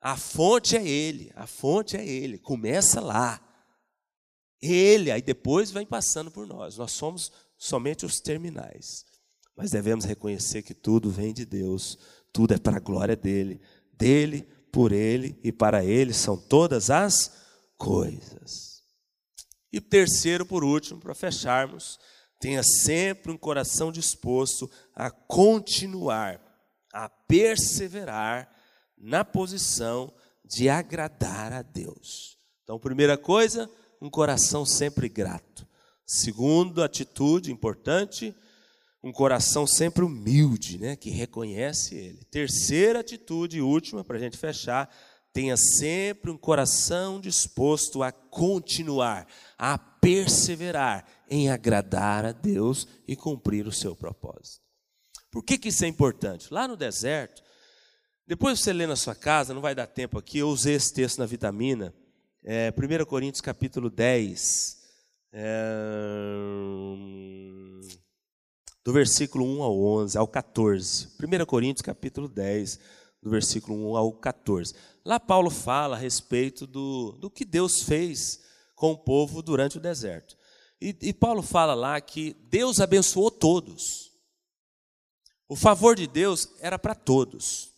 A 0.00 0.16
fonte 0.16 0.76
é 0.76 0.86
Ele. 0.86 1.30
A 1.36 1.46
fonte 1.46 1.96
é 1.96 2.04
Ele. 2.04 2.36
Começa 2.36 3.00
lá. 3.00 3.40
Ele, 4.60 5.12
aí 5.12 5.22
depois 5.22 5.70
vem 5.70 5.86
passando 5.86 6.32
por 6.32 6.46
nós. 6.46 6.76
Nós 6.76 6.92
somos 6.92 7.30
somente 7.56 8.04
os 8.04 8.20
terminais. 8.20 9.04
Mas 9.56 9.70
devemos 9.70 10.04
reconhecer 10.04 10.62
que 10.62 10.74
tudo 10.74 11.10
vem 11.10 11.32
de 11.32 11.44
Deus. 11.44 11.96
Tudo 12.32 12.54
é 12.54 12.58
para 12.58 12.78
a 12.78 12.80
glória 12.80 13.14
dele. 13.14 13.60
Dele, 13.92 14.42
por 14.72 14.90
Ele 14.90 15.38
e 15.44 15.52
para 15.52 15.84
Ele 15.84 16.12
são 16.12 16.36
todas 16.36 16.90
as 16.90 17.47
coisas. 17.78 18.82
E 19.72 19.80
terceiro, 19.80 20.44
por 20.44 20.64
último, 20.64 21.00
para 21.00 21.14
fecharmos, 21.14 21.98
tenha 22.40 22.62
sempre 22.62 23.32
um 23.32 23.38
coração 23.38 23.90
disposto 23.90 24.70
a 24.94 25.10
continuar, 25.10 26.40
a 26.92 27.08
perseverar 27.08 28.50
na 28.96 29.24
posição 29.24 30.12
de 30.44 30.68
agradar 30.68 31.52
a 31.52 31.62
Deus. 31.62 32.36
Então, 32.64 32.78
primeira 32.78 33.16
coisa, 33.16 33.70
um 34.00 34.10
coração 34.10 34.64
sempre 34.64 35.08
grato. 35.08 35.66
Segundo, 36.06 36.82
atitude 36.82 37.52
importante, 37.52 38.34
um 39.02 39.12
coração 39.12 39.66
sempre 39.66 40.04
humilde, 40.04 40.78
né, 40.78 40.96
que 40.96 41.10
reconhece 41.10 41.94
Ele. 41.94 42.24
Terceira 42.30 43.00
atitude, 43.00 43.60
última, 43.60 44.02
para 44.02 44.16
a 44.16 44.20
gente 44.20 44.36
fechar, 44.36 44.92
tenha 45.38 45.56
sempre 45.56 46.32
um 46.32 46.36
coração 46.36 47.20
disposto 47.20 48.02
a 48.02 48.10
continuar, 48.10 49.24
a 49.56 49.78
perseverar 49.78 51.06
em 51.30 51.48
agradar 51.48 52.24
a 52.24 52.32
Deus 52.32 52.88
e 53.06 53.14
cumprir 53.14 53.64
o 53.64 53.70
seu 53.70 53.94
propósito. 53.94 54.60
Por 55.30 55.44
que, 55.44 55.56
que 55.56 55.68
isso 55.68 55.84
é 55.84 55.86
importante? 55.86 56.52
Lá 56.52 56.66
no 56.66 56.76
deserto, 56.76 57.40
depois 58.26 58.58
você 58.58 58.72
lê 58.72 58.84
na 58.84 58.96
sua 58.96 59.14
casa, 59.14 59.54
não 59.54 59.60
vai 59.60 59.76
dar 59.76 59.86
tempo 59.86 60.18
aqui, 60.18 60.38
eu 60.38 60.48
usei 60.48 60.74
esse 60.74 60.92
texto 60.92 61.20
na 61.20 61.26
vitamina, 61.26 61.94
é, 62.42 62.74
1 62.76 63.04
Coríntios 63.04 63.40
capítulo 63.40 63.88
10, 63.88 64.76
é, 65.34 65.52
do 68.84 68.92
versículo 68.92 69.44
1 69.44 69.62
ao 69.62 69.80
11, 69.80 70.18
ao 70.18 70.26
14. 70.26 71.10
1 71.22 71.46
Coríntios 71.46 71.82
capítulo 71.82 72.26
10, 72.26 72.80
do 73.22 73.30
versículo 73.30 73.92
1 73.92 73.96
ao 73.96 74.12
14. 74.12 74.74
Lá 75.08 75.18
Paulo 75.18 75.48
fala 75.48 75.96
a 75.96 75.98
respeito 75.98 76.66
do, 76.66 77.12
do 77.12 77.30
que 77.30 77.42
Deus 77.42 77.80
fez 77.82 78.42
com 78.74 78.92
o 78.92 78.98
povo 78.98 79.40
durante 79.40 79.78
o 79.78 79.80
deserto. 79.80 80.36
E, 80.78 80.94
e 81.00 81.14
Paulo 81.14 81.40
fala 81.40 81.72
lá 81.72 81.98
que 81.98 82.36
Deus 82.50 82.78
abençoou 82.78 83.30
todos. 83.30 84.12
O 85.48 85.56
favor 85.56 85.96
de 85.96 86.06
Deus 86.06 86.50
era 86.60 86.78
para 86.78 86.94
todos. 86.94 87.72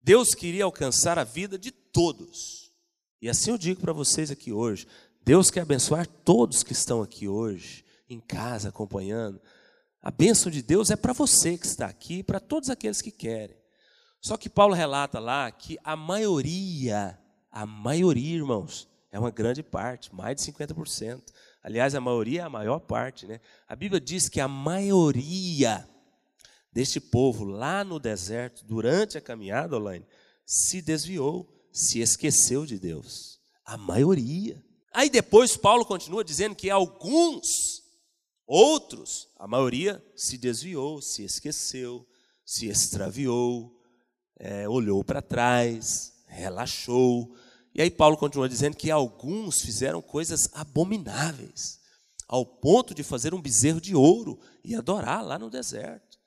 Deus 0.00 0.34
queria 0.34 0.64
alcançar 0.64 1.18
a 1.18 1.24
vida 1.24 1.58
de 1.58 1.70
todos. 1.70 2.72
E 3.20 3.28
assim 3.28 3.50
eu 3.50 3.58
digo 3.58 3.82
para 3.82 3.92
vocês 3.92 4.30
aqui 4.30 4.50
hoje: 4.50 4.88
Deus 5.22 5.50
quer 5.50 5.60
abençoar 5.60 6.06
todos 6.06 6.62
que 6.62 6.72
estão 6.72 7.02
aqui 7.02 7.28
hoje, 7.28 7.84
em 8.08 8.18
casa, 8.18 8.70
acompanhando. 8.70 9.38
A 10.00 10.10
bênção 10.10 10.50
de 10.50 10.62
Deus 10.62 10.88
é 10.88 10.96
para 10.96 11.12
você 11.12 11.58
que 11.58 11.66
está 11.66 11.84
aqui 11.84 12.20
e 12.20 12.22
para 12.22 12.40
todos 12.40 12.70
aqueles 12.70 13.02
que 13.02 13.10
querem. 13.10 13.65
Só 14.20 14.36
que 14.36 14.48
Paulo 14.48 14.74
relata 14.74 15.18
lá 15.18 15.50
que 15.50 15.78
a 15.84 15.94
maioria, 15.94 17.18
a 17.50 17.64
maioria, 17.64 18.36
irmãos, 18.36 18.88
é 19.10 19.18
uma 19.18 19.30
grande 19.30 19.62
parte, 19.62 20.14
mais 20.14 20.36
de 20.36 20.52
50%. 20.52 21.22
Aliás, 21.62 21.94
a 21.94 22.00
maioria 22.00 22.42
é 22.42 22.44
a 22.44 22.50
maior 22.50 22.80
parte, 22.80 23.26
né? 23.26 23.40
A 23.68 23.74
Bíblia 23.74 24.00
diz 24.00 24.28
que 24.28 24.40
a 24.40 24.48
maioria 24.48 25.88
deste 26.72 27.00
povo 27.00 27.44
lá 27.44 27.82
no 27.82 27.98
deserto, 27.98 28.64
durante 28.64 29.16
a 29.16 29.20
caminhada, 29.20 29.76
Olaine, 29.76 30.06
se 30.44 30.82
desviou, 30.82 31.50
se 31.72 32.00
esqueceu 32.00 32.66
de 32.66 32.78
Deus. 32.78 33.40
A 33.64 33.76
maioria. 33.76 34.62
Aí 34.92 35.10
depois 35.10 35.56
Paulo 35.56 35.84
continua 35.84 36.22
dizendo 36.22 36.54
que 36.54 36.70
alguns, 36.70 37.82
outros, 38.46 39.28
a 39.38 39.46
maioria 39.46 40.04
se 40.14 40.38
desviou, 40.38 41.02
se 41.02 41.24
esqueceu, 41.24 42.06
se 42.44 42.68
extraviou, 42.68 43.75
é, 44.38 44.68
olhou 44.68 45.02
para 45.02 45.22
trás, 45.22 46.12
relaxou. 46.26 47.34
E 47.74 47.82
aí 47.82 47.90
Paulo 47.90 48.16
continua 48.16 48.48
dizendo 48.48 48.76
que 48.76 48.90
alguns 48.90 49.60
fizeram 49.60 50.00
coisas 50.00 50.48
abomináveis, 50.52 51.80
ao 52.28 52.44
ponto 52.44 52.94
de 52.94 53.02
fazer 53.02 53.34
um 53.34 53.40
bezerro 53.40 53.80
de 53.80 53.94
ouro 53.94 54.38
e 54.64 54.74
adorar 54.74 55.24
lá 55.24 55.38
no 55.38 55.50
deserto. 55.50 56.18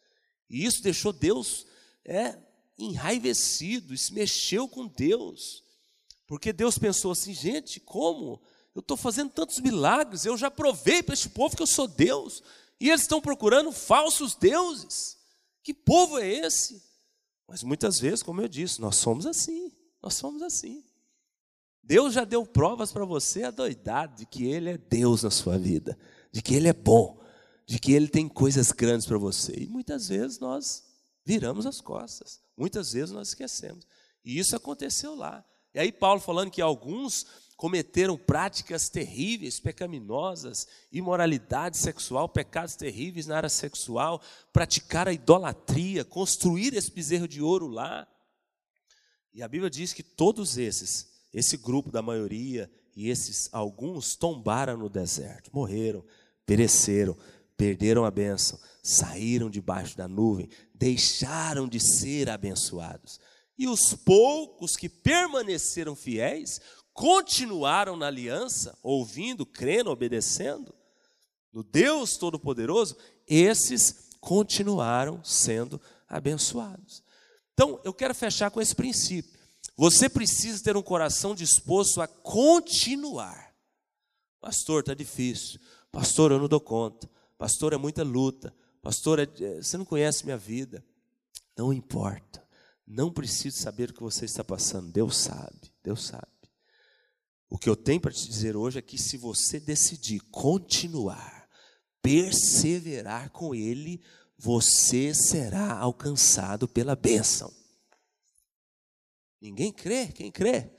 E 0.50 0.66
isso 0.66 0.82
deixou 0.82 1.14
Deus 1.14 1.66
é, 2.06 2.38
enraivecido, 2.78 3.94
isso 3.94 4.14
mexeu 4.14 4.68
com 4.68 4.88
Deus. 4.88 5.64
Porque 6.26 6.54
Deus 6.54 6.78
pensou 6.78 7.12
assim, 7.12 7.34
gente, 7.34 7.80
como? 7.80 8.42
Eu 8.74 8.80
estou 8.80 8.96
fazendo 8.96 9.32
tantos 9.32 9.60
milagres, 9.60 10.26
eu 10.26 10.38
já 10.38 10.50
provei 10.50 11.04
para 11.04 11.14
este 11.14 11.30
povo 11.30 11.56
que 11.56 11.62
eu 11.62 11.68
sou 11.68 11.88
Deus, 11.88 12.42
e 12.80 12.90
eles 12.90 13.02
estão 13.02 13.20
procurando 13.20 13.72
falsos 13.72 14.36
deuses. 14.36 15.18
Que 15.64 15.74
povo 15.74 16.18
é 16.18 16.28
esse? 16.28 16.89
Mas 17.50 17.64
muitas 17.64 18.00
vezes, 18.00 18.22
como 18.22 18.42
eu 18.42 18.48
disse, 18.48 18.80
nós 18.80 18.96
somos 18.96 19.26
assim. 19.26 19.72
Nós 20.02 20.14
somos 20.14 20.44
assim. 20.44 20.84
Deus 21.84 22.14
já 22.14 22.24
deu 22.24 22.46
provas 22.46 22.92
para 22.92 23.04
você 23.04 23.44
adoidado 23.44 24.18
de 24.18 24.26
que 24.28 24.46
Ele 24.46 24.70
é 24.70 24.78
Deus 24.78 25.24
na 25.24 25.32
sua 25.32 25.58
vida, 25.58 25.98
de 26.32 26.42
que 26.42 26.54
Ele 26.54 26.68
é 26.68 26.74
bom, 26.74 27.20
de 27.66 27.80
que 27.80 27.92
Ele 27.94 28.08
tem 28.08 28.30
coisas 28.30 28.72
grandes 28.72 29.08
para 29.08 29.18
você. 29.18 29.54
E 29.58 29.68
muitas 29.68 30.08
vezes 30.08 30.38
nós 30.38 30.84
viramos 31.26 31.66
as 31.66 31.82
costas, 31.82 32.40
muitas 32.56 32.92
vezes 32.92 33.10
nós 33.10 33.30
esquecemos. 33.30 33.88
E 34.24 34.38
isso 34.38 34.56
aconteceu 34.56 35.16
lá. 35.16 35.44
E 35.74 35.80
aí, 35.80 35.92
Paulo 35.92 36.22
falando 36.22 36.52
que 36.52 36.62
alguns 36.62 37.26
cometeram 37.60 38.18
práticas 38.18 38.88
terríveis, 38.88 39.60
pecaminosas, 39.60 40.66
imoralidade 40.94 41.78
sexual, 41.78 42.30
pecados 42.30 42.78
terríveis 42.78 43.28
na 43.28 43.36
área 43.36 43.50
sexual, 43.50 44.22
praticar 44.54 45.10
a 45.10 45.12
idolatria, 45.12 46.06
construir 46.06 46.74
esse 46.74 46.90
bezerro 46.90 47.28
de 47.28 47.42
ouro 47.42 47.68
lá. 47.68 48.08
E 49.34 49.44
a 49.44 49.48
Bíblia 49.50 49.70
diz 49.70 49.92
que 49.92 50.02
todos 50.02 50.58
esses, 50.58 51.10
esse 51.34 51.58
grupo 51.58 51.92
da 51.92 52.02
maioria 52.02 52.72
E 52.96 53.10
esses 53.10 53.50
alguns 53.52 54.16
tombaram 54.16 54.78
no 54.78 54.90
deserto, 54.90 55.52
morreram, 55.54 56.04
pereceram, 56.46 57.18
perderam 57.58 58.06
a 58.06 58.12
bênção, 58.12 58.58
saíram 58.82 59.50
debaixo 59.50 59.98
da 59.98 60.08
nuvem, 60.08 60.50
deixaram 60.74 61.68
de 61.68 61.80
ser 61.82 62.30
abençoados. 62.30 63.20
E 63.60 63.68
os 63.68 63.94
poucos 63.94 64.78
que 64.78 64.88
permaneceram 64.88 65.94
fiéis, 65.94 66.62
continuaram 67.00 67.96
na 67.96 68.08
aliança, 68.08 68.78
ouvindo, 68.84 69.46
crendo, 69.46 69.90
obedecendo, 69.90 70.76
no 71.50 71.64
Deus 71.64 72.18
Todo-Poderoso, 72.18 72.98
esses 73.26 74.10
continuaram 74.20 75.24
sendo 75.24 75.80
abençoados. 76.10 77.02
Então, 77.54 77.80
eu 77.86 77.94
quero 77.94 78.14
fechar 78.14 78.52
com 78.52 78.60
esse 78.60 78.76
princípio. 78.76 79.32
Você 79.78 80.10
precisa 80.10 80.62
ter 80.62 80.76
um 80.76 80.82
coração 80.82 81.34
disposto 81.34 82.02
a 82.02 82.08
continuar. 82.08 83.56
Pastor, 84.42 84.82
está 84.82 84.94
difícil. 84.94 85.58
Pastor, 85.94 86.34
eu 86.34 86.40
não 86.40 86.50
dou 86.50 86.60
conta. 86.60 87.10
Pastor, 87.38 87.72
é 87.72 87.78
muita 87.78 88.04
luta. 88.04 88.54
Pastor, 88.82 89.20
é, 89.20 89.28
é... 89.40 89.62
você 89.62 89.78
não 89.78 89.86
conhece 89.86 90.26
minha 90.26 90.38
vida. 90.38 90.84
Não 91.58 91.72
importa. 91.72 92.46
Não 92.86 93.10
preciso 93.10 93.58
saber 93.58 93.92
o 93.92 93.94
que 93.94 94.04
você 94.04 94.26
está 94.26 94.44
passando. 94.44 94.92
Deus 94.92 95.16
sabe. 95.16 95.72
Deus 95.82 96.06
sabe. 96.06 96.39
O 97.50 97.58
que 97.58 97.68
eu 97.68 97.76
tenho 97.76 98.00
para 98.00 98.12
te 98.12 98.28
dizer 98.28 98.56
hoje 98.56 98.78
é 98.78 98.82
que 98.82 98.98
se 98.98 99.18
você 99.18 99.60
decidir 99.60 100.20
continuar, 100.30 101.50
perseverar 102.02 103.32
com 103.32 103.56
Ele, 103.56 104.04
você 104.38 105.14
será 105.14 105.78
alcançado 105.78 106.68
pela 106.68 106.96
bênção. 106.96 107.52
Ninguém 109.42 109.72
crê, 109.72 110.08
quem 110.08 110.32
crê? 110.32 110.70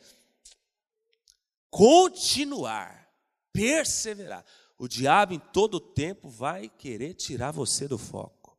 Continuar, 1.69 3.09
perseverar. 3.53 4.45
O 4.79 4.87
diabo 4.87 5.35
em 5.35 5.39
todo 5.39 5.81
tempo 5.81 6.29
vai 6.29 6.69
querer 6.69 7.15
tirar 7.15 7.51
você 7.51 7.89
do 7.89 7.99
foco. 7.99 8.59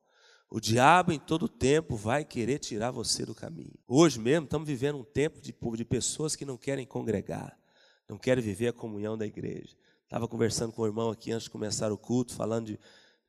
O 0.49 0.59
diabo 0.59 1.13
em 1.13 1.19
todo 1.19 1.47
tempo 1.47 1.95
vai 1.95 2.25
querer 2.25 2.59
tirar 2.59 2.91
você 2.91 3.25
do 3.25 3.33
caminho. 3.33 3.73
Hoje 3.87 4.19
mesmo 4.19 4.43
estamos 4.43 4.67
vivendo 4.67 4.97
um 4.97 5.03
tempo 5.03 5.39
de, 5.39 5.55
de 5.77 5.85
pessoas 5.85 6.35
que 6.35 6.45
não 6.45 6.57
querem 6.57 6.85
congregar, 6.85 7.57
não 8.11 8.17
querem 8.17 8.43
viver 8.43 8.67
a 8.67 8.73
comunhão 8.73 9.17
da 9.17 9.25
igreja. 9.25 9.73
Estava 10.03 10.27
conversando 10.27 10.73
com 10.73 10.81
o 10.81 10.85
irmão 10.85 11.09
aqui 11.09 11.31
antes 11.31 11.45
de 11.45 11.49
começar 11.49 11.93
o 11.93 11.97
culto, 11.97 12.35
falando 12.35 12.65
de, 12.65 12.79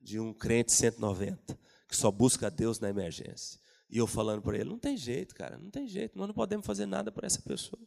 de 0.00 0.18
um 0.18 0.34
crente 0.34 0.72
190, 0.72 1.56
que 1.86 1.96
só 1.96 2.10
busca 2.10 2.48
a 2.48 2.50
Deus 2.50 2.80
na 2.80 2.90
emergência. 2.90 3.60
E 3.88 3.98
eu 3.98 4.08
falando 4.08 4.42
para 4.42 4.56
ele: 4.56 4.68
não 4.68 4.80
tem 4.80 4.96
jeito, 4.96 5.36
cara, 5.36 5.56
não 5.56 5.70
tem 5.70 5.86
jeito, 5.86 6.18
nós 6.18 6.26
não 6.26 6.34
podemos 6.34 6.66
fazer 6.66 6.86
nada 6.86 7.12
para 7.12 7.28
essa 7.28 7.40
pessoa. 7.40 7.80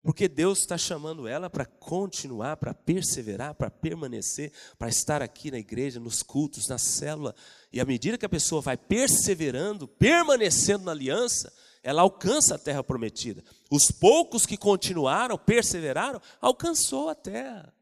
Porque 0.00 0.28
Deus 0.28 0.60
está 0.60 0.78
chamando 0.78 1.26
ela 1.26 1.50
para 1.50 1.66
continuar, 1.66 2.56
para 2.56 2.72
perseverar, 2.72 3.56
para 3.56 3.68
permanecer, 3.68 4.52
para 4.78 4.88
estar 4.88 5.20
aqui 5.20 5.50
na 5.50 5.58
igreja, 5.58 5.98
nos 5.98 6.22
cultos, 6.22 6.68
na 6.68 6.78
célula. 6.78 7.34
E 7.72 7.80
à 7.80 7.84
medida 7.84 8.16
que 8.16 8.24
a 8.24 8.28
pessoa 8.28 8.60
vai 8.62 8.76
perseverando, 8.76 9.88
permanecendo 9.88 10.84
na 10.84 10.92
aliança, 10.92 11.52
ela 11.86 12.02
alcança 12.02 12.56
a 12.56 12.58
terra 12.58 12.82
prometida. 12.82 13.44
Os 13.70 13.92
poucos 13.92 14.44
que 14.44 14.56
continuaram, 14.56 15.38
perseveraram, 15.38 16.20
alcançou 16.40 17.08
a 17.08 17.14
terra. 17.14 17.72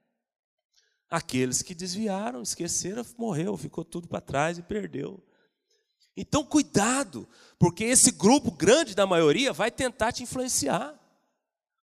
Aqueles 1.09 1.63
que 1.63 1.75
desviaram, 1.75 2.43
esqueceram, 2.43 3.03
morreu, 3.17 3.57
ficou 3.57 3.83
tudo 3.83 4.07
para 4.07 4.21
trás 4.21 4.59
e 4.59 4.63
perdeu. 4.63 5.25
Então, 6.15 6.45
cuidado, 6.45 7.27
porque 7.59 7.83
esse 7.83 8.11
grupo 8.11 8.51
grande 8.51 8.95
da 8.95 9.07
maioria 9.07 9.55
vai 9.55 9.71
tentar 9.71 10.13
te 10.13 10.23
influenciar. 10.23 10.95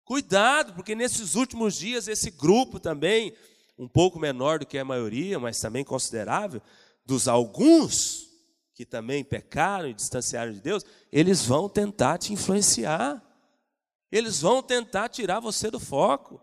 Cuidado, 0.04 0.74
porque 0.74 0.96
nesses 0.96 1.36
últimos 1.36 1.76
dias, 1.76 2.10
esse 2.10 2.32
grupo 2.32 2.82
também, 2.82 3.34
um 3.78 3.88
pouco 3.88 4.20
menor 4.20 4.60
do 4.60 4.66
que 4.66 4.78
a 4.78 4.84
maioria, 4.84 5.40
mas 5.40 5.58
também 5.58 5.86
considerável, 5.86 6.62
dos 7.06 7.30
alguns 7.30 8.29
que 8.80 8.86
também 8.86 9.26
pecaram 9.26 9.90
e 9.90 9.94
distanciaram 9.94 10.54
de 10.54 10.62
Deus, 10.62 10.86
eles 11.12 11.46
vão 11.46 11.68
tentar 11.68 12.18
te 12.18 12.32
influenciar. 12.32 13.22
Eles 14.10 14.40
vão 14.40 14.64
tentar 14.64 15.10
tirar 15.10 15.42
você 15.42 15.70
do 15.70 15.82
foco 15.82 16.42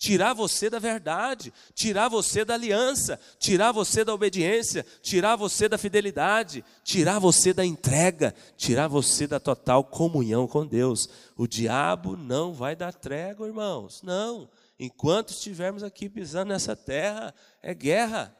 tirar 0.00 0.32
você 0.32 0.70
da 0.70 0.78
verdade, 0.78 1.52
tirar 1.74 2.08
você 2.08 2.44
da 2.44 2.54
aliança, 2.54 3.18
tirar 3.36 3.72
você 3.72 4.04
da 4.04 4.14
obediência, 4.14 4.86
tirar 5.02 5.34
você 5.34 5.68
da 5.68 5.76
fidelidade, 5.76 6.64
tirar 6.84 7.18
você 7.18 7.52
da 7.52 7.64
entrega, 7.64 8.32
tirar 8.56 8.86
você 8.86 9.26
da 9.26 9.40
total 9.40 9.82
comunhão 9.82 10.46
com 10.46 10.64
Deus. 10.64 11.08
O 11.36 11.48
diabo 11.48 12.16
não 12.16 12.52
vai 12.52 12.76
dar 12.76 12.94
trégua, 12.94 13.48
irmãos. 13.48 14.00
Não. 14.04 14.48
Enquanto 14.78 15.30
estivermos 15.30 15.82
aqui 15.82 16.08
pisando 16.08 16.50
nessa 16.50 16.76
terra, 16.76 17.34
é 17.60 17.74
guerra. 17.74 18.32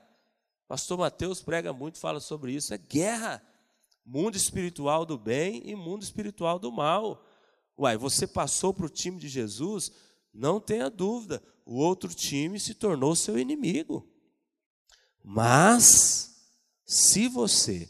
Pastor 0.68 0.98
Mateus 0.98 1.40
prega 1.40 1.72
muito, 1.72 1.98
fala 1.98 2.20
sobre 2.20 2.52
isso, 2.52 2.74
é 2.74 2.78
guerra. 2.78 3.42
Mundo 4.04 4.36
espiritual 4.36 5.06
do 5.06 5.18
bem 5.18 5.62
e 5.64 5.74
mundo 5.74 6.02
espiritual 6.02 6.58
do 6.58 6.70
mal. 6.70 7.24
Uai, 7.76 7.96
você 7.96 8.26
passou 8.26 8.74
para 8.74 8.86
o 8.86 8.90
time 8.90 9.18
de 9.18 9.28
Jesus, 9.28 9.90
não 10.32 10.60
tenha 10.60 10.90
dúvida, 10.90 11.42
o 11.64 11.76
outro 11.76 12.12
time 12.14 12.60
se 12.60 12.74
tornou 12.74 13.16
seu 13.16 13.38
inimigo. 13.38 14.06
Mas, 15.24 16.50
se 16.84 17.28
você 17.28 17.88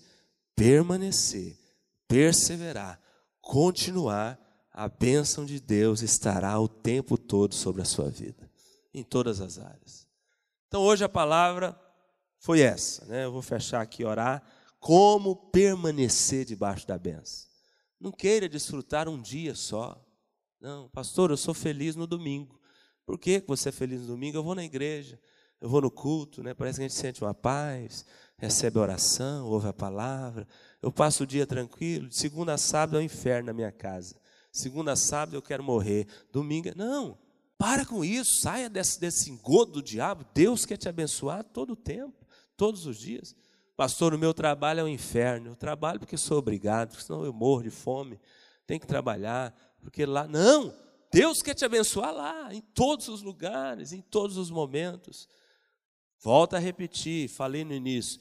permanecer, 0.55 1.59
perseverar, 2.07 3.01
continuar, 3.41 4.39
a 4.73 4.89
bênção 4.89 5.45
de 5.45 5.59
Deus 5.59 6.03
estará 6.03 6.59
o 6.61 6.69
tempo 6.69 7.19
todo 7.19 7.55
sobre 7.55 7.83
a 7.83 7.85
sua 7.85 8.09
vida, 8.09 8.49
em 8.95 9.03
todas 9.03 9.41
as 9.41 9.59
áreas. 9.59 10.07
Então, 10.69 10.83
hoje 10.83 11.03
a 11.03 11.09
palavra 11.09 11.77
foi 12.39 12.61
essa, 12.61 13.05
né? 13.07 13.25
Eu 13.25 13.33
vou 13.33 13.43
fechar 13.43 13.81
aqui 13.81 14.05
orar. 14.05 14.43
Como 14.79 15.35
permanecer 15.51 16.45
debaixo 16.45 16.87
da 16.87 16.97
bênção? 16.97 17.49
Não 18.01 18.13
queira 18.13 18.49
desfrutar 18.49 19.09
um 19.09 19.21
dia 19.21 19.55
só. 19.55 20.01
Não, 20.61 20.89
pastor, 20.89 21.31
eu 21.31 21.37
sou 21.37 21.53
feliz 21.53 21.97
no 21.97 22.07
domingo. 22.07 22.61
Por 23.05 23.19
que 23.19 23.43
você 23.47 23.71
é 23.71 23.73
feliz 23.73 24.03
no 24.03 24.07
domingo? 24.07 24.37
Eu 24.37 24.43
vou 24.43 24.55
na 24.55 24.65
igreja, 24.65 25.19
eu 25.61 25.69
vou 25.69 25.81
no 25.81 25.91
culto, 25.91 26.43
né? 26.43 26.55
Parece 26.55 26.79
que 26.79 26.85
a 26.85 26.89
gente 26.89 26.99
sente 26.99 27.25
uma 27.25 27.35
paz, 27.35 28.05
recebe 28.37 28.79
oração, 28.79 29.47
ouve 29.47 29.69
a 29.69 29.73
palavra. 29.73 30.47
Eu 30.81 30.93
passo 30.93 31.25
o 31.25 31.27
dia 31.27 31.47
tranquilo. 31.47 32.09
De 32.09 32.17
segunda 32.17 32.55
a 32.55 32.59
sábado 32.59 32.97
é 32.97 32.99
o 32.99 33.03
um 33.03 33.05
inferno 33.05 33.47
na 33.47 33.53
minha 33.53 33.73
casa. 33.73 34.15
Segunda 34.53 34.93
a 34.93 34.97
sábado 34.97 35.37
eu 35.37 35.43
quero 35.43 35.65
morrer. 35.65 36.07
Domingo, 36.33 36.71
não. 36.77 37.19
Para 37.57 37.85
com 37.85 38.05
isso, 38.05 38.41
saia 38.41 38.71
desse, 38.71 39.01
desse 39.01 39.31
engodo 39.31 39.73
do 39.73 39.83
diabo. 39.83 40.25
Deus 40.33 40.65
quer 40.65 40.77
te 40.77 40.89
abençoar 40.89 41.43
todo 41.43 41.73
o 41.73 41.77
tempo, 41.77 42.18
todos 42.59 42.85
os 42.85 42.99
dias. 42.99 43.35
Pastor, 43.77 44.13
o 44.13 44.19
meu 44.19 44.35
trabalho 44.35 44.81
é 44.81 44.85
um 44.85 44.89
inferno. 44.89 45.51
Eu 45.51 45.57
trabalho 45.57 46.01
porque 46.01 46.17
sou 46.17 46.39
obrigado, 46.39 46.91
porque 46.91 47.05
senão 47.05 47.25
eu 47.25 47.33
morro 47.33 47.63
de 47.63 47.71
fome. 47.71 48.21
Tem 48.67 48.79
que 48.79 48.87
trabalhar 48.87 49.55
porque 49.81 50.05
lá. 50.05 50.27
Não! 50.27 50.75
Deus 51.11 51.41
quer 51.41 51.55
te 51.55 51.65
abençoar 51.65 52.13
lá, 52.13 52.53
em 52.53 52.61
todos 52.61 53.09
os 53.09 53.23
lugares, 53.23 53.93
em 53.93 54.03
todos 54.03 54.37
os 54.37 54.51
momentos. 54.51 55.27
Volta 56.21 56.57
a 56.57 56.61
repetir, 56.61 57.29
falei 57.29 57.65
no 57.65 57.73
início, 57.73 58.21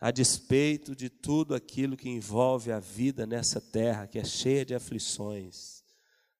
a 0.00 0.12
despeito 0.12 0.94
de 0.94 1.08
tudo 1.08 1.54
aquilo 1.54 1.96
que 1.96 2.08
envolve 2.08 2.70
a 2.70 2.78
vida 2.78 3.26
nessa 3.26 3.60
terra, 3.60 4.06
que 4.06 4.18
é 4.18 4.24
cheia 4.24 4.64
de 4.64 4.74
aflições. 4.74 5.82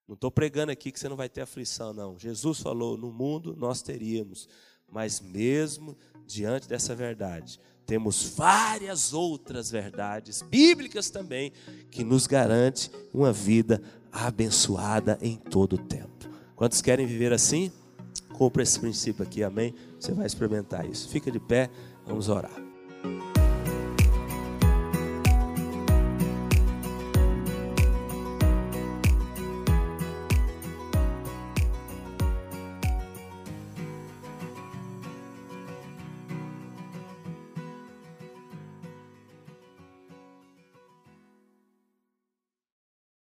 Não 0.06 0.14
estou 0.14 0.30
pregando 0.30 0.70
aqui 0.70 0.92
que 0.92 1.00
você 1.00 1.08
não 1.08 1.16
vai 1.16 1.28
ter 1.28 1.40
aflição, 1.40 1.92
não. 1.92 2.18
Jesus 2.18 2.60
falou: 2.60 2.96
no 2.96 3.10
mundo 3.10 3.56
nós 3.56 3.82
teríamos, 3.82 4.48
mas 4.90 5.20
mesmo 5.20 5.96
diante 6.26 6.68
dessa 6.68 6.94
verdade, 6.94 7.60
temos 7.86 8.34
várias 8.36 9.14
outras 9.14 9.70
verdades 9.70 10.42
bíblicas 10.42 11.08
também 11.08 11.52
que 11.90 12.04
nos 12.04 12.26
garante 12.26 12.90
uma 13.14 13.32
vida 13.32 13.82
abençoada 14.12 15.18
em 15.22 15.36
todo 15.36 15.74
o 15.74 15.78
tempo. 15.78 16.28
Quantos 16.54 16.82
querem 16.82 17.06
viver 17.06 17.32
assim? 17.32 17.72
Compre 18.36 18.62
esse 18.62 18.78
princípio 18.78 19.22
aqui, 19.22 19.42
amém? 19.42 19.74
Você 19.98 20.12
vai 20.12 20.26
experimentar 20.26 20.84
isso. 20.84 21.08
Fica 21.08 21.30
de 21.30 21.40
pé, 21.40 21.70
vamos 22.04 22.28
orar. 22.28 22.67